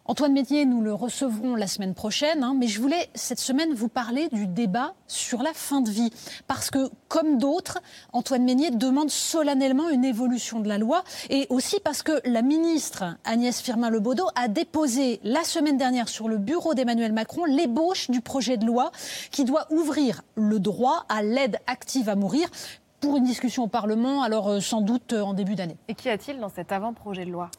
Antoine 0.09 0.33
Métier, 0.33 0.65
nous 0.65 0.81
le 0.81 0.91
recevrons 0.91 1.53
la 1.53 1.67
semaine 1.67 1.93
prochaine, 1.93 2.43
hein, 2.43 2.55
mais 2.57 2.65
je 2.65 2.81
voulais 2.81 3.11
cette 3.13 3.39
semaine 3.39 3.75
vous 3.75 3.89
parler 3.89 4.27
du 4.29 4.47
débat 4.47 4.95
sur 5.05 5.43
la 5.43 5.53
fin 5.53 5.81
de 5.81 5.91
vie. 5.91 6.09
Parce 6.47 6.71
que, 6.71 6.89
comme 7.09 7.37
d'autres, 7.37 7.77
Antoine 8.11 8.43
Meignet 8.43 8.71
demande 8.71 9.11
solennellement 9.11 9.87
une 9.89 10.03
évolution 10.03 10.61
de 10.61 10.67
la 10.67 10.79
loi 10.79 11.03
et 11.29 11.45
aussi 11.51 11.79
parce 11.83 12.01
que 12.01 12.21
la 12.25 12.41
ministre 12.41 13.17
Agnès 13.23 13.61
Firmin-Lebaudot 13.61 14.29
a 14.33 14.47
déposé 14.47 15.19
la 15.23 15.43
semaine 15.43 15.77
dernière 15.77 16.09
sur 16.09 16.27
le 16.27 16.39
bureau 16.39 16.73
d'Emmanuel 16.73 17.13
Macron 17.13 17.45
l'ébauche 17.45 18.09
du 18.09 18.21
projet 18.21 18.57
de 18.57 18.65
loi 18.65 18.91
qui 19.29 19.45
doit 19.45 19.67
ouvrir 19.69 20.23
le 20.33 20.59
droit 20.59 21.05
à 21.07 21.21
l'aide 21.21 21.59
active 21.67 22.09
à 22.09 22.15
mourir 22.15 22.49
pour 22.99 23.17
une 23.17 23.23
discussion 23.23 23.63
au 23.63 23.67
Parlement, 23.67 24.23
alors 24.23 24.49
euh, 24.49 24.59
sans 24.59 24.81
doute 24.81 25.13
euh, 25.13 25.21
en 25.21 25.33
début 25.33 25.55
d'année. 25.55 25.77
Et 25.87 25.95
qu'y 25.95 26.09
a-t-il 26.09 26.39
dans 26.39 26.49
cet 26.49 26.71
avant-projet 26.71 27.25
de 27.25 27.31
loi? 27.31 27.49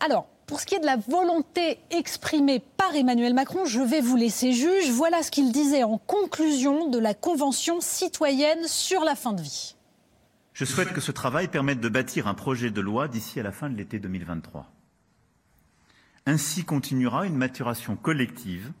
Alors, 0.00 0.26
pour 0.46 0.60
ce 0.60 0.66
qui 0.66 0.74
est 0.74 0.80
de 0.80 0.86
la 0.86 0.96
volonté 0.96 1.78
exprimée 1.90 2.58
par 2.58 2.94
Emmanuel 2.94 3.34
Macron, 3.34 3.66
je 3.66 3.80
vais 3.80 4.00
vous 4.00 4.16
laisser 4.16 4.52
juge. 4.52 4.90
Voilà 4.90 5.22
ce 5.22 5.30
qu'il 5.30 5.52
disait 5.52 5.84
en 5.84 5.98
conclusion 5.98 6.88
de 6.88 6.98
la 6.98 7.12
Convention 7.12 7.80
citoyenne 7.80 8.66
sur 8.66 9.04
la 9.04 9.14
fin 9.14 9.34
de 9.34 9.42
vie. 9.42 9.76
Je 10.54 10.64
souhaite 10.64 10.92
que 10.92 11.00
ce 11.00 11.12
travail 11.12 11.48
permette 11.48 11.80
de 11.80 11.88
bâtir 11.88 12.26
un 12.26 12.34
projet 12.34 12.70
de 12.70 12.80
loi 12.80 13.08
d'ici 13.08 13.38
à 13.38 13.42
la 13.42 13.52
fin 13.52 13.68
de 13.68 13.76
l'été 13.76 13.98
2023. 13.98 14.66
Ainsi 16.26 16.64
continuera 16.64 17.26
une 17.26 17.36
maturation 17.36 17.94
collective 17.94 18.72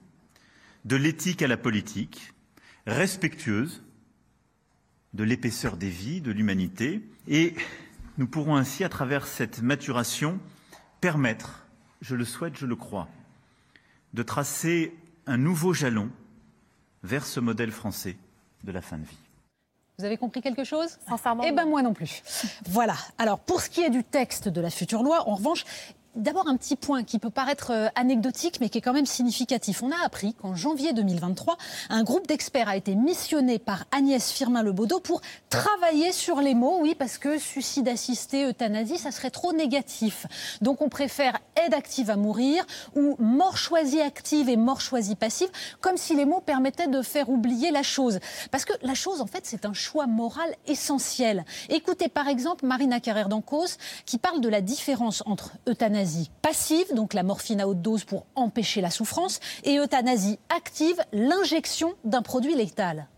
de 0.84 0.96
l'éthique 0.96 1.42
à 1.42 1.46
la 1.46 1.56
politique, 1.56 2.32
respectueuse 2.86 3.82
de 5.14 5.24
l'épaisseur 5.24 5.76
des 5.76 5.88
vies, 5.88 6.20
de 6.20 6.30
l'humanité, 6.30 7.02
et 7.26 7.54
nous 8.18 8.26
pourrons 8.26 8.56
ainsi, 8.56 8.84
à 8.84 8.88
travers 8.88 9.26
cette 9.26 9.62
maturation, 9.62 10.38
permettre, 11.00 11.66
je 12.00 12.14
le 12.14 12.24
souhaite, 12.24 12.56
je 12.56 12.66
le 12.66 12.76
crois, 12.76 13.08
de 14.14 14.22
tracer 14.22 14.94
un 15.26 15.36
nouveau 15.36 15.72
jalon 15.72 16.10
vers 17.02 17.24
ce 17.24 17.40
modèle 17.40 17.70
français 17.70 18.16
de 18.64 18.72
la 18.72 18.82
fin 18.82 18.98
de 18.98 19.04
vie. 19.04 19.18
Vous 19.98 20.04
avez 20.04 20.16
compris 20.16 20.40
quelque 20.40 20.62
chose? 20.62 20.96
Sincèrement 21.08 21.42
Eh 21.44 21.50
ben 21.50 21.66
moi 21.66 21.82
non 21.82 21.92
plus. 21.92 22.22
Voilà. 22.66 22.94
Alors 23.18 23.40
pour 23.40 23.60
ce 23.60 23.68
qui 23.68 23.82
est 23.82 23.90
du 23.90 24.04
texte 24.04 24.48
de 24.48 24.60
la 24.60 24.70
future 24.70 25.02
loi, 25.02 25.28
en 25.28 25.34
revanche, 25.34 25.64
D'abord, 26.18 26.48
un 26.48 26.56
petit 26.56 26.74
point 26.74 27.04
qui 27.04 27.20
peut 27.20 27.30
paraître 27.30 27.70
euh, 27.70 27.86
anecdotique, 27.94 28.58
mais 28.60 28.68
qui 28.70 28.78
est 28.78 28.80
quand 28.80 28.92
même 28.92 29.06
significatif. 29.06 29.84
On 29.84 29.92
a 29.92 30.04
appris 30.04 30.34
qu'en 30.34 30.56
janvier 30.56 30.92
2023, 30.92 31.56
un 31.90 32.02
groupe 32.02 32.26
d'experts 32.26 32.68
a 32.68 32.74
été 32.74 32.96
missionné 32.96 33.60
par 33.60 33.84
Agnès 33.92 34.32
Firmin-Lebaudot 34.32 34.98
pour 34.98 35.20
travailler 35.48 36.10
sur 36.10 36.40
les 36.40 36.56
mots. 36.56 36.80
Oui, 36.80 36.96
parce 36.98 37.18
que 37.18 37.38
suicide 37.38 37.86
assisté, 37.86 38.46
euthanasie, 38.46 38.98
ça 38.98 39.12
serait 39.12 39.30
trop 39.30 39.52
négatif. 39.52 40.26
Donc, 40.60 40.82
on 40.82 40.88
préfère 40.88 41.38
aide 41.64 41.72
active 41.72 42.10
à 42.10 42.16
mourir 42.16 42.66
ou 42.96 43.14
mort 43.20 43.56
choisie 43.56 44.00
active 44.00 44.48
et 44.48 44.56
mort 44.56 44.80
choisie 44.80 45.14
passive, 45.14 45.50
comme 45.80 45.96
si 45.96 46.16
les 46.16 46.24
mots 46.24 46.42
permettaient 46.44 46.88
de 46.88 47.00
faire 47.02 47.28
oublier 47.28 47.70
la 47.70 47.84
chose. 47.84 48.18
Parce 48.50 48.64
que 48.64 48.72
la 48.82 48.94
chose, 48.94 49.20
en 49.20 49.28
fait, 49.28 49.42
c'est 49.44 49.66
un 49.66 49.72
choix 49.72 50.08
moral 50.08 50.52
essentiel. 50.66 51.44
Écoutez, 51.68 52.08
par 52.08 52.26
exemple, 52.26 52.66
Marina 52.66 52.98
Carrère 52.98 53.28
d'Ancos, 53.28 53.76
qui 54.04 54.18
parle 54.18 54.40
de 54.40 54.48
la 54.48 54.62
différence 54.62 55.22
entre 55.24 55.52
euthanasie 55.68 56.07
passive, 56.42 56.94
donc 56.94 57.14
la 57.14 57.22
morphine 57.22 57.60
à 57.60 57.68
haute 57.68 57.82
dose 57.82 58.04
pour 58.04 58.26
empêcher 58.34 58.80
la 58.80 58.90
souffrance, 58.90 59.40
et 59.64 59.78
euthanasie 59.78 60.38
active, 60.48 60.96
l'injection 61.12 61.94
d'un 62.04 62.22
produit 62.22 62.54
létal. 62.54 63.08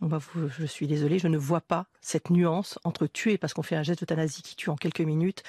On 0.00 0.06
vous- 0.06 0.48
je 0.48 0.64
suis 0.64 0.86
désolée, 0.86 1.18
je 1.18 1.28
ne 1.28 1.36
vois 1.36 1.60
pas 1.60 1.84
cette 2.00 2.30
nuance 2.30 2.78
entre 2.84 3.06
tuer 3.06 3.36
parce 3.36 3.52
qu'on 3.52 3.62
fait 3.62 3.76
un 3.76 3.82
geste 3.82 4.00
d'euthanasie 4.00 4.40
qui 4.40 4.56
tue 4.56 4.70
en 4.70 4.76
quelques 4.76 5.02
minutes 5.02 5.42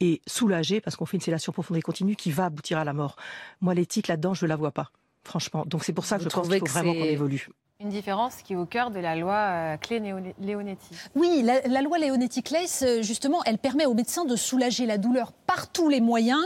et 0.00 0.22
soulager 0.26 0.80
parce 0.80 0.96
qu'on 0.96 1.04
fait 1.04 1.18
une 1.18 1.22
sédation 1.22 1.52
profonde 1.52 1.76
et 1.76 1.82
continue 1.82 2.16
qui 2.16 2.30
va 2.30 2.46
aboutir 2.46 2.78
à 2.78 2.84
la 2.84 2.94
mort. 2.94 3.16
Moi, 3.60 3.74
l'éthique 3.74 4.08
là-dedans, 4.08 4.32
je 4.32 4.46
la 4.46 4.56
vois 4.56 4.70
pas, 4.70 4.90
franchement. 5.24 5.64
Donc 5.66 5.84
c'est 5.84 5.92
pour 5.92 6.04
ça 6.04 6.16
que 6.18 6.22
Vous 6.24 6.30
je 6.30 6.34
pense 6.34 6.48
qu'il 6.48 6.58
faut 6.58 6.64
que 6.66 6.70
vraiment 6.70 6.92
qu'on 6.92 7.04
évolue. 7.04 7.48
Une 7.80 7.88
différence 7.88 8.36
qui 8.36 8.52
est 8.52 8.56
au 8.56 8.66
cœur 8.66 8.90
de 8.90 9.00
la 9.00 9.16
loi 9.16 9.34
euh, 9.34 9.76
clé 9.76 9.98
Néo- 10.00 10.20
Leonetti. 10.40 10.94
Oui, 11.16 11.42
la, 11.42 11.60
la 11.62 11.82
loi 11.82 11.98
Leonetti-Claes, 11.98 12.82
euh, 12.82 13.02
justement, 13.02 13.40
elle 13.46 13.58
permet 13.58 13.84
aux 13.84 13.94
médecins 13.94 14.24
de 14.24 14.36
soulager 14.36 14.86
la 14.86 14.96
douleur 14.96 15.32
par 15.32 15.68
tous 15.72 15.88
les 15.88 16.00
moyens, 16.00 16.40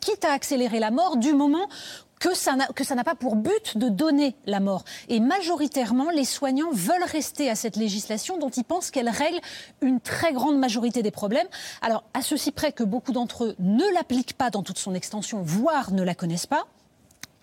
quitte 0.00 0.24
à 0.24 0.32
accélérer 0.32 0.80
la 0.80 0.90
mort 0.90 1.18
du 1.18 1.34
moment 1.34 1.68
que 2.18 2.34
ça 2.34 2.54
n'a 2.54 2.66
que 2.68 2.84
ça 2.84 2.94
n'a 2.94 3.02
pas 3.04 3.14
pour 3.16 3.34
but 3.36 3.76
de 3.76 3.88
donner 3.88 4.34
la 4.46 4.60
mort. 4.60 4.84
Et 5.08 5.18
majoritairement, 5.20 6.08
les 6.10 6.24
soignants 6.24 6.70
veulent 6.72 7.04
rester 7.04 7.50
à 7.50 7.54
cette 7.56 7.76
législation 7.76 8.38
dont 8.38 8.48
ils 8.50 8.64
pensent 8.64 8.90
qu'elle 8.92 9.08
règle 9.08 9.40
une 9.82 10.00
très 10.00 10.32
grande 10.32 10.56
majorité 10.56 11.02
des 11.02 11.10
problèmes. 11.10 11.48
Alors, 11.82 12.04
à 12.14 12.22
ceci 12.22 12.50
près 12.52 12.72
que 12.72 12.84
beaucoup 12.84 13.12
d'entre 13.12 13.44
eux 13.44 13.54
ne 13.58 13.84
l'appliquent 13.94 14.34
pas 14.38 14.50
dans 14.50 14.62
toute 14.62 14.78
son 14.78 14.94
extension, 14.94 15.42
voire 15.42 15.92
ne 15.92 16.02
la 16.02 16.14
connaissent 16.14 16.46
pas. 16.46 16.66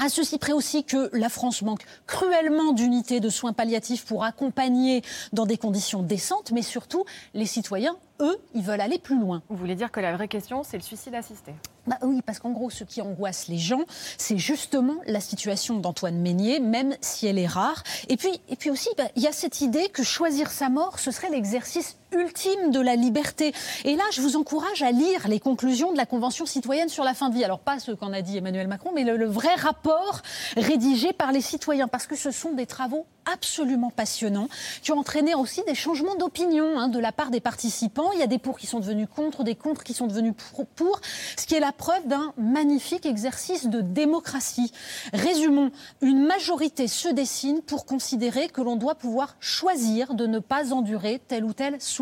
À 0.02 0.08
ceci 0.08 0.38
près 0.38 0.54
aussi 0.54 0.86
que 0.86 1.10
la 1.12 1.28
France 1.28 1.62
manque 1.62 1.84
cruellement 2.08 2.72
d'unités 2.72 3.20
de 3.20 3.28
soins 3.28 3.52
palliatifs 3.52 4.06
pour 4.06 4.24
accompagner 4.24 5.02
dans 5.34 5.46
des 5.46 5.58
conditions 5.58 6.04
décentes, 6.04 6.54
mais 6.54 6.62
surtout, 6.62 7.04
les 7.34 7.46
citoyens, 7.46 7.98
eux, 8.22 8.38
ils 8.56 8.64
veulent 8.64 8.80
aller 8.80 8.98
plus 8.98 9.20
loin. 9.20 9.44
Vous 9.50 9.58
voulez 9.58 9.76
dire 9.76 9.92
que 9.92 10.00
la 10.00 10.16
vraie 10.16 10.30
question, 10.30 10.64
c'est 10.64 10.78
le 10.78 10.84
suicide 10.84 11.16
assisté? 11.16 11.54
Bah 11.86 11.98
oui, 12.02 12.22
parce 12.26 12.40
qu'en 12.40 12.52
gros, 12.52 12.70
ce 12.70 12.86
qui 12.86 13.02
angoisse 13.02 13.50
les 13.50 13.58
gens, 13.58 13.84
c'est 14.18 14.38
justement 14.38 14.96
la 15.06 15.20
situation 15.20 15.80
d'Antoine 15.80 16.18
Meignier, 16.18 16.62
même 16.62 16.96
si 17.02 17.28
elle 17.28 17.38
est 17.38 17.48
rare. 17.48 17.84
Et 18.08 18.16
puis, 18.16 18.40
et 18.48 18.56
puis 18.56 18.70
aussi, 18.70 18.90
bah, 18.98 19.06
il 19.18 19.24
y 19.24 19.28
a 19.28 19.34
cette 19.34 19.60
idée 19.60 19.90
que 19.90 20.04
choisir 20.04 20.50
sa 20.50 20.70
mort, 20.70 21.00
ce 21.00 21.12
serait 21.12 21.30
l'exercice 21.30 21.98
ultime 22.12 22.72
de 22.72 22.80
la 22.80 22.95
liberté. 22.95 23.54
Et 23.86 23.95
là, 23.95 24.04
je 24.12 24.22
vous 24.22 24.36
encourage 24.36 24.82
à 24.82 24.91
lire 24.91 25.28
les 25.28 25.39
conclusions 25.39 25.91
de 25.91 25.98
la 25.98 26.06
Convention 26.06 26.45
citoyenne 26.45 26.89
sur 26.89 27.04
la 27.04 27.13
fin 27.13 27.30
de 27.30 27.36
vie. 27.36 27.43
Alors, 27.43 27.60
pas 27.60 27.80
ce 27.80 27.91
qu'en 27.91 28.13
a 28.13 28.22
dit 28.22 28.38
Emmanuel 28.38 28.67
Macron, 28.67 28.91
mais 28.93 29.04
le, 29.04 29.26
vrai 29.26 29.54
rapport 29.56 30.22
rédigé 30.58 31.13
par 31.13 31.32
les 31.32 31.41
citoyens, 31.41 31.88
parce 31.88 32.08
que 32.08 32.15
ce 32.15 32.32
sont 32.32 32.54
des 32.54 32.65
travaux 32.65 33.06
absolument 33.32 33.91
passionnants 33.91 34.48
qui 34.82 34.91
ont 34.91 34.98
entraîné 34.98 35.36
aussi 35.36 35.62
des 35.67 35.76
changements 35.76 36.15
d'opinion 36.15 36.80
hein, 36.80 36.88
de 36.88 36.98
la 36.98 37.12
part 37.12 37.30
des 37.30 37.39
participants. 37.39 38.12
Il 38.13 38.19
y 38.19 38.24
a 38.24 38.28
des 38.28 38.39
pour 38.39 38.58
qui 38.58 38.65
sont 38.65 38.80
devenus 38.80 39.08
contre, 39.13 39.43
des 39.43 39.56
contre 39.56 39.84
qui 39.84 39.93
sont 39.93 40.08
devenus 40.08 40.34
pour, 40.56 40.65
pour, 40.65 41.02
ce 41.38 41.45
qui 41.45 41.54
est 41.54 41.60
la 41.60 41.72
preuve 41.72 42.08
d'un 42.08 42.34
magnifique 42.38 43.06
exercice 43.06 43.67
de 43.67 43.82
démocratie. 43.82 44.72
Résumons, 45.13 45.72
une 46.02 46.26
majorité 46.26 46.88
se 46.88 47.10
dessine 47.10 47.62
pour 47.62 47.86
considérer 47.86 48.48
que 48.50 48.62
l'on 48.62 48.78
doit 48.78 48.95
pouvoir 48.95 49.36
choisir 49.39 50.15
de 50.15 50.26
ne 50.26 50.39
pas 50.39 50.74
endurer 50.74 51.22
telle 51.28 51.43
ou 51.43 51.54
telle 51.54 51.80
souffrance. 51.80 51.99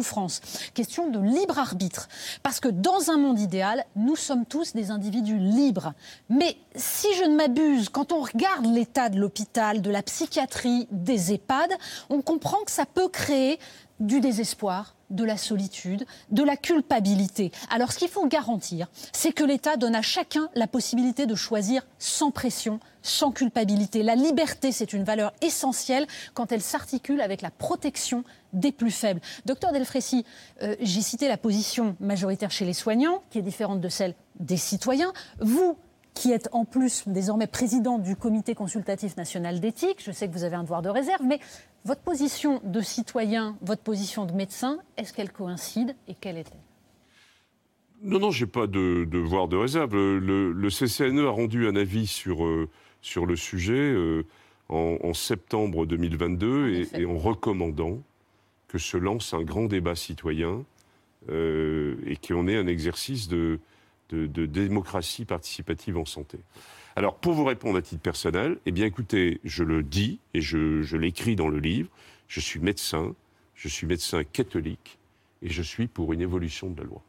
Question 0.73 1.09
de 1.09 1.19
libre 1.19 1.59
arbitre. 1.59 2.07
Parce 2.43 2.59
que 2.59 2.67
dans 2.67 3.09
un 3.09 3.17
monde 3.17 3.39
idéal, 3.39 3.85
nous 3.95 4.15
sommes 4.15 4.45
tous 4.45 4.73
des 4.73 4.91
individus 4.91 5.37
libres. 5.37 5.93
Mais 6.29 6.57
si 6.75 7.07
je 7.15 7.23
ne 7.23 7.35
m'abuse, 7.35 7.89
quand 7.89 8.11
on 8.11 8.21
regarde 8.21 8.65
l'état 8.65 9.09
de 9.09 9.19
l'hôpital, 9.19 9.81
de 9.81 9.89
la 9.89 10.03
psychiatrie, 10.03 10.87
des 10.91 11.33
EHPAD, 11.33 11.71
on 12.09 12.21
comprend 12.21 12.63
que 12.65 12.71
ça 12.71 12.85
peut 12.85 13.09
créer 13.09 13.59
du 13.99 14.19
désespoir, 14.19 14.95
de 15.09 15.23
la 15.23 15.37
solitude, 15.37 16.05
de 16.31 16.43
la 16.43 16.57
culpabilité. 16.57 17.51
Alors 17.69 17.91
ce 17.91 17.97
qu'il 17.97 18.09
faut 18.09 18.27
garantir, 18.27 18.87
c'est 19.13 19.31
que 19.31 19.43
l'État 19.43 19.77
donne 19.77 19.95
à 19.95 20.01
chacun 20.01 20.49
la 20.53 20.67
possibilité 20.67 21.25
de 21.25 21.35
choisir 21.35 21.85
sans 21.97 22.29
pression, 22.29 22.79
sans 23.01 23.31
culpabilité. 23.31 24.03
La 24.03 24.15
liberté, 24.15 24.71
c'est 24.71 24.93
une 24.93 25.03
valeur 25.03 25.33
essentielle 25.41 26.05
quand 26.33 26.51
elle 26.51 26.61
s'articule 26.61 27.21
avec 27.21 27.41
la 27.41 27.51
protection 27.51 28.23
des 28.57 28.71
plus 28.71 28.91
faibles. 28.91 29.21
Docteur 29.45 29.71
Delfrécy, 29.71 30.25
euh, 30.61 30.75
j'ai 30.81 31.01
cité 31.01 31.27
la 31.27 31.37
position 31.37 31.95
majoritaire 31.99 32.51
chez 32.51 32.65
les 32.65 32.73
soignants, 32.73 33.23
qui 33.29 33.39
est 33.39 33.43
différente 33.43 33.81
de 33.81 33.89
celle 33.89 34.15
des 34.39 34.57
citoyens. 34.57 35.13
Vous, 35.39 35.77
qui 36.13 36.31
êtes 36.31 36.49
en 36.51 36.65
plus 36.65 37.03
désormais 37.07 37.45
président 37.47 37.99
du 37.99 38.15
comité 38.15 38.55
consultatif 38.55 39.15
national 39.17 39.59
d'éthique. 39.59 40.01
Je 40.03 40.11
sais 40.11 40.27
que 40.27 40.33
vous 40.33 40.43
avez 40.43 40.55
un 40.55 40.63
devoir 40.63 40.81
de 40.81 40.89
réserve, 40.89 41.21
mais 41.23 41.39
votre 41.85 42.01
position 42.01 42.59
de 42.63 42.81
citoyen, 42.81 43.55
votre 43.61 43.83
position 43.83 44.25
de 44.25 44.33
médecin, 44.33 44.79
est-ce 44.97 45.13
qu'elle 45.13 45.31
coïncide 45.31 45.95
et 46.07 46.15
quelle 46.15 46.37
est-elle? 46.37 46.59
Non, 48.01 48.19
non, 48.19 48.31
j'ai 48.31 48.47
pas 48.47 48.67
de 48.67 49.07
devoir 49.09 49.47
de 49.47 49.57
réserve. 49.57 49.93
Le, 49.93 50.51
le 50.51 50.69
CCNE 50.69 51.27
a 51.27 51.31
rendu 51.31 51.67
un 51.67 51.75
avis 51.75 52.07
sur, 52.07 52.43
euh, 52.45 52.69
sur 53.01 53.25
le 53.25 53.35
sujet 53.35 53.73
euh, 53.73 54.23
en, 54.69 54.97
en 55.03 55.13
septembre 55.13 55.85
2022 55.85 56.69
et, 56.69 57.01
et 57.01 57.05
en 57.05 57.17
recommandant 57.17 57.99
que 58.67 58.77
se 58.77 58.97
lance 58.97 59.33
un 59.33 59.43
grand 59.43 59.65
débat 59.65 59.95
citoyen 59.95 60.65
euh, 61.29 61.95
et 62.05 62.17
qu'on 62.17 62.47
ait 62.47 62.57
un 62.57 62.67
exercice 62.67 63.27
de, 63.27 63.59
de, 64.09 64.25
de 64.27 64.45
démocratie 64.45 65.25
participative 65.25 65.97
en 65.97 66.05
santé. 66.05 66.39
Alors, 66.95 67.15
pour 67.15 67.33
vous 67.33 67.45
répondre 67.45 67.77
à 67.77 67.81
titre 67.81 68.01
personnel, 68.01 68.57
eh 68.65 68.71
bien, 68.71 68.85
écoutez, 68.85 69.39
je 69.43 69.63
le 69.63 69.83
dis 69.83 70.19
et 70.33 70.41
je, 70.41 70.81
je 70.81 70.97
l'écris 70.97 71.35
dans 71.35 71.47
le 71.47 71.59
livre, 71.59 71.89
je 72.27 72.39
suis 72.39 72.59
médecin, 72.59 73.13
je 73.55 73.67
suis 73.67 73.85
médecin 73.85 74.23
catholique 74.23 74.97
et 75.41 75.49
je 75.49 75.61
suis 75.61 75.87
pour 75.87 76.13
une 76.13 76.21
évolution 76.21 76.69
de 76.69 76.81
la 76.81 76.87
loi. 76.87 77.03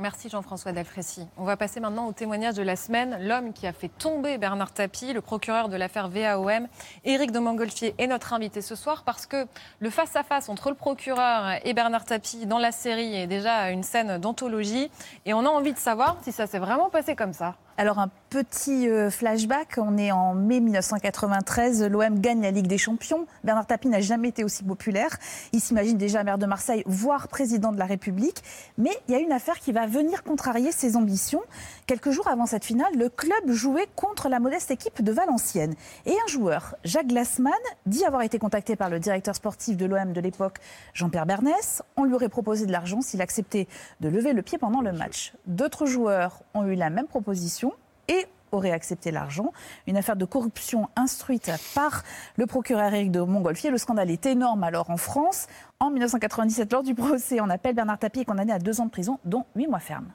Merci 0.00 0.30
Jean-François 0.30 0.72
Delfrécy. 0.72 1.26
On 1.36 1.44
va 1.44 1.58
passer 1.58 1.78
maintenant 1.78 2.06
au 2.06 2.12
témoignage 2.12 2.54
de 2.54 2.62
la 2.62 2.74
semaine. 2.74 3.18
L'homme 3.20 3.52
qui 3.52 3.66
a 3.66 3.72
fait 3.74 3.88
tomber 3.88 4.38
Bernard 4.38 4.72
Tapie, 4.72 5.12
le 5.12 5.20
procureur 5.20 5.68
de 5.68 5.76
l'affaire 5.76 6.08
VAOM, 6.08 6.68
Éric 7.04 7.32
de 7.32 7.38
Montgolfier, 7.38 7.94
est 7.98 8.06
notre 8.06 8.32
invité 8.32 8.62
ce 8.62 8.74
soir 8.74 9.02
parce 9.04 9.26
que 9.26 9.46
le 9.78 9.90
face-à-face 9.90 10.48
entre 10.48 10.70
le 10.70 10.74
procureur 10.74 11.60
et 11.66 11.74
Bernard 11.74 12.06
Tapie 12.06 12.46
dans 12.46 12.58
la 12.58 12.72
série 12.72 13.14
est 13.14 13.26
déjà 13.26 13.70
une 13.70 13.82
scène 13.82 14.16
d'anthologie. 14.16 14.90
Et 15.26 15.34
on 15.34 15.40
a 15.40 15.50
envie 15.50 15.74
de 15.74 15.78
savoir 15.78 16.16
si 16.22 16.32
ça 16.32 16.46
s'est 16.46 16.58
vraiment 16.58 16.88
passé 16.88 17.14
comme 17.14 17.34
ça. 17.34 17.56
Alors 17.80 17.98
un 17.98 18.10
petit 18.28 18.90
euh, 18.90 19.08
flashback, 19.08 19.78
on 19.78 19.96
est 19.96 20.12
en 20.12 20.34
mai 20.34 20.60
1993, 20.60 21.84
l'OM 21.84 22.20
gagne 22.20 22.42
la 22.42 22.50
Ligue 22.50 22.66
des 22.66 22.76
Champions. 22.76 23.26
Bernard 23.42 23.66
Tapie 23.66 23.88
n'a 23.88 24.02
jamais 24.02 24.28
été 24.28 24.44
aussi 24.44 24.62
populaire. 24.62 25.16
Il 25.54 25.62
s'imagine 25.62 25.96
déjà 25.96 26.22
maire 26.22 26.36
de 26.36 26.44
Marseille, 26.44 26.82
voire 26.84 27.28
président 27.28 27.72
de 27.72 27.78
la 27.78 27.86
République. 27.86 28.42
Mais 28.76 28.90
il 29.08 29.12
y 29.12 29.14
a 29.14 29.18
une 29.18 29.32
affaire 29.32 29.58
qui 29.58 29.72
va 29.72 29.86
venir 29.86 30.24
contrarier 30.24 30.72
ses 30.72 30.94
ambitions. 30.94 31.40
Quelques 31.86 32.10
jours 32.10 32.28
avant 32.28 32.44
cette 32.44 32.66
finale, 32.66 32.92
le 32.98 33.08
club 33.08 33.50
jouait 33.50 33.88
contre 33.96 34.28
la 34.28 34.40
modeste 34.40 34.70
équipe 34.70 35.02
de 35.02 35.10
Valenciennes. 35.10 35.74
Et 36.04 36.12
un 36.12 36.28
joueur, 36.28 36.74
Jacques 36.84 37.08
Glassman, 37.08 37.54
dit 37.86 38.04
avoir 38.04 38.20
été 38.20 38.38
contacté 38.38 38.76
par 38.76 38.90
le 38.90 39.00
directeur 39.00 39.34
sportif 39.34 39.78
de 39.78 39.86
l'OM 39.86 40.12
de 40.12 40.20
l'époque, 40.20 40.58
Jean-Pierre 40.92 41.24
Bernès. 41.24 41.82
On 41.96 42.04
lui 42.04 42.12
aurait 42.12 42.28
proposé 42.28 42.66
de 42.66 42.72
l'argent 42.72 43.00
s'il 43.00 43.22
acceptait 43.22 43.68
de 44.02 44.10
lever 44.10 44.34
le 44.34 44.42
pied 44.42 44.58
pendant 44.58 44.82
le 44.82 44.92
match. 44.92 45.32
D'autres 45.46 45.86
joueurs 45.86 46.42
ont 46.52 46.66
eu 46.66 46.74
la 46.74 46.90
même 46.90 47.06
proposition 47.06 47.69
et 48.10 48.26
auraient 48.52 48.72
accepté 48.72 49.10
l'argent. 49.10 49.52
Une 49.86 49.96
affaire 49.96 50.16
de 50.16 50.24
corruption 50.24 50.88
instruite 50.96 51.50
par 51.74 52.02
le 52.36 52.46
procureur 52.46 52.92
Éric 52.92 53.10
de 53.10 53.20
Montgolfier. 53.20 53.70
Le 53.70 53.78
scandale 53.78 54.10
est 54.10 54.26
énorme 54.26 54.64
alors 54.64 54.90
en 54.90 54.96
France. 54.96 55.46
En 55.78 55.90
1997, 55.90 56.72
lors 56.72 56.82
du 56.82 56.94
procès 56.94 57.40
en 57.40 57.48
appel, 57.48 57.74
Bernard 57.74 57.98
Tapie 57.98 58.20
est 58.20 58.24
condamné 58.24 58.52
à 58.52 58.58
deux 58.58 58.80
ans 58.80 58.86
de 58.86 58.90
prison, 58.90 59.18
dont 59.24 59.44
huit 59.56 59.66
mois 59.66 59.78
ferme. 59.78 60.08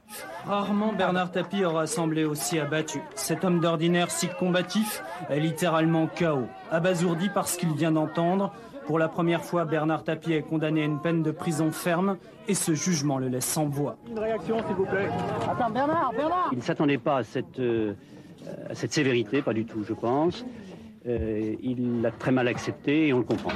Rarement 0.45 0.93
Bernard 0.93 1.31
Tapie 1.31 1.63
aura 1.63 1.87
semblé 1.87 2.25
aussi 2.25 2.59
abattu. 2.59 2.99
Cet 3.15 3.43
homme 3.43 3.59
d'ordinaire 3.59 4.11
si 4.11 4.27
combatif 4.27 5.01
est 5.29 5.39
littéralement 5.39 6.07
KO, 6.07 6.43
abasourdi 6.71 7.29
par 7.29 7.47
ce 7.47 7.57
qu'il 7.57 7.73
vient 7.73 7.91
d'entendre. 7.91 8.53
Pour 8.87 8.99
la 8.99 9.07
première 9.07 9.43
fois, 9.43 9.65
Bernard 9.65 10.03
Tapie 10.03 10.33
est 10.33 10.43
condamné 10.43 10.83
à 10.83 10.85
une 10.85 10.99
peine 10.99 11.23
de 11.23 11.31
prison 11.31 11.71
ferme 11.71 12.17
et 12.47 12.53
ce 12.53 12.75
jugement 12.75 13.17
le 13.17 13.29
laisse 13.29 13.45
sans 13.45 13.65
voix. 13.65 13.97
Une 14.07 14.19
réaction, 14.19 14.57
s'il 14.67 14.75
vous 14.75 14.85
plaît. 14.85 15.09
Attends, 15.49 15.71
Bernard, 15.71 16.11
Bernard 16.15 16.49
Il 16.51 16.59
ne 16.59 16.63
s'attendait 16.63 16.99
pas 16.99 17.17
à 17.17 17.23
cette, 17.23 17.59
euh, 17.59 17.95
à 18.69 18.75
cette 18.75 18.93
sévérité, 18.93 19.41
pas 19.41 19.53
du 19.53 19.65
tout, 19.65 19.83
je 19.83 19.93
pense. 19.93 20.45
Euh, 21.07 21.55
il 21.63 22.03
l'a 22.03 22.11
très 22.11 22.31
mal 22.31 22.47
accepté 22.47 23.07
et 23.07 23.13
on 23.13 23.17
le 23.17 23.23
comprend. 23.23 23.51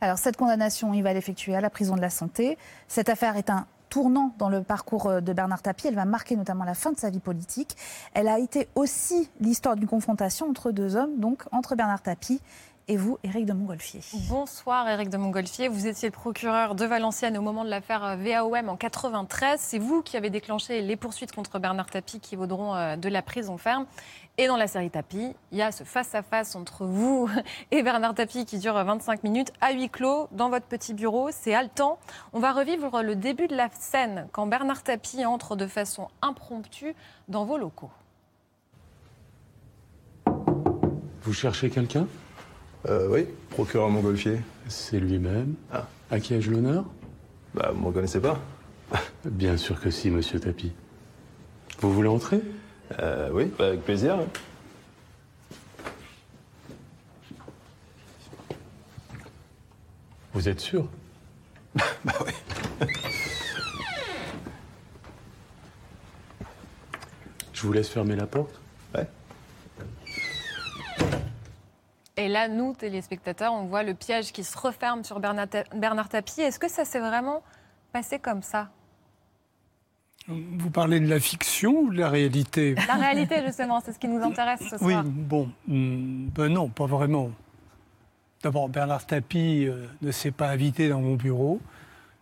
Alors 0.00 0.18
cette 0.18 0.36
condamnation, 0.36 0.94
il 0.94 1.02
va 1.02 1.12
l'effectuer 1.12 1.56
à 1.56 1.60
la 1.60 1.70
prison 1.70 1.96
de 1.96 2.00
la 2.00 2.10
santé. 2.10 2.56
Cette 2.86 3.08
affaire 3.08 3.36
est 3.36 3.50
un 3.50 3.66
tournant 3.88 4.32
dans 4.38 4.48
le 4.48 4.62
parcours 4.62 5.06
euh, 5.06 5.20
de 5.20 5.32
Bernard 5.32 5.62
Tapie. 5.62 5.88
Elle 5.88 5.96
va 5.96 6.04
marquer 6.04 6.36
notamment 6.36 6.64
la 6.64 6.74
fin 6.74 6.92
de 6.92 6.98
sa 6.98 7.10
vie 7.10 7.18
politique. 7.18 7.76
Elle 8.14 8.28
a 8.28 8.38
été 8.38 8.68
aussi 8.76 9.28
l'histoire 9.40 9.74
d'une 9.74 9.88
confrontation 9.88 10.48
entre 10.48 10.70
deux 10.70 10.94
hommes, 10.94 11.18
donc 11.18 11.42
entre 11.50 11.74
Bernard 11.74 12.02
Tapie 12.02 12.40
et 12.88 12.96
vous, 12.96 13.18
Éric 13.24 13.46
de 13.46 13.52
Montgolfier. 13.52 14.00
Bonsoir 14.28 14.88
Éric 14.88 15.08
de 15.08 15.16
Montgolfier. 15.16 15.66
Vous 15.66 15.88
étiez 15.88 16.08
le 16.08 16.12
procureur 16.12 16.76
de 16.76 16.84
Valenciennes 16.84 17.36
au 17.36 17.42
moment 17.42 17.64
de 17.64 17.70
l'affaire 17.70 18.04
euh, 18.04 18.16
VAOM 18.16 18.68
en 18.68 18.76
93. 18.76 19.58
C'est 19.58 19.80
vous 19.80 20.02
qui 20.02 20.16
avez 20.16 20.30
déclenché 20.30 20.82
les 20.82 20.94
poursuites 20.94 21.32
contre 21.32 21.58
Bernard 21.58 21.86
Tapie 21.86 22.20
qui 22.20 22.36
vaudront 22.36 22.76
euh, 22.76 22.96
de 22.96 23.08
la 23.08 23.22
prison 23.22 23.58
ferme. 23.58 23.86
Et 24.38 24.46
dans 24.46 24.56
la 24.56 24.68
série 24.68 24.90
Tapie, 24.90 25.34
il 25.50 25.58
y 25.58 25.62
a 25.62 25.72
ce 25.72 25.82
face-à-face 25.82 26.54
entre 26.54 26.84
vous 26.84 27.28
et 27.72 27.82
Bernard 27.82 28.14
Tapie 28.14 28.44
qui 28.44 28.58
dure 28.58 28.74
25 28.74 29.24
minutes 29.24 29.52
à 29.60 29.72
huis 29.72 29.90
clos 29.90 30.28
dans 30.30 30.48
votre 30.48 30.66
petit 30.66 30.94
bureau. 30.94 31.30
C'est 31.32 31.54
haletant. 31.54 31.98
On 32.32 32.38
va 32.38 32.52
revivre 32.52 33.02
le 33.02 33.16
début 33.16 33.48
de 33.48 33.56
la 33.56 33.68
scène 33.72 34.28
quand 34.30 34.46
Bernard 34.46 34.84
Tapie 34.84 35.24
entre 35.24 35.56
de 35.56 35.66
façon 35.66 36.06
impromptue 36.22 36.94
dans 37.26 37.44
vos 37.44 37.58
locaux. 37.58 37.90
Vous 41.22 41.32
cherchez 41.32 41.68
quelqu'un? 41.68 42.06
Euh, 42.88 43.08
Oui, 43.10 43.26
procureur 43.50 43.88
Montgolfier. 43.88 44.40
C'est 44.68 44.98
lui-même. 45.00 45.54
Ah. 45.72 45.86
À 46.10 46.20
qui 46.20 46.34
ai-je 46.34 46.50
l'honneur? 46.50 46.84
Bah, 47.54 47.70
vous 47.74 47.80
me 47.80 47.86
reconnaissez 47.86 48.20
pas 48.20 48.38
Bien 49.24 49.56
sûr 49.56 49.80
que 49.80 49.90
si, 49.90 50.10
monsieur 50.10 50.38
Tapi. 50.40 50.72
Vous 51.80 51.92
voulez 51.92 52.08
entrer? 52.08 52.40
Euh, 53.00 53.30
Oui, 53.32 53.50
bah, 53.58 53.68
avec 53.68 53.82
plaisir. 53.84 54.18
Vous 60.32 60.48
êtes 60.48 60.60
sûr? 60.60 60.86
Bah 62.04 62.12
oui. 62.24 62.32
Je 67.52 67.62
vous 67.62 67.72
laisse 67.72 67.88
fermer 67.88 68.16
la 68.16 68.26
porte? 68.26 68.60
Ouais. 68.94 69.06
Et 72.26 72.28
là, 72.28 72.48
nous, 72.48 72.74
téléspectateurs, 72.74 73.52
on 73.52 73.66
voit 73.66 73.84
le 73.84 73.94
piège 73.94 74.32
qui 74.32 74.42
se 74.42 74.58
referme 74.58 75.04
sur 75.04 75.20
Bernard, 75.20 75.48
Ta- 75.48 75.62
Bernard 75.76 76.08
Tapie. 76.08 76.40
Est-ce 76.40 76.58
que 76.58 76.68
ça 76.68 76.84
s'est 76.84 76.98
vraiment 76.98 77.40
passé 77.92 78.18
comme 78.18 78.42
ça? 78.42 78.68
Vous 80.26 80.70
parlez 80.70 80.98
de 80.98 81.06
la 81.06 81.20
fiction 81.20 81.82
ou 81.82 81.92
de 81.92 82.00
la 82.00 82.10
réalité? 82.10 82.74
La 82.88 82.94
réalité, 82.96 83.46
justement, 83.46 83.78
c'est 83.80 83.92
ce 83.92 83.98
qui 84.00 84.08
nous 84.08 84.20
intéresse 84.24 84.58
ce 84.58 84.74
Oui, 84.84 84.94
soir. 84.94 85.04
bon, 85.06 85.48
hmm, 85.68 86.26
ben 86.34 86.48
non, 86.48 86.68
pas 86.68 86.86
vraiment. 86.86 87.30
D'abord, 88.42 88.68
Bernard 88.68 89.06
Tapie 89.06 89.66
euh, 89.68 89.86
ne 90.02 90.10
s'est 90.10 90.32
pas 90.32 90.48
invité 90.48 90.88
dans 90.88 91.00
mon 91.00 91.14
bureau. 91.14 91.60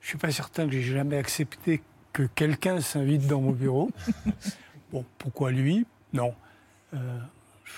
Je 0.02 0.09
suis 0.09 0.18
pas 0.18 0.30
certain 0.30 0.66
que 0.66 0.72
j'ai 0.72 0.82
jamais 0.82 1.16
accepté 1.16 1.82
que 2.12 2.24
quelqu'un 2.24 2.82
s'invite 2.82 3.26
dans 3.26 3.40
mon 3.40 3.52
bureau. 3.52 3.90
bon, 4.92 5.02
pourquoi 5.16 5.50
lui? 5.50 5.86
Non. 6.12 6.34
Euh, 6.92 6.98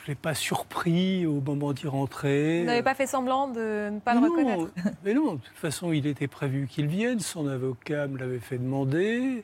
ne 0.03 0.09
l'ai 0.09 0.15
pas 0.15 0.35
surpris 0.35 1.27
au 1.27 1.41
moment 1.41 1.73
d'y 1.73 1.87
rentrer. 1.87 2.61
Vous 2.61 2.67
n'avez 2.67 2.83
pas 2.83 2.95
fait 2.95 3.07
semblant 3.07 3.49
de 3.49 3.91
ne 3.91 4.01
pas 4.01 4.15
le 4.15 4.21
reconnaître 4.21 4.71
Mais 5.05 5.15
non, 5.15 5.35
de 5.35 5.41
toute 5.41 5.57
façon, 5.57 5.93
il 5.93 6.07
était 6.07 6.29
prévu 6.29 6.67
qu'il 6.67 6.87
vienne. 6.87 7.21
Son 7.21 7.47
avocat 7.47 8.07
me 8.07 8.19
l'avait 8.19 8.39
fait 8.41 8.59
demander. 8.59 9.43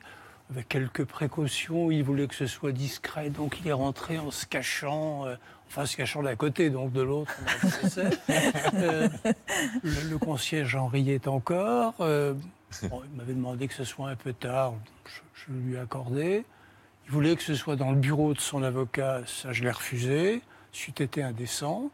Avec 0.51 0.67
quelques 0.67 1.05
précautions, 1.05 1.89
il 1.89 2.03
voulait 2.03 2.27
que 2.27 2.35
ce 2.35 2.45
soit 2.47 2.71
discret. 2.73 3.29
Donc 3.29 3.59
il 3.61 3.67
est 3.67 3.73
rentré 3.73 4.19
en 4.19 4.29
se 4.29 4.45
cachant, 4.45 5.25
euh, 5.25 5.35
enfin 5.67 5.85
se 5.85 5.95
cachant 5.95 6.21
d'un 6.21 6.35
côté, 6.35 6.69
donc 6.69 6.91
de 6.91 7.01
l'autre. 7.01 7.31
Euh, 8.75 9.07
le, 9.83 10.09
le 10.09 10.17
concierge 10.17 10.75
en 10.75 10.87
riait 10.87 11.27
encore. 11.27 11.95
Euh, 12.01 12.33
bon, 12.83 13.01
il 13.09 13.17
m'avait 13.17 13.33
demandé 13.33 13.67
que 13.67 13.73
ce 13.73 13.83
soit 13.83 14.09
un 14.09 14.15
peu 14.15 14.33
tard. 14.33 14.73
Je, 15.05 15.21
je 15.47 15.53
lui 15.53 15.75
ai 15.75 15.79
accordé. 15.79 16.43
Il 17.05 17.11
voulait 17.11 17.35
que 17.35 17.43
ce 17.43 17.55
soit 17.55 17.75
dans 17.75 17.91
le 17.91 17.97
bureau 17.97 18.33
de 18.33 18.39
son 18.39 18.63
avocat. 18.63 19.21
Ça, 19.25 19.51
je 19.51 19.63
l'ai 19.63 19.71
refusé. 19.71 20.41
C'eût 20.71 20.93
été 20.99 21.21
indécent. 21.21 21.89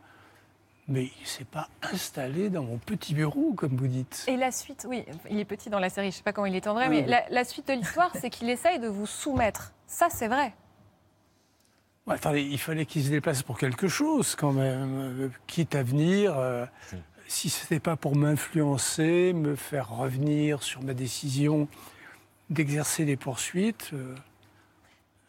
Mais 0.88 1.03
il 1.03 1.22
ne 1.22 1.28
s'est 1.28 1.45
pas 1.45 1.70
installé 1.84 2.49
dans 2.49 2.64
mon 2.64 2.78
petit 2.78 3.14
bureau, 3.14 3.53
comme 3.53 3.76
vous 3.76 3.88
dites. 3.88 4.26
Et 4.28 4.38
la 4.38 4.51
suite, 4.51 4.88
oui, 4.89 5.05
il 5.30 5.38
est 5.39 5.45
petit 5.45 5.70
dans 5.70 5.78
la 5.80 5.89
série, 5.91 6.07
je 6.07 6.16
ne 6.16 6.18
sais 6.18 6.24
pas 6.24 6.34
comment 6.34 6.47
il 6.47 6.55
est 6.55 6.66
en 6.66 6.74
vrai, 6.74 6.88
Oui. 6.88 7.01
mais 7.01 7.07
la, 7.07 7.30
la 7.30 7.43
suite 7.43 7.68
de 7.68 7.74
l'histoire, 7.74 8.12
c'est 8.20 8.32
qu'il 8.32 8.49
essaye 8.49 8.80
de 8.80 8.88
vous 8.88 9.05
soumettre. 9.05 9.72
Ça, 9.86 10.07
c'est 10.10 10.28
vrai. 10.28 10.51
Ouais, 12.07 12.16
attendez, 12.16 12.41
il 12.41 12.57
fallait 12.57 12.88
qu'il 12.88 13.03
se 13.03 13.10
déplace 13.12 13.43
pour 13.43 13.60
quelque 13.60 13.88
chose, 13.88 14.36
quand 14.36 14.51
même. 14.51 14.95
euh, 15.22 15.30
quitte 15.45 15.76
à 15.76 15.84
venir, 15.84 16.36
euh, 16.39 16.66
si 17.28 17.51
ce 17.51 17.66
n'était 17.66 17.80
pas 17.80 17.95
pour 17.95 18.16
m'influencer, 18.16 19.34
me 19.34 19.55
faire 19.55 19.89
revenir 19.89 20.64
sur 20.64 20.82
ma 20.82 20.95
décision 20.95 21.68
d'exercer 22.49 23.05
des 23.05 23.16
poursuites. 23.18 23.91
euh, 23.93 24.16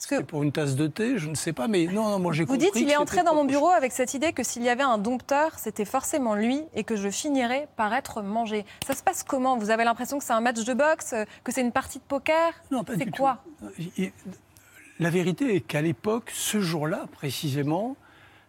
c'était 0.00 0.22
pour 0.24 0.42
une 0.42 0.50
tasse 0.50 0.76
de 0.76 0.86
thé, 0.86 1.18
je 1.18 1.28
ne 1.28 1.34
sais 1.34 1.52
pas, 1.52 1.68
mais 1.68 1.86
non, 1.86 2.08
non, 2.08 2.18
moi 2.18 2.32
j'ai 2.32 2.44
Vous 2.44 2.54
compris. 2.54 2.66
dites, 2.66 2.76
il 2.76 2.86
que 2.86 2.90
est 2.92 2.96
entré 2.96 3.22
dans 3.22 3.34
mon 3.34 3.44
bureau 3.44 3.68
avec 3.68 3.92
cette 3.92 4.14
idée 4.14 4.32
que 4.32 4.42
s'il 4.42 4.62
y 4.62 4.70
avait 4.70 4.82
un 4.82 4.96
dompteur, 4.96 5.58
c'était 5.58 5.84
forcément 5.84 6.34
lui 6.34 6.62
et 6.74 6.84
que 6.84 6.96
je 6.96 7.10
finirais 7.10 7.68
par 7.76 7.92
être 7.92 8.22
mangé. 8.22 8.64
Ça 8.86 8.94
se 8.94 9.02
passe 9.02 9.22
comment? 9.22 9.58
Vous 9.58 9.68
avez 9.70 9.84
l'impression 9.84 10.18
que 10.18 10.24
c'est 10.24 10.32
un 10.32 10.40
match 10.40 10.64
de 10.64 10.72
boxe, 10.74 11.12
euh, 11.12 11.24
que 11.44 11.52
c'est 11.52 11.60
une 11.60 11.70
partie 11.72 11.98
de 11.98 12.04
poker? 12.04 12.54
Non, 12.70 12.82
pas 12.82 12.94
C'est 12.98 13.04
du 13.04 13.12
quoi? 13.12 13.44
Et 13.98 14.12
La 14.98 15.10
vérité 15.10 15.54
est 15.54 15.60
qu'à 15.60 15.82
l'époque, 15.82 16.30
ce 16.34 16.60
jour-là 16.60 17.06
précisément, 17.12 17.96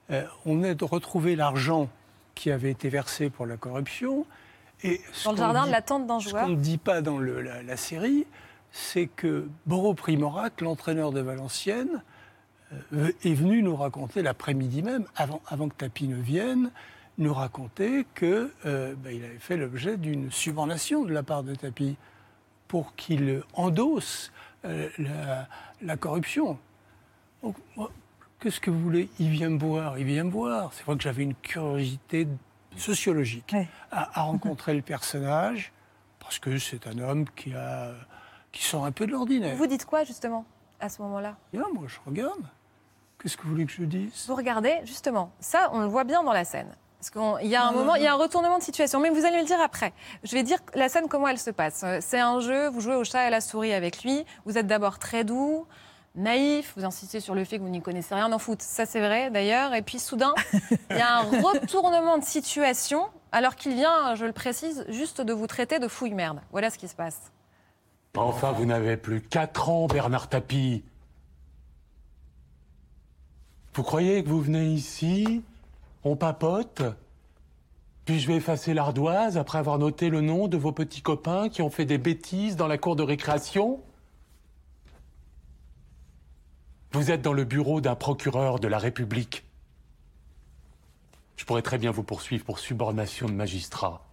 euh, 0.10 0.24
on 0.46 0.56
de 0.58 0.84
retrouver 0.86 1.36
l'argent 1.36 1.90
qui 2.34 2.50
avait 2.50 2.72
été 2.72 2.88
versé 2.90 3.30
pour 3.30 3.46
la 3.46 3.58
corruption. 3.58 4.26
Et 4.84 5.02
ce 5.12 5.26
Dans 5.26 5.32
le 5.34 5.38
jardin 5.38 5.62
dit- 5.64 5.68
de 5.68 5.72
la 5.74 5.82
tente 5.82 6.08
d'un 6.08 6.20
Ce 6.22 6.30
joueur 6.30 6.44
qu'on 6.46 6.50
ne 6.52 6.56
dit 6.56 6.78
pas 6.78 7.02
dans 7.02 7.18
le- 7.20 7.42
la, 7.42 7.62
la 7.62 7.78
série, 7.78 8.26
c'est 8.72 9.08
que 9.08 9.48
Boro 9.66 9.94
Primorac, 9.94 10.62
l'entraîneur 10.62 11.12
de 11.12 11.20
Valenciennes, 11.20 12.04
euh, 12.94 13.12
est 13.24 13.34
venu 13.34 13.62
nous 13.62 13.76
raconter 13.76 14.22
l'après-midi 14.22 14.82
même, 14.82 15.06
avant, 15.16 15.42
avant 15.48 15.68
que 15.70 15.76
Tapi 15.76 16.08
ne 16.08 16.16
vienne, 16.16 16.72
nous 17.18 17.34
raconter 17.34 18.08
qu'il 18.16 18.50
il 18.64 19.24
avait 19.26 19.40
fait 19.40 19.58
l'objet 19.58 19.98
d'une 19.98 20.32
subordination 20.32 21.04
de 21.04 21.14
la 21.14 21.24
part 21.24 21.44
de 21.44 21.54
Tapi 21.54 21.98
pour 22.68 22.96
qu'il 22.96 23.44
endosse 23.54 24.32
euh, 24.64 24.90
la, 24.98 25.48
la 25.82 25.98
corruption. 25.98 26.58
Qu'est-ce 28.40 28.62
que 28.62 28.72
vous 28.72 28.80
voulez? 28.80 29.10
Il 29.20 29.30
vient 29.30 29.50
me 29.50 29.60
voir, 29.60 30.00
il 30.00 30.06
vient 30.06 30.24
me 30.24 30.32
voir. 30.32 30.72
C'est 30.74 30.84
vrai 30.86 30.96
que 30.96 31.04
j'avais 31.04 31.24
une 31.24 31.36
curiosité 31.36 32.28
sociologique 32.78 33.56
à, 33.92 34.20
à 34.20 34.24
rencontrer 34.24 34.74
le 34.74 34.82
personnage, 34.82 35.74
parce 36.20 36.40
que 36.40 36.58
c'est 36.58 36.88
un 36.88 36.98
homme 37.00 37.26
qui, 37.36 37.54
a, 37.54 37.92
qui 38.52 38.64
sort 38.64 38.86
un 38.86 38.92
peu 38.92 39.06
de 39.06 39.12
l'ordinaire. 39.12 39.56
Vous 39.56 39.68
dites 39.68 39.86
quoi 39.86 40.04
justement 40.04 40.46
à 40.80 40.90
ce 40.90 41.02
moment-là? 41.04 41.36
Bien, 41.54 41.66
moi 41.74 41.84
je 41.88 41.98
regarde. 42.06 42.42
Qu'est-ce 43.22 43.38
que 43.38 43.44
vous 43.44 43.50
voulez 43.50 43.66
que 43.66 43.72
je 43.72 43.84
dise? 43.84 44.26
Vous 44.28 44.36
regardez, 44.36 44.80
justement, 44.84 45.32
ça, 45.40 45.70
on 45.74 45.80
le 45.82 45.86
voit 45.86 46.04
bien 46.06 46.24
dans 46.24 46.34
la 46.34 46.44
scène. 46.44 46.76
Parce 46.98 47.12
qu'il 47.40 47.48
y 47.50 47.56
a 47.56 47.64
un 47.66 47.72
Non, 47.72 47.78
moment, 47.80 47.96
il 47.96 48.04
y 48.04 48.08
a 48.08 48.14
un 48.14 48.18
retournement 48.18 48.58
de 48.58 48.64
situation, 48.64 49.00
mais 49.00 49.10
vous 49.10 49.26
allez 49.26 49.38
me 49.38 49.42
le 49.42 49.48
dire 49.48 49.60
après. 49.62 49.94
Je 50.24 50.32
vais 50.34 50.44
dire 50.44 50.58
la 50.76 50.90
scène, 50.90 51.08
comment 51.08 51.28
elle 51.28 51.38
se 51.40 51.50
passe. 51.52 51.82
Euh, 51.84 51.98
C'est 52.02 52.20
un 52.20 52.40
jeu, 52.40 52.68
vous 52.70 52.80
jouez 52.82 52.96
au 52.96 53.04
chat 53.04 53.24
et 53.24 53.28
à 53.28 53.30
la 53.30 53.42
souris 53.42 53.74
avec 53.74 54.04
lui. 54.04 54.26
Vous 54.46 54.58
êtes 54.58 54.68
d'abord 54.68 54.98
très 55.00 55.24
doux, 55.24 55.66
naïf, 56.16 56.74
vous 56.78 56.86
insistez 56.86 57.20
sur 57.20 57.34
le 57.36 57.44
fait 57.44 57.58
que 57.58 57.64
vous 57.64 57.70
n'y 57.70 57.82
connaissez 57.82 58.14
rien 58.16 58.32
en 58.32 58.40
foot. 58.40 58.62
Ça, 58.62 58.86
c'est 58.86 59.00
vrai 59.00 59.30
d'ailleurs. 59.30 59.74
Et 59.74 59.82
puis 59.82 60.00
soudain, 60.00 60.34
il 60.90 60.98
y 60.98 61.02
a 61.02 61.18
un 61.20 61.22
retournement 61.42 62.18
de 62.18 62.24
situation, 62.24 63.08
alors 63.32 63.56
qu'il 63.56 63.74
vient, 63.76 64.16
je 64.16 64.26
le 64.26 64.32
précise, 64.34 64.86
juste 64.90 65.22
de 65.22 65.34
vous 65.34 65.48
traiter 65.48 65.80
de 65.80 65.88
fouille 65.88 66.14
merde. 66.14 66.42
Voilà 66.52 66.70
ce 66.70 66.78
qui 66.78 66.88
se 66.88 66.96
passe. 66.96 67.32
Enfin, 68.16 68.52
vous 68.52 68.66
n'avez 68.66 68.98
plus 68.98 69.22
4 69.22 69.70
ans, 69.70 69.88
Bernard 69.88 70.28
Tapie. 70.28 70.84
Vous 73.74 73.84
croyez 73.84 74.22
que 74.24 74.30
vous 74.30 74.42
venez 74.42 74.66
ici, 74.66 75.44
on 76.04 76.18
papote, 76.18 76.82
puis 78.04 78.20
je 78.20 78.28
vais 78.28 78.36
effacer 78.36 78.74
l'ardoise 78.74 79.38
après 79.38 79.60
avoir 79.60 79.78
noté 79.78 80.10
le 80.10 80.20
nom 80.20 80.50
de 80.50 80.58
vos 80.58 80.74
petits 80.74 81.02
copains 81.02 81.48
qui 81.48 81.62
ont 81.62 81.70
fait 81.70 81.86
des 81.86 81.98
bêtises 81.98 82.58
dans 82.58 82.68
la 82.68 82.78
cour 82.78 82.98
de 82.98 83.04
récréation? 83.04 83.82
Vous 86.92 87.12
êtes 87.12 87.22
dans 87.22 87.32
le 87.32 87.46
bureau 87.46 87.80
d'un 87.80 87.96
procureur 87.96 88.60
de 88.60 88.68
la 88.68 88.78
République. 88.78 89.46
Je 91.38 91.46
pourrais 91.46 91.62
très 91.62 91.78
bien 91.78 91.92
vous 91.92 92.04
poursuivre 92.04 92.44
pour 92.44 92.60
subornation 92.60 93.28
de 93.28 93.34
magistrat. 93.34 94.06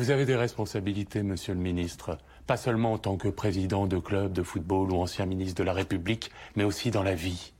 Vous 0.00 0.10
avez 0.10 0.24
des 0.24 0.34
responsabilités, 0.34 1.22
monsieur 1.22 1.52
le 1.52 1.60
ministre, 1.60 2.16
pas 2.46 2.56
seulement 2.56 2.94
en 2.94 2.98
tant 2.98 3.18
que 3.18 3.28
président 3.28 3.86
de 3.86 3.98
club 3.98 4.32
de 4.32 4.42
football 4.42 4.90
ou 4.92 4.96
ancien 4.98 5.26
ministre 5.26 5.58
de 5.58 5.62
la 5.62 5.74
République, 5.74 6.30
mais 6.56 6.64
aussi 6.64 6.90
dans 6.90 7.02
la 7.02 7.14
vie. 7.14 7.52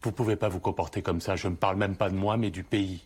Vous 0.00 0.10
pouvez 0.10 0.36
pas 0.36 0.48
vous 0.48 0.60
comporter 0.60 1.02
comme 1.02 1.20
ça, 1.20 1.36
je 1.36 1.48
ne 1.48 1.54
parle 1.54 1.76
même 1.76 1.96
pas 1.96 2.08
de 2.08 2.14
moi, 2.14 2.38
mais 2.38 2.48
du 2.48 2.64
pays. 2.64 3.04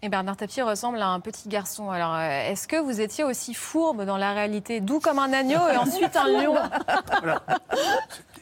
Et 0.00 0.08
Bernard 0.08 0.38
Tapie 0.38 0.62
ressemble 0.62 1.02
à 1.02 1.08
un 1.08 1.20
petit 1.20 1.50
garçon. 1.50 1.90
Alors, 1.90 2.14
euh, 2.14 2.50
est-ce 2.50 2.66
que 2.66 2.76
vous 2.76 3.02
étiez 3.02 3.24
aussi 3.24 3.52
fourbe 3.52 4.06
dans 4.06 4.16
la 4.16 4.32
réalité, 4.32 4.80
doux 4.80 5.00
comme 5.00 5.18
un 5.18 5.34
agneau 5.34 5.60
et 5.70 5.76
ensuite 5.76 6.16
un 6.16 6.28
lion? 6.28 6.54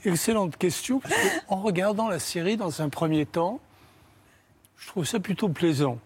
Excellente 0.05 0.57
question, 0.57 1.01
parce 1.01 1.13
que 1.13 1.29
en 1.49 1.57
regardant 1.57 2.07
la 2.07 2.21
série 2.21 2.57
dans 2.57 2.83
un 2.83 2.89
premier 2.89 3.27
temps, 3.27 3.59
je 4.77 4.87
trouve 4.87 5.07
ça 5.07 5.19
plutôt 5.19 5.49
plaisant. 5.49 5.99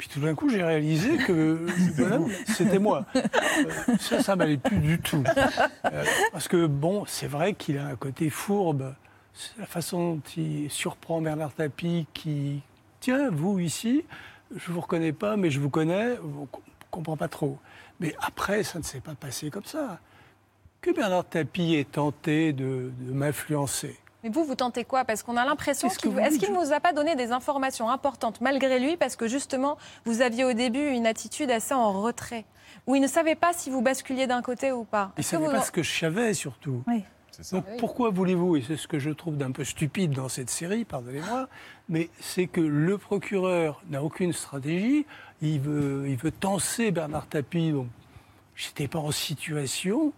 Puis 0.00 0.08
tout 0.08 0.20
d'un 0.20 0.34
coup, 0.34 0.48
j'ai 0.48 0.62
réalisé 0.62 1.18
que 1.18 1.66
c'était 2.46 2.78
moi. 2.78 3.04
Euh, 3.14 3.22
ça, 3.98 4.22
ça 4.22 4.34
m'allait 4.34 4.56
plus 4.56 4.78
du 4.78 4.98
tout. 4.98 5.22
Euh, 5.84 6.04
parce 6.32 6.48
que, 6.48 6.64
bon, 6.64 7.04
c'est 7.06 7.26
vrai 7.26 7.52
qu'il 7.52 7.76
a 7.76 7.84
un 7.84 7.96
côté 7.96 8.30
fourbe. 8.30 8.94
C'est 9.34 9.58
la 9.58 9.66
façon 9.66 10.14
dont 10.14 10.22
il 10.38 10.70
surprend 10.70 11.20
Bernard 11.20 11.52
Tapie 11.52 12.06
qui, 12.14 12.62
tiens, 13.00 13.28
vous 13.30 13.58
ici, 13.58 14.06
je 14.56 14.72
vous 14.72 14.80
reconnais 14.80 15.12
pas, 15.12 15.36
mais 15.36 15.50
je 15.50 15.60
vous 15.60 15.68
connais, 15.68 16.16
on 16.24 16.40
ne 16.40 16.46
comprend 16.90 17.18
pas 17.18 17.28
trop. 17.28 17.58
Mais 18.00 18.14
après, 18.22 18.62
ça 18.62 18.78
ne 18.78 18.84
s'est 18.84 19.00
pas 19.00 19.14
passé 19.14 19.50
comme 19.50 19.66
ça. 19.66 20.00
Que 20.80 20.92
Bernard 20.92 21.26
Tapie 21.26 21.74
ait 21.74 21.84
tenté 21.84 22.54
de, 22.54 22.90
de 23.00 23.12
m'influencer. 23.12 23.98
Mais 24.22 24.30
vous, 24.30 24.44
vous 24.44 24.54
tentez 24.54 24.84
quoi? 24.84 25.04
Parce 25.04 25.22
qu'on 25.22 25.36
a 25.36 25.44
l'impression 25.44 25.88
Qu'est-ce 25.88 25.98
que 25.98 26.08
qu'il 26.08 26.12
vous 26.12 26.18
est-ce 26.18 26.50
ne 26.50 26.56
vous 26.56 26.72
a 26.72 26.80
pas 26.80 26.92
donné 26.92 27.16
des 27.16 27.32
informations 27.32 27.88
importantes 27.88 28.40
malgré 28.40 28.78
lui 28.78 28.96
Parce 28.96 29.16
que 29.16 29.26
justement, 29.28 29.78
vous 30.04 30.20
aviez 30.20 30.44
au 30.44 30.52
début 30.52 30.88
une 30.90 31.06
attitude 31.06 31.50
assez 31.50 31.74
en 31.74 32.02
retrait, 32.02 32.44
où 32.86 32.94
il 32.94 33.00
ne 33.00 33.06
savait 33.08 33.34
pas 33.34 33.52
si 33.52 33.70
vous 33.70 33.80
basculiez 33.80 34.26
d'un 34.26 34.42
côté 34.42 34.72
ou 34.72 34.84
pas. 34.84 35.12
Il 35.16 35.20
ne 35.20 35.20
Est-ce 35.20 35.30
que 35.30 35.36
savait 35.36 35.46
vous 35.46 35.52
pas 35.52 35.62
ce 35.62 35.72
que 35.72 35.82
je 35.82 35.98
savais 35.98 36.34
surtout. 36.34 36.82
Oui. 36.86 37.02
Donc 37.52 37.64
Oui. 37.66 37.76
pourquoi 37.78 38.10
voulez-vous, 38.10 38.56
et 38.56 38.62
c'est 38.66 38.76
ce 38.76 38.86
que 38.86 38.98
je 38.98 39.08
trouve 39.08 39.38
d'un 39.38 39.50
peu 39.50 39.64
stupide 39.64 40.10
dans 40.10 40.28
cette 40.28 40.50
série, 40.50 40.84
pardonnez-moi, 40.84 41.48
mais 41.88 42.10
c'est 42.20 42.46
que 42.46 42.60
le 42.60 42.98
procureur 42.98 43.82
n'a 43.88 44.02
aucune 44.02 44.34
stratégie, 44.34 45.06
il 45.40 45.58
veut, 45.60 46.04
il 46.06 46.16
veut 46.16 46.32
tenser 46.32 46.90
Bernard 46.90 47.26
Tapie, 47.28 47.72
donc 47.72 47.86
je 48.56 48.66
n'étais 48.66 48.88
pas 48.88 48.98
en 48.98 49.10
situation 49.10 50.12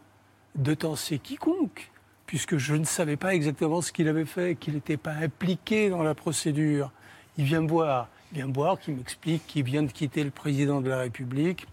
de 0.57 0.75
tenser 0.75 1.21
quiconque, 1.21 1.92
puisque 2.33 2.57
je 2.57 2.75
ne 2.75 2.85
savais 2.85 3.19
pas 3.19 3.35
exactement 3.35 3.83
ce 3.83 3.93
qu'il 3.93 4.09
avait 4.09 4.25
fait, 4.25 4.55
qu'il 4.55 4.73
n'était 4.73 4.97
pas 4.97 5.13
impliqué 5.13 5.91
dans 5.91 6.03
la 6.03 6.15
procédure. 6.15 6.91
Il 7.37 7.45
vient 7.45 7.61
me 7.61 7.69
voir, 7.69 8.09
il 8.31 8.37
vient 8.37 8.47
me 8.47 8.55
voir, 8.55 8.81
qu'il 8.81 8.97
m'explique 8.97 9.47
qu'il 9.47 9.65
vient 9.65 9.83
de 9.83 9.93
quitter 9.93 10.25
le 10.25 10.31
président 10.31 10.81
de 10.81 10.89
la 10.89 11.01
République. 11.01 11.67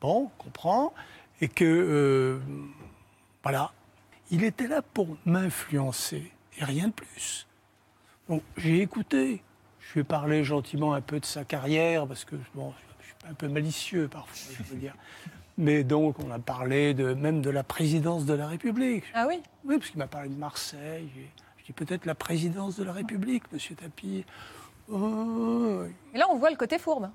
Bon, 0.00 0.30
on 0.30 0.44
comprend, 0.44 0.94
et 1.40 1.48
que, 1.48 1.64
euh, 1.64 2.38
voilà, 3.42 3.72
il 4.30 4.44
était 4.44 4.68
là 4.68 4.80
pour 4.80 5.08
m'influencer, 5.24 6.30
et 6.60 6.64
rien 6.64 6.86
de 6.86 6.92
plus. 6.92 7.48
Donc 8.28 8.44
j'ai 8.56 8.80
écouté, 8.80 9.42
je 9.80 9.94
lui 9.94 10.00
ai 10.02 10.04
parlé 10.04 10.44
gentiment 10.44 10.94
un 10.94 11.00
peu 11.00 11.18
de 11.18 11.26
sa 11.26 11.42
carrière, 11.44 12.06
parce 12.06 12.24
que 12.24 12.36
bon, 12.54 12.72
je 13.00 13.06
suis 13.06 13.14
un 13.28 13.34
peu 13.34 13.48
malicieux 13.48 14.06
parfois, 14.06 14.54
je 14.56 14.62
veux 14.72 14.78
dire. 14.78 14.94
Mais 15.58 15.84
donc 15.84 16.16
on 16.18 16.30
a 16.30 16.38
parlé 16.38 16.94
de, 16.94 17.14
même 17.14 17.40
de 17.42 17.50
la 17.50 17.62
présidence 17.62 18.24
de 18.24 18.34
la 18.34 18.46
République. 18.46 19.04
Ah 19.14 19.26
oui 19.28 19.40
Oui, 19.64 19.78
parce 19.78 19.90
qu'il 19.90 19.98
m'a 19.98 20.06
parlé 20.06 20.28
de 20.30 20.34
Marseille. 20.38 21.08
Je 21.58 21.64
dis 21.66 21.72
peut-être 21.72 22.06
la 22.06 22.14
présidence 22.14 22.76
de 22.76 22.84
la 22.84 22.92
République, 22.92 23.44
monsieur 23.52 23.74
Tapie. 23.74 24.24
Oh, 24.90 25.82
Et 26.14 26.18
là, 26.18 26.26
on 26.30 26.36
voit 26.36 26.50
le 26.50 26.56
côté 26.56 26.78
fourbe. 26.78 27.10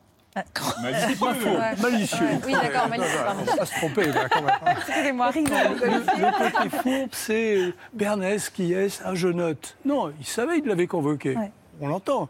Malicieux. 0.81 1.25
Ouais. 1.25 1.75
malicieux. 1.81 2.25
Ouais. 2.25 2.39
Oui, 2.45 2.51
d'accord, 2.53 2.87
malicieux. 2.89 3.19
On 3.27 3.43
va 3.43 3.55
pas 3.57 3.65
se 3.65 3.73
tromper, 3.75 4.05
là, 4.11 4.29
quand 4.29 4.41
même. 4.43 4.55
hein. 4.65 4.73
Excusez-moi. 4.77 5.31
Le, 5.33 5.41
le 5.41 6.51
côté 6.51 6.69
fourbe, 6.77 7.09
c'est 7.11 7.73
Bernès 7.93 8.49
qui 8.51 8.73
est 8.73 9.01
un 9.03 9.15
je 9.15 9.29
note. 9.29 9.75
Non, 9.83 10.13
il 10.19 10.25
savait, 10.27 10.59
il 10.59 10.65
l'avait 10.65 10.85
convoqué. 10.87 11.35
On 11.81 11.87
l'entend. 11.87 12.29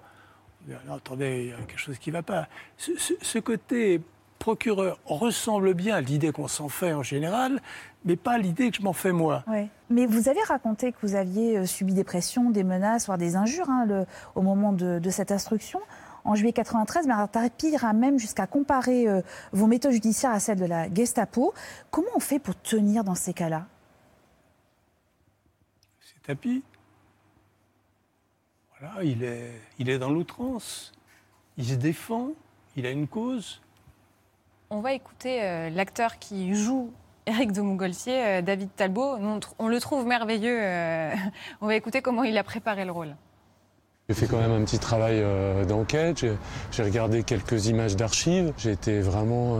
Attendez, 0.89 1.43
il 1.43 1.49
y 1.49 1.53
a 1.53 1.57
quelque 1.67 1.79
chose 1.79 1.97
qui 1.97 2.09
ne 2.09 2.13
va 2.15 2.23
pas. 2.23 2.47
Ce, 2.77 2.91
ce- 2.97 3.13
ce 3.21 3.39
côté 3.39 4.01
procureur 4.39 4.99
ressemble 5.05 5.73
bien 5.73 5.95
à 5.95 6.01
l'idée 6.01 6.31
qu'on 6.31 6.47
s'en 6.47 6.69
fait 6.69 6.93
en 6.93 7.03
général, 7.03 7.61
mais 8.05 8.15
pas 8.15 8.33
à 8.33 8.37
l'idée 8.37 8.69
que 8.71 8.77
je 8.77 8.81
m'en 8.81 8.93
fais 8.93 9.11
moi. 9.11 9.43
Ouais. 9.47 9.67
Mais 9.89 10.05
vous 10.05 10.29
avez 10.29 10.41
raconté 10.41 10.91
que 10.91 10.97
vous 11.01 11.15
aviez 11.15 11.57
euh, 11.57 11.65
subi 11.65 11.93
des 11.93 12.03
pressions, 12.03 12.49
des 12.49 12.63
menaces, 12.63 13.05
voire 13.07 13.17
des 13.17 13.35
injures 13.35 13.69
hein, 13.69 13.85
le- 13.85 14.05
au 14.35 14.41
moment 14.41 14.71
de, 14.73 14.99
de 14.99 15.09
cette 15.09 15.31
instruction. 15.31 15.79
En 16.23 16.35
juillet 16.35 16.51
93, 16.53 17.07
Bernard 17.07 17.29
Tapie 17.31 17.69
ira 17.69 17.93
même 17.93 18.19
jusqu'à 18.19 18.47
comparer 18.47 19.07
euh, 19.07 19.21
vos 19.53 19.65
méthodes 19.67 19.93
judiciaires 19.93 20.31
à 20.31 20.39
celles 20.39 20.59
de 20.59 20.65
la 20.65 20.93
Gestapo. 20.93 21.53
Comment 21.89 22.07
on 22.15 22.19
fait 22.19 22.39
pour 22.39 22.55
tenir 22.61 23.03
dans 23.03 23.15
ces 23.15 23.33
cas-là? 23.33 23.65
C'est 26.01 26.21
Tapie. 26.27 26.63
Voilà, 28.79 29.03
il 29.03 29.23
est, 29.23 29.51
il 29.79 29.89
est 29.89 29.97
dans 29.97 30.09
l'outrance. 30.09 30.91
Il 31.57 31.65
se 31.65 31.73
défend, 31.75 32.29
il 32.75 32.85
a 32.85 32.91
une 32.91 33.07
cause. 33.07 33.61
On 34.69 34.81
va 34.81 34.93
écouter 34.93 35.39
euh, 35.41 35.69
l'acteur 35.69 36.19
qui 36.19 36.53
joue 36.55 36.91
Éric 37.25 37.51
de 37.51 37.61
Montgolfier, 37.61 38.25
euh, 38.25 38.41
David 38.41 38.69
Talbot. 38.75 39.17
On, 39.59 39.67
le 39.67 39.79
trouve 39.79 40.05
merveilleux. 40.05 40.59
euh, 40.61 41.11
on 41.61 41.67
va 41.67 41.75
écouter 41.75 42.01
comment 42.01 42.23
il 42.23 42.37
a 42.37 42.43
préparé 42.43 42.85
le 42.85 42.91
rôle. 42.91 43.15
J'ai 44.09 44.15
fait 44.15 44.27
quand 44.27 44.39
même 44.39 44.53
un 44.53 44.63
petit 44.63 44.79
travail 44.79 45.21
d'enquête, 45.67 46.19
j'ai- 46.71 46.81
regardé 46.81 47.23
quelques 47.23 47.67
images 47.67 47.97
d'archives, 47.97 48.53
j'ai 48.57 48.71
été 48.71 49.01
vraiment 49.01 49.59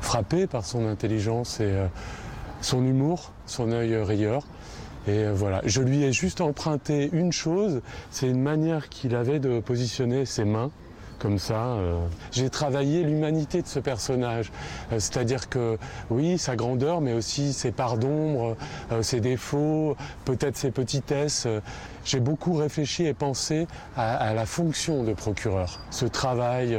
frappé 0.00 0.46
par 0.46 0.64
son 0.64 0.86
intelligence 0.88 1.60
et 1.60 1.70
son 2.62 2.82
humour, 2.82 3.32
son 3.44 3.72
œil 3.72 3.94
rieur. 3.98 4.44
Et 5.06 5.26
voilà, 5.28 5.60
je 5.66 5.82
lui 5.82 6.02
ai 6.02 6.14
juste 6.14 6.40
emprunté 6.40 7.10
une 7.12 7.30
chose, 7.30 7.82
c'est 8.10 8.26
une 8.26 8.40
manière 8.40 8.88
qu'il 8.88 9.14
avait 9.14 9.38
de 9.38 9.60
positionner 9.60 10.24
ses 10.24 10.46
mains. 10.46 10.70
Comme 11.18 11.38
ça, 11.38 11.54
euh. 11.54 11.98
j'ai 12.32 12.50
travaillé 12.50 13.02
l'humanité 13.02 13.62
de 13.62 13.66
ce 13.66 13.78
personnage, 13.78 14.50
Euh, 14.92 14.98
c'est-à-dire 14.98 15.48
que 15.48 15.78
oui, 16.10 16.38
sa 16.38 16.56
grandeur, 16.56 17.00
mais 17.00 17.12
aussi 17.12 17.52
ses 17.52 17.72
parts 17.72 17.98
d'ombre, 17.98 18.56
euh, 18.92 19.02
ses 19.02 19.20
défauts, 19.20 19.96
peut-être 20.24 20.56
ses 20.56 20.70
petitesses. 20.70 21.46
J'ai 22.04 22.20
beaucoup 22.20 22.54
réfléchi 22.54 23.06
et 23.06 23.14
pensé 23.14 23.66
à, 23.96 24.16
à 24.16 24.34
la 24.34 24.44
fonction 24.44 25.04
de 25.04 25.14
procureur, 25.14 25.80
ce 25.90 26.04
travail 26.04 26.78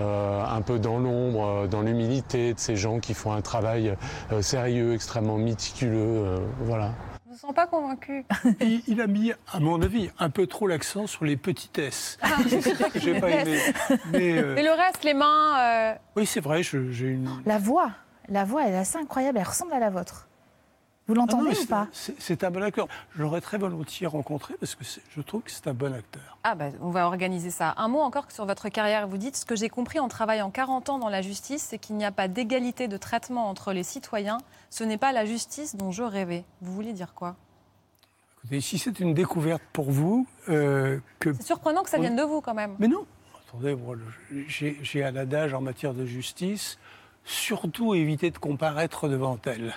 un 0.00 0.62
peu 0.62 0.80
dans 0.80 0.98
l'ombre, 0.98 1.68
dans 1.68 1.82
l'humilité 1.82 2.54
de 2.54 2.58
ces 2.58 2.74
gens 2.76 2.98
qui 2.98 3.14
font 3.14 3.32
un 3.32 3.42
travail 3.42 3.94
sérieux, 4.40 4.94
extrêmement 4.94 5.38
méticuleux, 5.38 6.40
voilà. 6.62 6.90
Ne 7.36 7.40
sens 7.40 7.54
pas 7.54 7.66
convaincu. 7.66 8.24
il, 8.62 8.80
il 8.86 8.98
a 9.02 9.06
mis, 9.06 9.30
à 9.52 9.60
mon 9.60 9.82
avis, 9.82 10.08
un 10.18 10.30
peu 10.30 10.46
trop 10.46 10.66
l'accent 10.66 11.06
sur 11.06 11.26
les 11.26 11.36
petitesses. 11.36 12.16
c'est 12.48 12.62
ça 12.62 12.88
que 12.88 12.98
j'ai 12.98 13.20
pas 13.20 13.28
aimé. 13.28 13.58
Mais, 14.10 14.38
euh, 14.38 14.54
Mais 14.54 14.62
le 14.62 14.70
reste, 14.70 15.04
les 15.04 15.12
mains. 15.12 15.58
euh, 15.60 15.94
oui, 16.16 16.24
c'est 16.24 16.40
vrai, 16.40 16.62
je- 16.62 16.90
j'ai 16.92 17.08
une. 17.08 17.28
La 17.44 17.58
voix, 17.58 17.90
la 18.30 18.44
voix, 18.44 18.66
elle 18.66 18.72
est 18.72 18.78
assez 18.78 18.96
incroyable. 18.96 19.36
Elle 19.36 19.46
ressemble 19.46 19.74
à 19.74 19.78
la 19.78 19.90
vôtre. 19.90 20.28
Vous 21.08 21.14
Ah 21.14 21.18
l'entendez 21.18 21.50
mais 21.50 21.60
ou 21.60 21.66
pas? 21.66 21.86
c'est- 21.92 22.42
un 22.42 22.50
bon 22.50 22.62
acteur. 22.62 22.88
Je 23.14 23.22
l'aurais 23.22 23.40
très 23.40 23.58
volontiers 23.58 24.06
rencontré 24.08 24.54
parce 24.58 24.74
que 24.74 24.84
je 24.84 25.20
trouve 25.20 25.42
que 25.42 25.50
c'est 25.52 25.68
un 25.68 25.74
bon 25.74 25.92
acteur. 25.94 26.36
Ah 26.42 26.56
bah, 26.56 26.70
on 26.80 26.90
va 26.90 27.06
organiser 27.06 27.50
ça. 27.50 27.74
Un 27.76 27.86
mot 27.88 28.00
encore 28.00 28.30
sur 28.32 28.44
votre 28.44 28.68
carrière. 28.68 29.06
Vous 29.06 29.16
dites, 29.16 29.36
ce 29.36 29.44
que 29.44 29.54
j'ai 29.54 29.68
compris 29.68 30.00
en 30.00 30.08
travaillant 30.08 30.50
40 30.50 30.88
ans 30.88 30.98
dans 30.98 31.08
la 31.08 31.22
justice, 31.22 31.62
c'est 31.62 31.78
qu'il 31.78 31.96
n'y 31.96 32.04
a 32.04 32.10
pas 32.10 32.26
d'égalité 32.26 32.88
de 32.88 32.96
traitement 32.96 33.48
entre 33.48 33.72
les 33.72 33.84
citoyens. 33.84 34.38
Ce 34.70 34.82
n'est 34.82 34.98
pas 34.98 35.12
la 35.12 35.24
justice 35.26 35.76
dont 35.76 35.92
je 35.92 36.02
rêvais. 36.02 36.44
Vous 36.60 36.72
voulez 36.72 36.92
dire 36.92 37.14
quoi? 37.14 37.36
Écoutez, 38.44 38.60
si 38.60 38.78
c'est 38.78 38.98
une 38.98 39.14
découverte 39.14 39.62
pour 39.72 39.90
vous, 39.92 40.26
euh, 40.48 40.98
que. 41.20 41.32
C'est 41.34 41.42
surprenant 41.44 41.82
que 41.84 41.90
ça 41.90 41.98
vienne 41.98 42.16
de 42.16 42.22
vous 42.22 42.40
quand 42.40 42.54
même. 42.54 42.74
Mais 42.80 42.88
non 42.88 43.06
Attendez, 43.48 43.76
j'ai 44.48 45.04
un 45.04 45.14
adage 45.14 45.54
en 45.54 45.60
matière 45.60 45.94
de 45.94 46.04
justice 46.04 46.78
surtout 47.26 47.94
éviter 47.94 48.30
de 48.30 48.38
comparaître 48.38 49.08
devant 49.08 49.38
elle. 49.44 49.74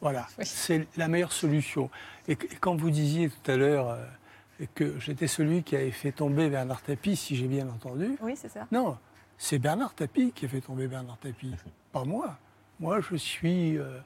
Voilà, 0.00 0.26
c'est 0.42 0.86
la 0.96 1.08
meilleure 1.08 1.32
solution. 1.32 1.90
Et, 2.28 2.36
quand 2.36 2.76
vous 2.76 2.90
disiez 2.90 3.28
tout 3.28 3.50
à 3.50 3.56
l'heure 3.56 3.90
euh, 3.90 4.66
que 4.74 4.98
j'étais 5.00 5.26
celui 5.26 5.62
qui 5.62 5.76
avait 5.76 5.90
fait 5.90 6.12
tomber 6.12 6.48
Bernard 6.48 6.82
Tapie, 6.82 7.16
si 7.16 7.36
j'ai 7.36 7.48
bien 7.48 7.68
entendu. 7.68 8.16
Oui, 8.22 8.34
c'est 8.36 8.48
ça. 8.48 8.66
Non, 8.70 8.96
c'est 9.36 9.58
Bernard 9.58 9.94
Tapie 9.94 10.32
qui 10.32 10.46
a 10.46 10.48
fait 10.48 10.60
tomber 10.60 10.86
Bernard 10.86 11.18
Tapie, 11.18 11.54
pas 11.92 12.04
moi. 12.04 12.38
Moi, 12.80 13.00
je 13.00 13.16
suis 13.16 13.76
euh, 13.76 13.98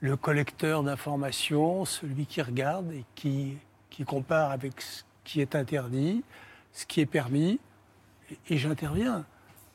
le 0.00 0.16
collecteur 0.16 0.82
d'informations, 0.82 1.84
celui 1.84 2.26
qui 2.26 2.40
regarde 2.40 2.90
et 2.92 3.04
qui, 3.14 3.58
qui 3.90 4.04
compare 4.04 4.50
avec 4.50 4.80
ce 4.80 5.02
qui 5.24 5.40
est 5.40 5.54
interdit, 5.54 6.22
ce 6.72 6.86
qui 6.86 7.00
est 7.00 7.06
permis, 7.06 7.58
et, 8.30 8.54
et 8.54 8.58
j'interviens. 8.58 9.24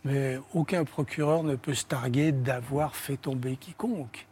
Mais 0.04 0.40
aucun 0.54 0.84
procureur 0.84 1.44
ne 1.44 1.56
peut 1.56 1.74
se 1.76 1.86
targuer 1.86 2.32
d'avoir 2.32 2.96
fait 2.96 3.18
tomber 3.18 3.56
quiconque. 3.56 4.26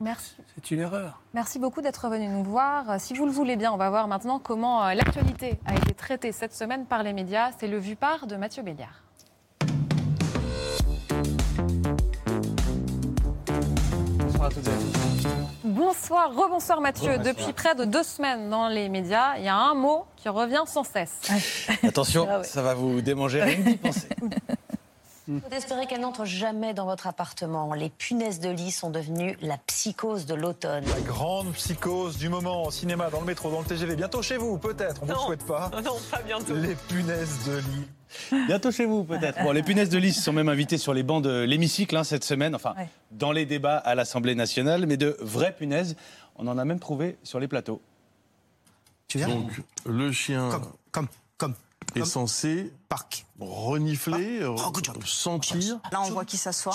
Merci. 0.00 0.36
C'est 0.54 0.70
une 0.70 0.80
erreur. 0.80 1.20
Merci 1.34 1.58
beaucoup 1.58 1.80
d'être 1.80 2.08
venu 2.08 2.28
nous 2.28 2.44
voir. 2.44 3.00
Si 3.00 3.14
vous 3.14 3.26
le 3.26 3.32
voulez 3.32 3.56
bien, 3.56 3.72
on 3.72 3.76
va 3.76 3.90
voir 3.90 4.06
maintenant 4.08 4.38
comment 4.38 4.84
euh, 4.84 4.94
l'actualité 4.94 5.58
a 5.66 5.74
été 5.74 5.94
traitée 5.94 6.32
cette 6.32 6.54
semaine 6.54 6.84
par 6.86 7.02
les 7.02 7.12
médias. 7.12 7.50
C'est 7.58 7.68
le 7.68 7.78
vu 7.78 7.96
par 7.96 8.26
de 8.26 8.36
Mathieu 8.36 8.62
Béliard. 8.62 9.02
Bonsoir 14.18 14.44
à 14.46 14.50
toutes 14.50 14.66
et 14.66 14.70
à 14.70 14.74
tous. 14.74 15.28
Bonsoir, 15.64 16.34
rebonsoir 16.34 16.80
Mathieu. 16.80 17.18
Depuis 17.18 17.52
près 17.52 17.74
de 17.74 17.84
deux 17.84 18.02
semaines 18.02 18.50
dans 18.50 18.68
les 18.68 18.88
médias, 18.88 19.36
il 19.38 19.44
y 19.44 19.48
a 19.48 19.56
un 19.56 19.74
mot 19.74 20.04
qui 20.16 20.28
revient 20.28 20.62
sans 20.66 20.84
cesse. 20.84 21.20
Attention, 21.82 22.26
Ah 22.30 22.38
ouais. 22.38 22.44
ça 22.44 22.62
va 22.62 22.74
vous 22.74 23.00
démanger 23.00 23.42
rien 23.42 23.60
d'y 23.60 23.76
penser. 23.76 24.08
Il 25.26 25.40
faut 25.40 25.50
espérer 25.50 25.86
qu'elle 25.86 26.02
n'entre 26.02 26.24
jamais 26.26 26.74
dans 26.74 26.84
votre 26.84 27.06
appartement. 27.06 27.72
Les 27.72 27.88
punaises 27.88 28.40
de 28.40 28.50
lit 28.50 28.70
sont 28.70 28.90
devenues 28.90 29.38
la 29.40 29.56
psychose 29.56 30.26
de 30.26 30.34
l'automne. 30.34 30.84
La 30.84 31.00
grande 31.00 31.52
psychose 31.52 32.18
du 32.18 32.28
moment 32.28 32.64
au 32.64 32.70
cinéma, 32.70 33.08
dans 33.08 33.20
le 33.20 33.26
métro, 33.26 33.50
dans 33.50 33.60
le 33.60 33.66
TGV, 33.66 33.96
bientôt 33.96 34.20
chez 34.20 34.36
vous, 34.36 34.58
peut-être, 34.58 35.02
on 35.02 35.06
ne 35.06 35.12
vous 35.12 35.18
le 35.20 35.26
souhaite 35.26 35.46
pas. 35.46 35.70
Non, 35.82 35.96
pas 36.10 36.20
bientôt. 36.22 36.54
Les 36.54 36.74
punaises 36.74 37.46
de 37.46 37.56
lit. 37.56 38.46
Bientôt 38.46 38.70
chez 38.70 38.84
vous, 38.84 39.02
peut-être. 39.04 39.42
Bon, 39.42 39.52
les 39.52 39.62
punaises 39.62 39.88
de 39.88 39.98
lit 39.98 40.12
sont 40.12 40.32
même 40.32 40.48
invitées 40.48 40.78
sur 40.78 40.92
les 40.92 41.02
bancs 41.02 41.22
de 41.22 41.40
l'hémicycle 41.42 41.96
hein, 41.96 42.04
cette 42.04 42.24
semaine, 42.24 42.54
enfin, 42.54 42.74
dans 43.10 43.32
les 43.32 43.46
débats 43.46 43.78
à 43.78 43.94
l'Assemblée 43.94 44.34
nationale, 44.34 44.86
mais 44.86 44.96
de 44.96 45.16
vraies 45.20 45.54
punaises, 45.56 45.96
on 46.36 46.46
en 46.48 46.58
a 46.58 46.64
même 46.64 46.80
trouvé 46.80 47.16
sur 47.22 47.40
les 47.40 47.48
plateaux. 47.48 47.80
Tu 49.08 49.18
viens? 49.18 49.28
Donc, 49.28 49.50
le 49.86 50.12
chien 50.12 50.50
comme, 50.90 51.08
comme, 51.38 51.54
est 51.96 52.04
censé 52.04 52.72
renifler, 53.40 54.40
Oh, 54.44 54.54
re- 54.54 55.06
sentir. 55.06 55.80
Là, 55.92 56.02
on 56.02 56.10
voit 56.10 56.24
qui 56.24 56.36
s'assoit. 56.36 56.72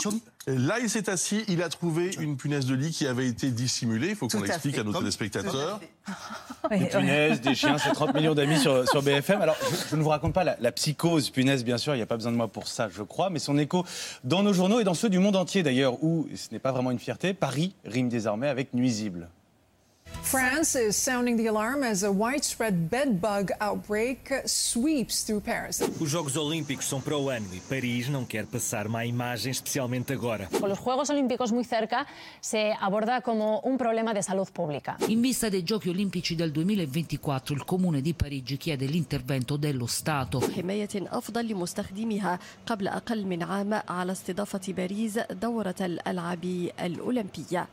Là, 0.47 0.79
il 0.79 0.89
s'est 0.89 1.09
assis, 1.09 1.43
il 1.47 1.61
a 1.61 1.69
trouvé 1.69 2.11
une 2.19 2.35
punaise 2.35 2.65
de 2.65 2.73
lit 2.75 2.91
qui 2.91 3.05
avait 3.07 3.27
été 3.27 3.51
dissimulée. 3.51 4.09
Il 4.09 4.15
faut 4.15 4.27
qu'on 4.27 4.41
à 4.41 4.45
l'explique 4.47 4.77
à 4.77 4.83
nos 4.83 4.91
Comme- 4.91 5.01
téléspectateurs. 5.01 5.79
Des 6.69 6.85
punaises, 6.87 7.41
des 7.41 7.55
chiens, 7.55 7.77
c'est 7.77 7.91
30 7.91 8.13
millions 8.13 8.33
d'amis 8.35 8.59
sur, 8.59 8.87
sur 8.89 9.01
BFM. 9.01 9.41
Alors, 9.41 9.55
je, 9.61 9.89
je 9.91 9.95
ne 9.95 10.01
vous 10.01 10.09
raconte 10.09 10.33
pas 10.33 10.43
la, 10.43 10.57
la 10.59 10.71
psychose 10.71 11.29
punaise, 11.29 11.63
bien 11.63 11.77
sûr, 11.77 11.93
il 11.93 11.97
n'y 11.97 12.03
a 12.03 12.07
pas 12.07 12.15
besoin 12.17 12.31
de 12.31 12.37
moi 12.37 12.47
pour 12.47 12.67
ça, 12.67 12.89
je 12.89 13.03
crois, 13.03 13.29
mais 13.29 13.39
son 13.39 13.57
écho 13.57 13.85
dans 14.23 14.43
nos 14.43 14.53
journaux 14.53 14.79
et 14.79 14.83
dans 14.83 14.93
ceux 14.95 15.09
du 15.09 15.19
monde 15.19 15.35
entier 15.35 15.63
d'ailleurs, 15.63 16.03
où 16.03 16.27
ce 16.35 16.47
n'est 16.51 16.59
pas 16.59 16.71
vraiment 16.71 16.91
une 16.91 16.99
fierté, 16.99 17.33
Paris 17.33 17.75
rime 17.85 18.09
désormais 18.09 18.47
avec 18.49 18.73
nuisible. 18.73 19.29
France 20.22 20.74
is 20.74 20.96
sounding 20.96 21.36
the 21.36 21.46
alarm 21.46 21.84
as 21.84 22.02
a 22.02 22.10
widespread 22.10 22.88
bed 22.90 23.20
bug 23.20 23.52
outbreak 23.60 24.32
sweeps 24.46 25.22
through 25.22 25.40
Paris. 25.40 25.80
Os 26.00 26.10
Jogos 26.10 26.36
Olímpicos 26.36 26.86
são 26.86 27.00
para 27.00 27.16
o 27.16 27.28
ano 27.28 27.46
e 27.52 27.60
Paris 27.60 28.08
não 28.08 28.24
quer 28.24 28.46
passar 28.46 28.88
má 28.88 29.04
imagem, 29.04 29.52
especialmente 29.52 30.12
agora. 30.12 30.48
Con 30.58 30.68
los 30.68 30.78
Juegos 30.78 31.10
Olímpicos 31.10 31.52
muy 31.52 31.62
cerca, 31.62 32.06
se 32.40 32.72
aborda 32.80 33.20
como 33.20 33.60
un 33.60 33.76
problema 33.76 34.12
de 34.14 34.22
salud 34.22 34.48
pública. 34.50 34.96
In 35.08 35.20
vista 35.20 35.48
dei 35.48 35.62
Giochi 35.62 35.90
Olimpici 35.90 36.34
del 36.34 36.50
2024, 36.50 37.54
il 37.54 37.64
Comune 37.64 38.00
di 38.00 38.14
Parigi 38.14 38.56
chiede 38.56 38.86
l'intervento 38.86 39.56
dello 39.56 39.86
Stato. 39.86 40.40
حماية 40.40 40.88
أفضل 40.94 41.48
لمستخدميها 41.48 42.38
قبل 42.66 42.88
أقل 42.88 43.24
من 43.26 43.42
عام 43.42 43.82
على 43.88 44.12
استضافة 44.12 44.72
باريس 44.72 45.18
دورة 45.18 45.76
الألعاب 45.80 46.70
الأولمبية 46.80 47.68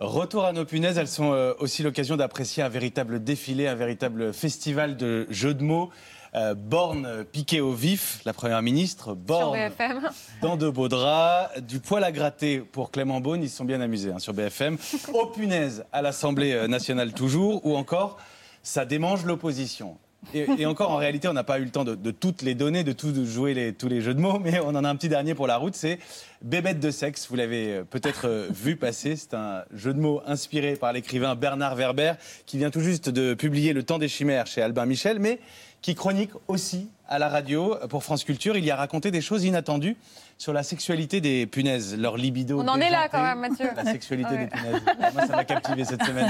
Retour 0.00 0.46
à 0.46 0.54
nos 0.54 0.64
punaises, 0.64 0.96
elles 0.96 1.08
sont 1.08 1.34
euh, 1.34 1.52
aussi 1.58 1.82
l'occasion 1.82 2.16
d'apprécier 2.16 2.62
un 2.62 2.70
véritable 2.70 3.22
défilé, 3.22 3.66
un 3.66 3.74
véritable 3.74 4.32
festival 4.32 4.96
de 4.96 5.26
jeux 5.28 5.52
de 5.52 5.62
mots. 5.62 5.90
Euh, 6.34 6.54
Borne 6.54 7.04
euh, 7.04 7.22
piquée 7.22 7.60
au 7.60 7.74
vif, 7.74 8.22
la 8.24 8.32
Première 8.32 8.62
ministre, 8.62 9.14
Borne 9.14 9.58
dans 10.40 10.56
de 10.56 10.70
beaux 10.70 10.88
draps, 10.88 11.60
du 11.60 11.80
poil 11.80 12.02
à 12.02 12.12
gratter 12.12 12.60
pour 12.60 12.90
Clément 12.90 13.20
Beaune, 13.20 13.42
ils 13.42 13.50
se 13.50 13.58
sont 13.58 13.66
bien 13.66 13.82
amusés 13.82 14.10
hein, 14.10 14.18
sur 14.18 14.32
BFM, 14.32 14.78
aux 15.12 15.26
punaises 15.26 15.84
à 15.92 16.00
l'Assemblée 16.00 16.66
nationale 16.66 17.12
toujours, 17.12 17.66
ou 17.66 17.76
encore 17.76 18.16
ça 18.62 18.86
démange 18.86 19.26
l'opposition. 19.26 19.98
Et, 20.34 20.46
et 20.58 20.66
encore, 20.66 20.90
en 20.90 20.96
réalité, 20.96 21.28
on 21.28 21.32
n'a 21.32 21.44
pas 21.44 21.58
eu 21.58 21.64
le 21.64 21.70
temps 21.70 21.84
de, 21.84 21.94
de 21.94 22.10
toutes 22.10 22.42
les 22.42 22.54
donner, 22.54 22.84
de 22.84 22.92
tout 22.92 23.10
de 23.10 23.24
jouer 23.24 23.54
les- 23.54 23.72
tous 23.72 23.88
les 23.88 24.00
jeux 24.02 24.12
de 24.14 24.20
mots, 24.20 24.38
mais 24.38 24.60
on 24.60 24.68
en 24.68 24.84
a 24.84 24.88
un 24.88 24.94
petit 24.96 25.08
dernier 25.08 25.34
pour 25.34 25.46
la 25.46 25.56
route, 25.56 25.74
c'est 25.74 25.98
Bébête 26.42 26.78
de 26.80 26.90
sexe. 26.90 27.26
Vous 27.30 27.36
l'avez 27.36 27.72
euh, 27.76 27.84
peut-être 27.84 28.26
euh, 28.28 28.48
vu 28.52 28.76
passer. 28.76 29.16
C'est 29.16 29.34
un 29.34 29.64
jeu 29.74 29.92
de 29.94 29.98
mots 30.00 30.20
inspiré 30.26 30.74
par 30.76 30.92
l'écrivain 30.92 31.34
Bernard 31.36 31.74
Werber, 31.74 32.12
qui 32.46 32.58
vient 32.58 32.70
tout 32.70 32.80
juste 32.80 33.08
de 33.08 33.34
publier 33.34 33.72
Le 33.72 33.82
temps 33.82 33.98
des 33.98 34.08
chimères 34.08 34.46
chez 34.46 34.60
Albin 34.62 34.84
Michel, 34.86 35.18
mais 35.20 35.38
qui 35.82 35.94
chronique 35.94 36.30
aussi 36.48 36.90
à 37.08 37.18
la 37.18 37.28
radio 37.30 37.74
euh, 37.82 37.86
pour 37.88 38.04
France 38.04 38.24
Culture. 38.24 38.56
Il 38.58 38.64
y 38.64 38.70
a 38.70 38.76
raconté 38.76 39.10
des 39.10 39.22
choses 39.22 39.44
inattendues 39.44 39.96
sur 40.36 40.52
la 40.52 40.62
sexualité 40.62 41.20
des 41.22 41.46
punaises, 41.46 41.96
leur 41.98 42.16
libido. 42.18 42.60
On 42.60 42.68
en 42.68 42.78
est 42.80 42.90
là 42.90 43.08
quand 43.10 43.22
même, 43.22 43.40
Mathieu. 43.40 43.68
La 43.74 43.84
sexualité 43.90 44.30
Ouais. 44.34 44.44
des 44.44 44.50
punaises. 44.50 44.82
Moi, 45.14 45.26
ça 45.26 45.36
m'a 45.36 45.44
captivé 45.44 45.84
cette 45.84 46.02
semaine. 46.04 46.28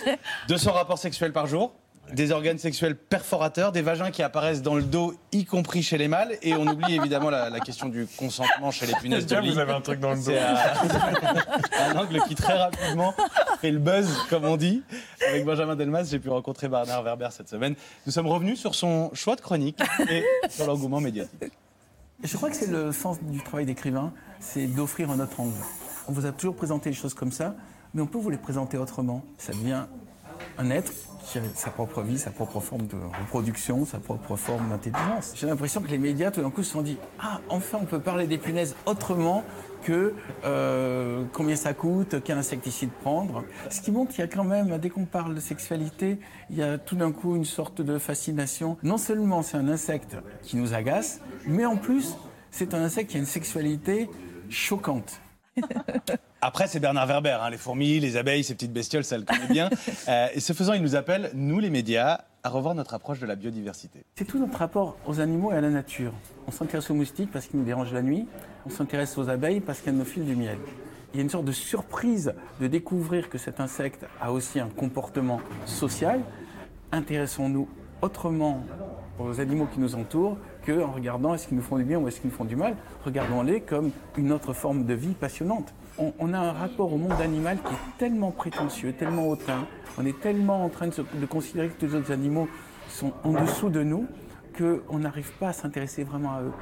200 0.48 0.72
rapports 0.72 0.98
sexuels 0.98 1.32
par 1.32 1.46
jour, 1.46 1.72
des 2.12 2.32
organes 2.32 2.58
sexuels 2.58 2.96
perforateurs, 2.96 3.72
des 3.72 3.82
vagins 3.82 4.10
qui 4.10 4.22
apparaissent 4.22 4.62
dans 4.62 4.74
le 4.74 4.82
dos, 4.82 5.14
y 5.32 5.44
compris 5.44 5.82
chez 5.82 5.98
les 5.98 6.08
mâles. 6.08 6.36
Et 6.42 6.54
on 6.54 6.66
oublie 6.66 6.94
évidemment 6.94 7.30
la, 7.30 7.50
la 7.50 7.60
question 7.60 7.88
du 7.88 8.06
consentement 8.16 8.70
chez 8.70 8.86
les 8.86 8.94
punaises 8.94 9.26
de 9.26 9.36
lit. 9.36 9.50
vous 9.52 9.58
avez 9.58 9.72
un 9.72 9.80
truc 9.80 10.00
dans 10.00 10.10
le 10.10 10.16
dos. 10.16 10.22
C'est 10.24 10.38
un, 10.38 11.90
un 11.90 11.96
angle 11.98 12.20
qui 12.28 12.34
très 12.34 12.54
rapidement 12.58 13.14
fait 13.60 13.70
le 13.70 13.78
buzz, 13.78 14.08
comme 14.28 14.44
on 14.44 14.56
dit. 14.56 14.82
Avec 15.28 15.44
Benjamin 15.44 15.76
Delmas, 15.76 16.04
j'ai 16.04 16.18
pu 16.18 16.28
rencontrer 16.28 16.68
Bernard 16.68 17.02
Werber 17.02 17.28
cette 17.30 17.48
semaine. 17.48 17.74
Nous 18.06 18.12
sommes 18.12 18.26
revenus 18.26 18.58
sur 18.58 18.74
son 18.74 19.10
choix 19.14 19.36
de 19.36 19.40
chronique 19.40 19.78
et 20.08 20.24
sur 20.48 20.66
l'engouement 20.66 21.00
médiatique. 21.00 21.52
Je 22.22 22.36
crois 22.36 22.50
que 22.50 22.56
c'est 22.56 22.70
le 22.70 22.92
sens 22.92 23.18
du 23.22 23.42
travail 23.42 23.64
d'écrivain, 23.64 24.12
c'est 24.40 24.66
d'offrir 24.66 25.10
un 25.10 25.20
autre 25.20 25.40
angle. 25.40 25.54
On 26.06 26.12
vous 26.12 26.26
a 26.26 26.32
toujours 26.32 26.54
présenté 26.54 26.90
les 26.90 26.96
choses 26.96 27.14
comme 27.14 27.32
ça, 27.32 27.54
mais 27.94 28.02
on 28.02 28.06
peut 28.06 28.18
vous 28.18 28.30
les 28.30 28.36
présenter 28.36 28.76
autrement. 28.76 29.24
Ça 29.38 29.52
devient 29.52 29.84
un 30.58 30.70
être 30.70 30.92
qui 31.24 31.38
a 31.38 31.42
sa 31.54 31.70
propre 31.70 32.02
vie, 32.02 32.18
sa 32.18 32.30
propre 32.30 32.60
forme 32.60 32.86
de 32.86 32.96
reproduction, 32.96 33.84
sa 33.84 33.98
propre 33.98 34.36
forme 34.36 34.70
d'intelligence. 34.70 35.32
J'ai 35.36 35.46
l'impression 35.46 35.80
que 35.80 35.88
les 35.88 35.98
médias, 35.98 36.30
tout 36.30 36.42
d'un 36.42 36.50
coup, 36.50 36.62
se 36.62 36.72
sont 36.72 36.82
dit 36.82 36.98
Ah, 37.18 37.40
enfin, 37.48 37.78
on 37.80 37.84
peut 37.84 38.00
parler 38.00 38.26
des 38.26 38.38
punaises 38.38 38.74
autrement 38.86 39.44
que 39.82 40.14
euh, 40.44 41.24
combien 41.32 41.56
ça 41.56 41.72
coûte, 41.72 42.16
quel 42.22 42.38
insecticide 42.38 42.90
prendre. 43.02 43.44
Ce 43.70 43.80
qui 43.80 43.90
montre 43.90 44.10
qu'il 44.10 44.20
y 44.20 44.24
a 44.24 44.28
quand 44.28 44.44
même, 44.44 44.76
dès 44.78 44.90
qu'on 44.90 45.06
parle 45.06 45.34
de 45.34 45.40
sexualité, 45.40 46.18
il 46.50 46.56
y 46.56 46.62
a 46.62 46.78
tout 46.78 46.96
d'un 46.96 47.12
coup 47.12 47.36
une 47.36 47.44
sorte 47.44 47.80
de 47.80 47.98
fascination. 47.98 48.76
Non 48.82 48.98
seulement 48.98 49.42
c'est 49.42 49.56
un 49.56 49.68
insecte 49.68 50.16
qui 50.42 50.56
nous 50.56 50.74
agace, 50.74 51.20
mais 51.46 51.64
en 51.64 51.76
plus, 51.76 52.16
c'est 52.50 52.74
un 52.74 52.82
insecte 52.82 53.10
qui 53.10 53.16
a 53.16 53.20
une 53.20 53.26
sexualité 53.26 54.10
choquante. 54.48 55.20
Après, 56.42 56.66
c'est 56.66 56.80
Bernard 56.80 57.06
Werber, 57.06 57.36
hein, 57.42 57.50
les 57.50 57.58
fourmis, 57.58 58.00
les 58.00 58.16
abeilles, 58.16 58.44
ces 58.44 58.54
petites 58.54 58.72
bestioles, 58.72 59.04
ça 59.04 59.18
le 59.18 59.24
connaît 59.24 59.48
bien. 59.48 59.68
Euh, 60.08 60.28
et 60.34 60.40
ce 60.40 60.52
faisant, 60.52 60.72
il 60.72 60.82
nous 60.82 60.96
appelle, 60.96 61.30
nous 61.34 61.58
les 61.58 61.68
médias, 61.68 62.22
à 62.42 62.48
revoir 62.48 62.74
notre 62.74 62.94
approche 62.94 63.20
de 63.20 63.26
la 63.26 63.36
biodiversité. 63.36 64.04
C'est 64.16 64.24
tout 64.24 64.38
notre 64.38 64.58
rapport 64.58 64.96
aux 65.06 65.20
animaux 65.20 65.52
et 65.52 65.56
à 65.56 65.60
la 65.60 65.68
nature. 65.68 66.12
On 66.48 66.50
s'intéresse 66.50 66.90
aux 66.90 66.94
moustiques 66.94 67.30
parce 67.30 67.46
qu'ils 67.46 67.58
nous 67.58 67.66
dérangent 67.66 67.92
la 67.92 68.02
nuit, 68.02 68.26
on 68.66 68.70
s'intéresse 68.70 69.16
aux 69.18 69.28
abeilles 69.28 69.60
parce 69.60 69.80
qu'elles 69.80 69.96
nous 69.96 70.04
filent 70.04 70.24
du 70.24 70.36
miel. 70.36 70.58
Il 71.12 71.16
y 71.16 71.20
a 71.20 71.22
une 71.22 71.30
sorte 71.30 71.44
de 71.44 71.52
surprise 71.52 72.34
de 72.60 72.66
découvrir 72.66 73.28
que 73.28 73.38
cet 73.38 73.60
insecte 73.60 74.06
a 74.20 74.32
aussi 74.32 74.58
un 74.58 74.68
comportement 74.68 75.40
social. 75.66 76.20
Intéressons-nous 76.92 77.68
autrement 78.00 78.64
aux 79.18 79.40
animaux 79.40 79.66
qui 79.66 79.80
nous 79.80 79.94
entourent 79.94 80.38
qu'en 80.66 80.90
regardant 80.92 81.34
est-ce 81.34 81.48
qu'ils 81.48 81.56
nous 81.56 81.62
font 81.62 81.76
du 81.76 81.84
bien 81.84 81.98
ou 81.98 82.08
est-ce 82.08 82.20
qu'ils 82.20 82.30
nous 82.30 82.36
font 82.36 82.44
du 82.44 82.56
mal. 82.56 82.76
Regardons-les 83.04 83.60
comme 83.60 83.90
une 84.16 84.32
autre 84.32 84.52
forme 84.54 84.84
de 84.84 84.94
vie 84.94 85.14
passionnante. 85.14 85.74
On, 86.00 86.14
on 86.18 86.32
a 86.32 86.38
un 86.38 86.52
rapport 86.52 86.92
au 86.92 86.96
monde 86.96 87.20
animal 87.20 87.58
qui 87.58 87.74
est 87.74 87.98
tellement 87.98 88.30
prétentieux, 88.30 88.92
tellement 88.94 89.28
hautain, 89.28 89.66
on 89.98 90.06
est 90.06 90.18
tellement 90.18 90.64
en 90.64 90.68
train 90.70 90.86
de, 90.86 90.92
se- 90.94 91.02
de 91.02 91.26
considérer 91.26 91.68
que 91.68 91.78
tous 91.78 91.86
les 91.92 91.94
autres 91.96 92.10
animaux 92.10 92.48
sont 92.88 93.12
en 93.22 93.32
dessous 93.32 93.68
de 93.68 93.82
nous 93.82 94.06
qu'on 94.56 94.98
n'arrive 94.98 95.30
pas 95.38 95.48
à 95.48 95.52
s'intéresser 95.52 96.02
vraiment 96.04 96.34
à 96.34 96.42
eux. 96.42 96.52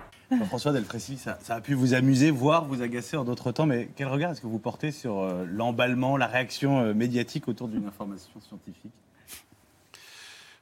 François 0.46 0.72
Delfrécy, 0.72 1.16
ça, 1.16 1.38
ça 1.40 1.54
a 1.54 1.60
pu 1.60 1.72
vous 1.74 1.94
amuser, 1.94 2.30
voire 2.30 2.66
vous 2.66 2.82
agacer 2.82 3.16
en 3.16 3.24
d'autres 3.24 3.50
temps, 3.52 3.64
mais 3.64 3.88
quel 3.96 4.08
regard 4.08 4.32
est-ce 4.32 4.42
que 4.42 4.46
vous 4.46 4.58
portez 4.58 4.90
sur 4.90 5.20
euh, 5.20 5.46
l'emballement, 5.50 6.16
la 6.18 6.26
réaction 6.26 6.80
euh, 6.80 6.92
médiatique 6.92 7.48
autour 7.48 7.68
d'une 7.68 7.86
information 7.86 8.28
scientifique? 8.40 8.92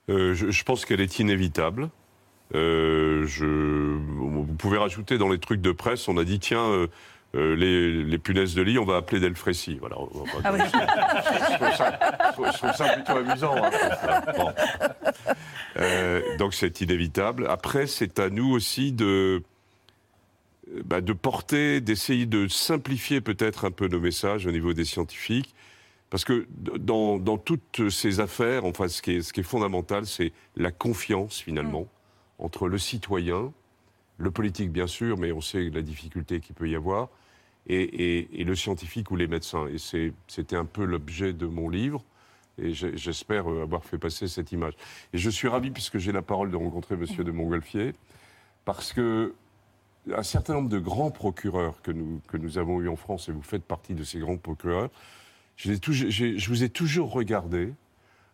Euh, 0.08 0.34
je, 0.34 0.50
je 0.52 0.64
pense 0.64 0.84
qu'elle 0.84 1.00
est 1.00 1.18
inévitable. 1.18 1.88
Euh, 2.54 3.26
je, 3.26 3.44
vous 3.46 4.44
pouvez 4.56 4.78
rajouter 4.78 5.18
dans 5.18 5.28
les 5.28 5.40
trucs 5.40 5.60
de 5.60 5.72
presse, 5.72 6.06
on 6.06 6.16
a 6.16 6.22
dit 6.24 6.38
tiens, 6.38 6.86
euh, 7.34 7.54
les, 7.56 8.04
les 8.04 8.18
punaises 8.18 8.54
de 8.54 8.62
lit, 8.62 8.78
on 8.78 8.84
va 8.84 8.96
appeler 8.96 9.20
Delfrécy. 9.20 9.76
Voilà. 9.78 9.96
Ah 10.44 10.52
oui. 10.52 10.60
je, 10.64 11.56
trouve 11.56 11.76
ça, 11.76 11.98
je 12.28 12.32
trouve- 12.32 12.52
je 12.52 12.56
trouve 12.58 12.72
ça 12.72 12.88
plutôt 12.94 13.12
amusant. 13.18 13.54
hein. 13.56 14.22
Bon. 14.36 14.52
Euh, 15.78 16.36
donc 16.38 16.54
c'est 16.54 16.80
inévitable. 16.80 17.46
Après, 17.48 17.86
c'est 17.86 18.18
à 18.18 18.30
nous 18.30 18.50
aussi 18.52 18.92
de, 18.92 19.42
euh, 20.74 20.82
bah, 20.84 21.00
de 21.00 21.12
porter, 21.12 21.80
d'essayer 21.80 22.26
de 22.26 22.48
simplifier 22.48 23.20
peut-être 23.20 23.66
un 23.66 23.70
peu 23.70 23.88
nos 23.88 24.00
messages 24.00 24.46
au 24.46 24.50
niveau 24.52 24.72
des 24.72 24.84
scientifiques. 24.84 25.54
Parce 26.08 26.24
que 26.24 26.46
dans, 26.78 27.18
dans 27.18 27.36
toutes 27.36 27.90
ces 27.90 28.20
affaires, 28.20 28.64
enfin, 28.64 28.88
ce 28.88 29.02
qui 29.02 29.16
est, 29.16 29.22
ce 29.22 29.32
qui 29.32 29.40
est 29.40 29.42
fondamental, 29.42 30.06
c'est 30.06 30.32
la 30.56 30.70
confiance 30.70 31.40
finalement 31.40 31.88
entre 32.38 32.68
le 32.68 32.78
citoyen, 32.78 33.52
le 34.18 34.30
politique 34.30 34.70
bien 34.70 34.86
sûr, 34.86 35.18
mais 35.18 35.32
on 35.32 35.40
sait 35.40 35.70
la 35.70 35.82
difficulté 35.82 36.40
qu'il 36.40 36.54
peut 36.54 36.68
y 36.68 36.76
avoir, 36.76 37.08
et, 37.68 38.44
le 38.44 38.54
scientifique 38.54 39.10
ou 39.10 39.16
les 39.16 39.26
médecins. 39.26 39.66
Et 39.66 39.78
c'était 40.28 40.56
un 40.56 40.64
peu 40.64 40.84
l'objet 40.84 41.32
de 41.32 41.46
mon 41.46 41.68
livre. 41.68 42.04
Et 42.58 42.72
j'espère 42.72 43.50
euh, 43.50 43.62
avoir 43.62 43.84
fait 43.84 43.98
passer 43.98 44.28
cette 44.28 44.50
image. 44.50 44.72
Et 45.12 45.18
je 45.18 45.28
suis 45.28 45.46
ravi, 45.46 45.70
puisque 45.70 45.98
j'ai 45.98 46.10
la 46.10 46.22
parole, 46.22 46.50
de 46.50 46.56
rencontrer 46.56 46.96
Monsieur 46.96 47.22
de 47.22 47.30
Montgolfier, 47.30 47.92
parce 48.64 48.94
que 48.94 49.34
un 50.10 50.22
certain 50.22 50.54
nombre 50.54 50.70
de 50.70 50.78
grands 50.78 51.10
procureurs 51.10 51.82
que 51.82 51.90
nous, 51.90 52.22
que 52.28 52.38
nous 52.38 52.56
avons 52.56 52.80
eus 52.80 52.88
en 52.88 52.96
France, 52.96 53.28
et 53.28 53.32
vous 53.32 53.42
faites 53.42 53.64
partie 53.64 53.92
de 53.92 54.04
ces 54.04 54.20
grands 54.20 54.38
procureurs, 54.38 54.88
je, 55.56 55.72
je 55.74 56.48
vous 56.48 56.64
ai 56.64 56.70
toujours 56.70 57.12
regardé 57.12 57.74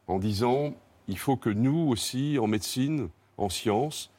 en 0.06 0.18
disant 0.18 0.74
il 1.08 1.18
faut 1.18 1.36
que 1.36 1.50
nous 1.50 1.88
aussi, 1.88 2.38
en 2.38 2.46
médecine, 2.46 3.08
en 3.38 3.48
sciences, 3.48 4.11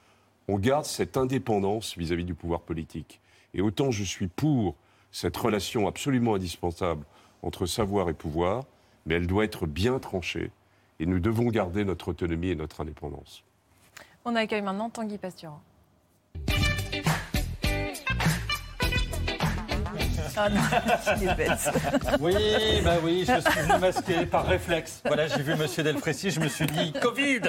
on 0.47 0.57
garde 0.57 0.85
cette 0.85 1.17
indépendance 1.17 1.97
vis-à-vis 1.97 2.25
du 2.25 2.33
pouvoir 2.33 2.61
politique. 2.61 3.21
Et 3.53 3.61
autant 3.61 3.91
je 3.91 4.03
suis 4.03 4.27
pour 4.27 4.75
cette 5.11 5.37
relation 5.37 5.87
absolument 5.87 6.35
indispensable 6.35 7.05
entre 7.41 7.65
savoir 7.65 8.09
et 8.09 8.13
pouvoir, 8.13 8.63
mais 9.05 9.15
elle 9.15 9.27
doit 9.27 9.45
être 9.45 9.67
bien 9.67 9.99
tranchée. 9.99 10.51
Et 10.99 11.05
nous 11.05 11.19
devons 11.19 11.49
garder 11.49 11.85
notre 11.85 12.09
autonomie 12.09 12.49
et 12.49 12.55
notre 12.55 12.81
indépendance. 12.81 13.43
On 14.25 14.35
accueille 14.35 14.61
maintenant 14.61 14.89
Tanguy 14.89 15.17
Pasturin. 15.17 15.59
Ah 20.35 20.49
non, 20.49 20.61
il 21.21 21.29
est 21.29 21.35
bête. 21.35 21.71
Oui, 22.19 22.81
bah 22.83 22.93
oui, 23.03 23.25
je 23.27 23.39
suis 23.51 23.59
venu 23.61 23.79
masqué 23.79 24.25
par 24.25 24.45
réflexe. 24.45 25.01
Voilà, 25.05 25.27
j'ai 25.27 25.41
vu 25.41 25.55
Monsieur 25.55 25.83
Delfrécy, 25.83 26.31
je 26.31 26.39
me 26.39 26.47
suis 26.47 26.65
dit 26.65 26.93
Covid. 27.01 27.41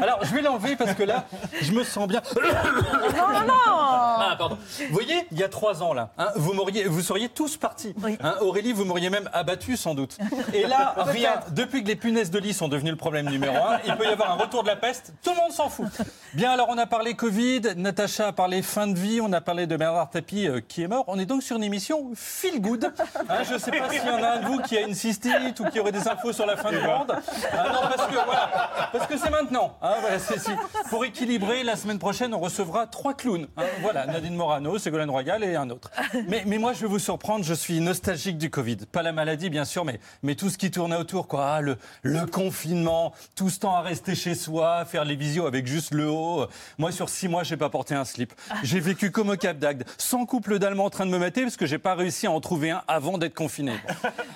Alors, 0.00 0.18
je 0.24 0.34
vais 0.34 0.42
l'enlever 0.42 0.76
parce 0.76 0.94
que 0.94 1.02
là, 1.04 1.26
je 1.60 1.72
me 1.72 1.84
sens 1.84 2.08
bien. 2.08 2.22
Non, 2.34 3.32
non, 3.32 3.46
non 3.46 3.54
Ah, 3.68 4.34
pardon. 4.38 4.58
Vous 4.88 4.92
voyez, 4.94 5.26
il 5.30 5.38
y 5.38 5.44
a 5.44 5.48
trois 5.48 5.82
ans, 5.82 5.92
là, 5.94 6.10
hein, 6.18 6.28
vous, 6.36 6.52
m'auriez- 6.52 6.84
vous 6.84 7.00
seriez 7.02 7.28
tous 7.28 7.56
partis. 7.56 7.94
Hein, 8.22 8.34
Aurélie, 8.40 8.72
vous 8.72 8.84
m'auriez 8.84 9.10
même 9.10 9.28
abattu, 9.32 9.76
sans 9.76 9.94
doute. 9.94 10.18
Et 10.52 10.66
là, 10.66 10.94
rien. 10.98 11.40
Depuis 11.50 11.82
que 11.82 11.88
les 11.88 11.96
punaises 11.96 12.30
de 12.30 12.38
lit 12.38 12.52
sont 12.54 12.68
devenues 12.68 12.90
le 12.90 12.96
problème 12.96 13.28
numéro 13.28 13.54
un, 13.56 13.78
il 13.86 13.94
peut 13.96 14.04
y 14.04 14.08
avoir 14.08 14.30
un 14.32 14.34
retour 14.36 14.62
de 14.62 14.68
la 14.68 14.76
peste. 14.76 15.12
Tout 15.22 15.30
le 15.30 15.36
monde 15.36 15.52
s'en 15.52 15.68
fout. 15.68 15.86
Bien, 16.34 16.50
alors, 16.50 16.68
on 16.70 16.78
a 16.78 16.86
parlé 16.86 17.14
Covid, 17.14 17.60
Natacha 17.76 18.28
a 18.28 18.32
parlé 18.32 18.62
fin 18.62 18.86
de 18.86 18.98
vie, 18.98 19.20
on 19.20 19.32
a 19.32 19.40
parlé 19.40 19.66
de 19.66 19.76
Bernard 19.76 20.10
Tapie 20.10 20.48
euh, 20.48 20.60
qui 20.66 20.82
est 20.82 20.88
mort. 20.88 21.04
On 21.08 21.18
est 21.18 21.26
donc 21.26 21.42
sur 21.42 21.56
une 21.56 21.62
émission 21.64 22.10
feel 22.32 22.60
good. 22.60 22.92
Hein, 23.28 23.42
je 23.48 23.54
ne 23.54 23.58
sais 23.58 23.70
pas 23.70 23.88
s'il 23.90 24.04
y 24.04 24.10
en 24.10 24.22
a 24.22 24.28
un 24.28 24.40
de 24.40 24.46
vous 24.46 24.58
qui 24.62 24.76
a 24.76 24.80
une 24.82 24.94
cystite 24.94 25.60
ou 25.60 25.64
qui 25.66 25.78
aurait 25.80 25.92
des 25.92 26.08
infos 26.08 26.32
sur 26.32 26.46
la 26.46 26.56
fin 26.56 26.70
du 26.70 26.78
monde. 26.80 27.12
Ah 27.52 27.68
non, 27.72 27.80
parce 27.94 28.08
que 28.08 28.14
voilà, 28.14 28.70
parce 28.92 29.06
que 29.06 29.16
c'est 29.18 29.30
maintenant. 29.30 29.76
hein, 29.82 29.94
voilà, 30.00 30.18
c'est- 30.18 30.38
si- 30.38 30.50
pour 30.90 31.04
équilibrer, 31.04 31.62
la 31.62 31.76
semaine 31.76 31.98
prochaine, 31.98 32.34
on 32.34 32.40
recevra 32.40 32.86
trois 32.86 33.14
clowns. 33.14 33.46
hein, 33.56 33.62
voilà, 33.80 34.06
Nadine 34.06 34.34
Morano, 34.34 34.78
Ségolène 34.78 35.10
Royal 35.10 35.44
et 35.44 35.54
un 35.56 35.70
autre. 35.70 35.90
Mais, 36.28 36.42
mais 36.46 36.58
moi, 36.58 36.72
je 36.72 36.80
vais 36.80 36.86
vous 36.88 36.98
surprendre, 36.98 37.44
je 37.44 37.54
suis 37.54 37.80
nostalgique 37.80 38.38
du 38.38 38.50
Covid. 38.50 38.78
Pas 38.90 39.02
la 39.02 39.12
maladie, 39.12 39.50
bien 39.50 39.64
sûr, 39.64 39.84
mais, 39.84 40.00
mais 40.22 40.34
tout 40.34 40.48
ce 40.50 40.58
qui 40.58 40.70
tournait 40.70 40.96
autour, 40.96 41.28
quoi. 41.28 41.46
Ah, 41.54 41.60
le, 41.60 41.76
le 42.02 42.26
confinement, 42.26 43.12
tout 43.34 43.50
ce 43.50 43.60
temps 43.60 43.74
à 43.76 43.80
rester 43.82 44.14
chez 44.14 44.34
soi, 44.34 44.84
faire 44.84 45.04
les 45.04 45.16
visios 45.16 45.46
avec 45.46 45.66
juste 45.66 45.92
le 45.94 46.08
haut. 46.08 46.46
Moi, 46.78 46.92
sur 46.92 47.08
six 47.08 47.28
mois, 47.28 47.42
j'ai 47.44 47.56
pas 47.56 47.68
porté 47.70 47.94
un 47.94 48.04
slip. 48.04 48.32
J'ai 48.62 48.80
vécu 48.80 49.10
comme 49.10 49.30
au 49.30 49.36
Cap 49.36 49.58
d'Agde, 49.58 49.84
sans 49.98 50.24
couple 50.26 50.58
d'Allemands 50.58 50.84
en 50.86 50.90
train 50.90 51.06
de 51.06 51.10
me 51.10 51.18
mater 51.18 51.42
parce 51.42 51.56
que 51.56 51.66
j'ai 51.66 51.78
pas 51.78 51.94
réussi 51.94 52.21
à 52.26 52.30
en 52.30 52.40
trouver 52.40 52.70
un 52.70 52.82
avant 52.88 53.18
d'être 53.18 53.34
confiné. 53.34 53.72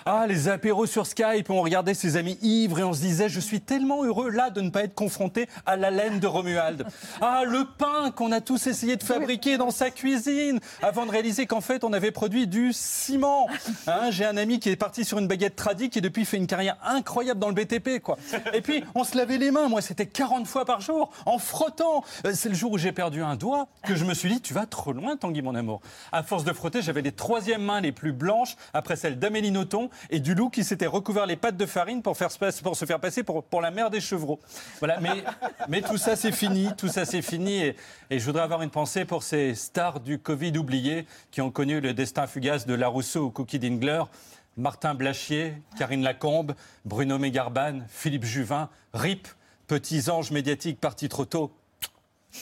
Ah, 0.09 0.27
les 0.29 0.47
apéros 0.49 0.87
sur 0.87 1.05
Skype, 1.05 1.51
on 1.51 1.63
regardait 1.63 1.93
ses 1.93 2.17
amis 2.17 2.39
ivres 2.41 2.79
et 2.79 2.85
on 2.85 2.93
se 2.93 3.01
disait, 3.01 3.29
je 3.29 3.41
suis 3.41 3.61
tellement 3.61 4.05
heureux 4.05 4.31
là 4.31 4.51
de 4.51 4.61
ne 4.61 4.71
pas 4.71 4.85
être 4.85 4.95
confronté 4.95 5.49
à 5.67 5.75
la 5.75 5.91
laine 5.91 6.21
de 6.21 6.29
Romuald. 6.29 6.87
Ah, 7.21 7.43
le 7.45 7.65
pain 7.77 8.13
qu'on 8.13 8.31
a 8.31 8.41
tous 8.41 8.69
essayé 8.69 8.95
de 8.95 9.03
fabriquer 9.03 9.59
dans 9.59 9.73
sa 9.73 9.91
cuisine 9.91 10.61
avant 10.81 11.07
de 11.07 11.11
réaliser 11.11 11.47
qu'en 11.47 11.61
fait 11.61 11.83
on 11.83 11.93
avait 11.93 12.13
produit 12.13 12.47
du 12.47 12.73
ciment. 12.73 13.49
Hein, 13.89 14.11
j'ai 14.11 14.25
un 14.25 14.37
ami 14.37 14.61
qui 14.61 14.69
est 14.71 14.77
parti 14.77 15.05
sur 15.05 15.19
une 15.19 15.27
baguette 15.27 15.57
tradie 15.57 15.91
qui 15.91 16.01
depuis 16.01 16.25
fait 16.25 16.37
une 16.37 16.47
carrière 16.47 16.77
incroyable 16.85 17.41
dans 17.41 17.49
le 17.49 17.55
BTP, 17.55 18.01
quoi. 18.01 18.17
Et 18.55 18.61
puis 18.61 18.85
on 18.95 19.03
se 19.03 19.17
lavait 19.17 19.39
les 19.39 19.51
mains, 19.51 19.69
moi 19.69 19.81
c'était 19.81 20.07
40 20.07 20.47
fois 20.47 20.65
par 20.65 20.81
jour 20.81 21.11
en 21.27 21.39
frottant. 21.39 22.05
Euh, 22.25 22.31
C'est 22.33 22.49
le 22.49 22.55
jour 22.55 22.71
où 22.71 22.79
j'ai 22.79 22.93
perdu 22.93 23.23
un 23.23 23.35
doigt 23.35 23.67
que 23.85 23.97
je 23.97 24.05
me 24.05 24.15
suis 24.15 24.29
dit, 24.29 24.41
tu 24.41 24.55
vas 24.55 24.67
trop 24.67 24.93
loin, 24.93 25.17
Tanguy, 25.17 25.43
mon 25.43 25.57
amour. 25.57 25.81
À 26.13 26.23
force 26.23 26.45
de 26.45 26.53
frotter, 26.53 26.81
j'avais 26.81 27.03
les 27.03 27.13
troisièmes 27.13 27.63
mains 27.63 27.76
les 27.81 27.93
plus 27.93 28.13
blanches 28.13 28.57
après 28.75 28.97
celles 28.97 29.19
d'Amélie 29.19 29.51
Nothomb 29.51 29.91
et 30.11 30.21
du 30.21 30.35
loup 30.35 30.51
qui 30.51 30.65
s'était 30.65 30.87
recouvert 30.87 31.27
les 31.27 31.37
pattes 31.37 31.57
de 31.57 31.67
farine 31.67 32.03
pour, 32.03 32.17
faire, 32.17 32.29
pour 32.63 32.77
se 32.77 32.85
faire 32.85 33.01
passer 33.01 33.23
pour, 33.23 33.45
pour 33.45 33.61
la 33.61 33.71
mère 33.71 33.91
des 33.91 34.01
chevreaux. 34.01 34.41
Voilà, 34.79 35.01
mais, 35.01 35.25
mais 35.69 35.83
tout 35.83 35.99
ça 35.99 36.17
c'est 36.17 36.33
fini, 36.33 36.71
tout 36.77 36.89
ça 36.89 37.05
c'est 37.05 37.23
fini 37.23 37.63
et, 37.63 37.77
et 38.11 38.19
je 38.19 38.25
voudrais 38.25 38.43
avoir 38.43 38.63
une 38.63 38.71
pensée 38.71 39.05
pour 39.05 39.23
ces 39.23 39.55
stars 39.55 40.01
du 40.01 40.19
Covid 40.19 40.57
oubliés 40.59 41.07
qui 41.31 41.41
ont 41.41 41.51
connu 41.51 41.81
le 41.81 41.95
destin 41.95 42.27
fugace 42.27 42.67
de 42.67 42.75
Larousseau 42.75 43.27
ou 43.27 43.31
Cookie 43.31 43.59
Dingler. 43.59 44.03
Martin 44.57 44.95
Blachier, 44.95 45.55
Karine 45.77 46.03
Lacombe, 46.03 46.55
Bruno 46.87 47.19
Mégarban, 47.19 47.81
Philippe 47.89 48.25
Juvin, 48.25 48.71
RIP, 48.95 49.29
petits 49.67 50.09
anges 50.09 50.31
médiatiques 50.31 50.81
partis 50.81 51.09
trop 51.09 51.27
tôt. 51.27 51.53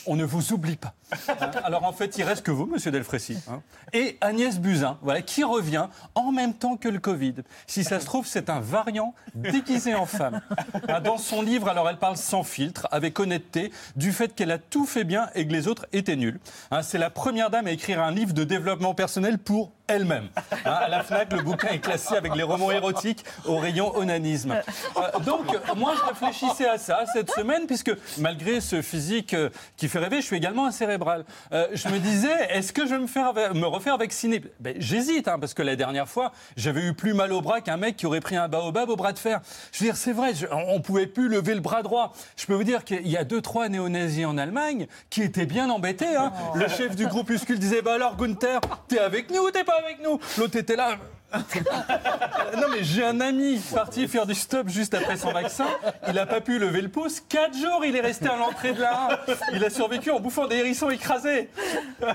On 0.06 0.16
ne 0.16 0.24
vous 0.24 0.52
oublie 0.52 0.76
pas. 0.76 0.94
Hein, 1.28 1.50
Alors 1.64 1.84
en 1.84 1.92
fait, 1.92 2.16
il 2.18 2.24
reste 2.24 2.42
que 2.42 2.50
vous, 2.50 2.66
Monsieur 2.66 2.90
Delfrécy, 2.90 3.38
hein, 3.48 3.62
et 3.92 4.16
Agnès 4.20 4.58
Buzyn, 4.58 4.98
voilà, 5.02 5.22
qui 5.22 5.44
revient 5.44 5.86
en 6.14 6.32
même 6.32 6.54
temps 6.54 6.76
que 6.76 6.88
le 6.88 6.98
Covid. 6.98 7.34
Si 7.66 7.84
ça 7.84 8.00
se 8.00 8.06
trouve, 8.06 8.26
c'est 8.26 8.50
un 8.50 8.60
variant 8.60 9.14
déguisé 9.34 9.94
en 9.94 10.06
femme. 10.06 10.40
Hein, 10.88 11.00
Dans 11.00 11.18
son 11.18 11.42
livre, 11.42 11.68
alors 11.68 11.88
elle 11.88 11.98
parle 11.98 12.16
sans 12.16 12.42
filtre, 12.42 12.88
avec 12.90 13.18
honnêteté, 13.20 13.70
du 13.96 14.12
fait 14.12 14.34
qu'elle 14.34 14.50
a 14.50 14.58
tout 14.58 14.86
fait 14.86 15.04
bien 15.04 15.28
et 15.34 15.46
que 15.46 15.52
les 15.52 15.68
autres 15.68 15.86
étaient 15.92 16.16
nuls. 16.16 16.40
Hein, 16.70 16.82
c'est 16.82 16.98
la 16.98 17.10
première 17.10 17.50
dame 17.50 17.66
à 17.66 17.72
écrire 17.72 18.02
un 18.02 18.10
livre 18.10 18.32
de 18.32 18.44
développement 18.44 18.94
personnel 18.94 19.38
pour 19.38 19.72
elle-même. 19.86 20.28
Hein, 20.64 20.70
à 20.72 20.88
la 20.88 21.02
FNAC, 21.02 21.32
le 21.32 21.42
bouquin 21.42 21.68
est 21.68 21.78
classé 21.78 22.16
avec 22.16 22.34
les 22.34 22.42
romans 22.42 22.70
érotiques 22.70 23.24
au 23.44 23.58
rayon 23.58 23.94
onanisme. 23.96 24.52
Euh, 24.96 25.18
donc, 25.20 25.46
moi, 25.76 25.94
je 25.96 26.08
réfléchissais 26.08 26.68
à 26.68 26.78
ça 26.78 27.04
cette 27.12 27.30
semaine, 27.30 27.66
puisque 27.66 27.92
malgré 28.18 28.60
ce 28.60 28.82
physique 28.82 29.34
euh, 29.34 29.50
qui 29.76 29.88
fait 29.88 29.98
rêver, 29.98 30.20
je 30.20 30.26
suis 30.26 30.36
également 30.36 30.66
un 30.66 30.70
cérébral. 30.70 31.24
Euh, 31.52 31.66
je 31.72 31.88
me 31.88 31.98
disais, 31.98 32.48
est-ce 32.50 32.72
que 32.72 32.86
je 32.86 32.94
vais 32.94 32.98
me, 32.98 33.06
faire, 33.06 33.32
me 33.54 33.66
refaire 33.66 33.98
vacciner? 33.98 34.42
Ben, 34.60 34.74
J'hésite, 34.78 35.28
hein, 35.28 35.38
parce 35.38 35.54
que 35.54 35.62
la 35.62 35.76
dernière 35.76 36.08
fois, 36.08 36.32
j'avais 36.56 36.82
eu 36.82 36.94
plus 36.94 37.12
mal 37.14 37.32
au 37.32 37.40
bras 37.42 37.60
qu'un 37.60 37.76
mec 37.76 37.96
qui 37.96 38.06
aurait 38.06 38.20
pris 38.20 38.36
un 38.36 38.48
baobab 38.48 38.88
au 38.88 38.96
bras 38.96 39.12
de 39.12 39.18
fer. 39.18 39.40
Je 39.72 39.80
veux 39.80 39.86
dire, 39.86 39.96
c'est 39.96 40.12
vrai, 40.12 40.34
je- 40.34 40.46
on 40.50 40.80
pouvait 40.80 41.06
plus 41.06 41.28
lever 41.28 41.54
le 41.54 41.60
bras 41.60 41.82
droit. 41.82 42.12
Je 42.36 42.46
peux 42.46 42.54
vous 42.54 42.64
dire 42.64 42.84
qu'il 42.84 43.06
y 43.08 43.16
a 43.16 43.24
deux, 43.24 43.42
trois 43.42 43.68
néo-nazis 43.68 44.24
en 44.26 44.38
Allemagne 44.38 44.86
qui 45.10 45.22
étaient 45.22 45.46
bien 45.46 45.68
embêtés. 45.70 46.16
hein. 46.16 46.32
Le 46.54 46.68
chef 46.68 46.96
du 46.96 47.06
groupuscule 47.06 47.58
disait, 47.58 47.82
bah 47.82 47.94
alors 47.94 48.16
Gunther, 48.16 48.60
t'es 48.88 48.98
avec 48.98 49.30
nous 49.30 49.40
ou 49.42 49.50
t'es 49.50 49.64
pas 49.64 49.73
avec 49.78 50.02
nous 50.02 50.18
L'autre 50.38 50.56
était 50.56 50.76
là. 50.76 50.98
non 52.56 52.68
mais 52.70 52.82
j'ai 52.82 53.04
un 53.04 53.20
ami 53.20 53.60
parti 53.74 54.06
faire 54.08 54.26
du 54.26 54.34
stop 54.34 54.68
juste 54.68 54.94
après 54.94 55.16
son 55.16 55.32
vaccin. 55.32 55.66
Il 56.08 56.14
n'a 56.14 56.26
pas 56.26 56.40
pu 56.40 56.58
lever 56.58 56.80
le 56.80 56.88
pouce. 56.88 57.20
Quatre 57.28 57.56
jours, 57.56 57.84
il 57.84 57.96
est 57.96 58.00
resté 58.00 58.28
à 58.28 58.36
l'entrée 58.36 58.72
de 58.72 58.80
la 58.80 59.20
Il 59.52 59.64
a 59.64 59.70
survécu 59.70 60.10
en 60.10 60.20
bouffant 60.20 60.46
des 60.46 60.56
hérissons 60.56 60.90
écrasés. 60.90 61.50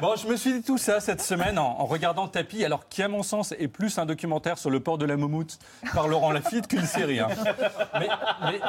Bon, 0.02 0.16
je 0.16 0.28
me 0.28 0.36
suis 0.36 0.54
dit 0.54 0.62
tout 0.62 0.78
ça 0.78 1.00
cette 1.00 1.22
semaine 1.22 1.60
en, 1.60 1.86
regardant 1.86 2.28
Tapis, 2.28 2.64
alors 2.64 2.88
qui 2.88 3.04
à 3.04 3.08
mon 3.08 3.24
sens 3.24 3.54
est 3.58 3.68
plus 3.68 3.98
un 3.98 4.06
documentaire 4.06 4.58
sur 4.58 4.70
le 4.70 4.80
port 4.80 4.98
de 4.98 5.06
la 5.06 5.18
Moumoute 5.18 5.60
par 5.94 6.08
Laurent 6.08 6.32
Lafitte 6.32 6.68
qu'une 6.68 6.86
série. 6.86 7.20
hein. 7.20 7.30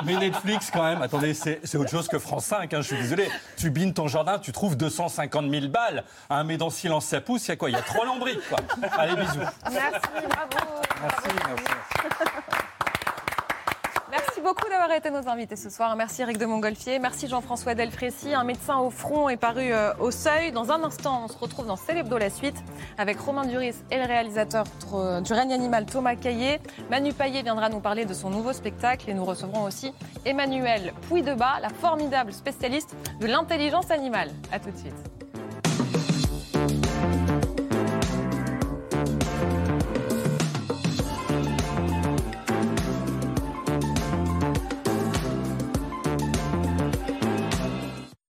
Mais, 0.04 0.16
Netflix 0.16 0.70
quand 0.70 0.82
même, 0.82 1.02
attendez, 1.02 1.34
c'est 1.34 1.76
autre 1.76 1.90
chose 1.90 2.08
que 2.08 2.18
France 2.18 2.46
5, 2.46 2.74
hein, 2.74 2.80
je 2.80 2.88
suis 2.88 2.96
désolé. 2.96 3.28
Tu 3.56 3.70
bines 3.70 3.94
ton 3.94 4.08
jardin, 4.08 4.38
tu 4.38 4.52
trouves 4.52 4.76
250 4.76 5.50
000 5.50 5.68
balles. 5.68 6.04
Hein, 6.28 6.44
mais 6.44 6.56
dans 6.56 6.70
Silence 6.70 7.06
ça 7.06 7.20
pousse, 7.20 7.46
il 7.46 7.50
y 7.50 7.52
a 7.52 7.56
quoi? 7.56 7.70
Il 7.70 7.74
y 7.74 7.76
a 7.76 7.82
trois 7.82 8.06
quoi. 8.48 8.58
Allez, 8.98 9.14
bisous. 9.16 9.40
Merci, 9.72 10.00
bravo. 10.46 10.82
Merci, 11.02 11.28
merci. 11.46 11.64
Merci 14.10 14.40
beaucoup 14.40 14.68
d'avoir 14.68 14.90
été 14.90 15.08
nos 15.10 15.28
invités 15.28 15.54
ce 15.54 15.70
soir. 15.70 15.94
Merci 15.94 16.22
Eric 16.22 16.36
de 16.36 16.44
Montgolfier. 16.44 16.98
Merci 16.98 17.28
Jean-François 17.28 17.76
Delfrécy. 17.76 18.34
Un 18.34 18.42
médecin 18.42 18.78
au 18.78 18.90
front 18.90 19.28
est 19.28 19.36
paru 19.36 19.72
euh, 19.72 19.92
au 20.00 20.10
seuil. 20.10 20.50
Dans 20.50 20.72
un 20.72 20.82
instant, 20.82 21.22
on 21.24 21.28
se 21.28 21.38
retrouve 21.38 21.66
dans 21.66 21.76
Célébdo 21.76 22.18
la 22.18 22.28
suite 22.28 22.56
avec 22.98 23.20
Romain 23.20 23.44
Duris 23.44 23.76
et 23.92 23.98
le 23.98 24.04
réalisateur 24.04 24.64
du 25.22 25.32
règne 25.32 25.52
animal 25.52 25.86
Thomas 25.86 26.16
Caillé. 26.16 26.58
Manu 26.90 27.12
Paillet 27.12 27.42
viendra 27.42 27.68
nous 27.68 27.80
parler 27.80 28.04
de 28.04 28.14
son 28.14 28.30
nouveau 28.30 28.52
spectacle 28.52 29.08
et 29.08 29.14
nous 29.14 29.24
recevrons 29.24 29.62
aussi 29.62 29.92
Emmanuel 30.24 30.92
Pouy-Debat, 31.08 31.60
la 31.62 31.68
formidable 31.68 32.32
spécialiste 32.32 32.96
de 33.20 33.26
l'intelligence 33.26 33.92
animale. 33.92 34.30
À 34.50 34.58
tout 34.58 34.70
de 34.70 34.76
suite. 34.76 35.19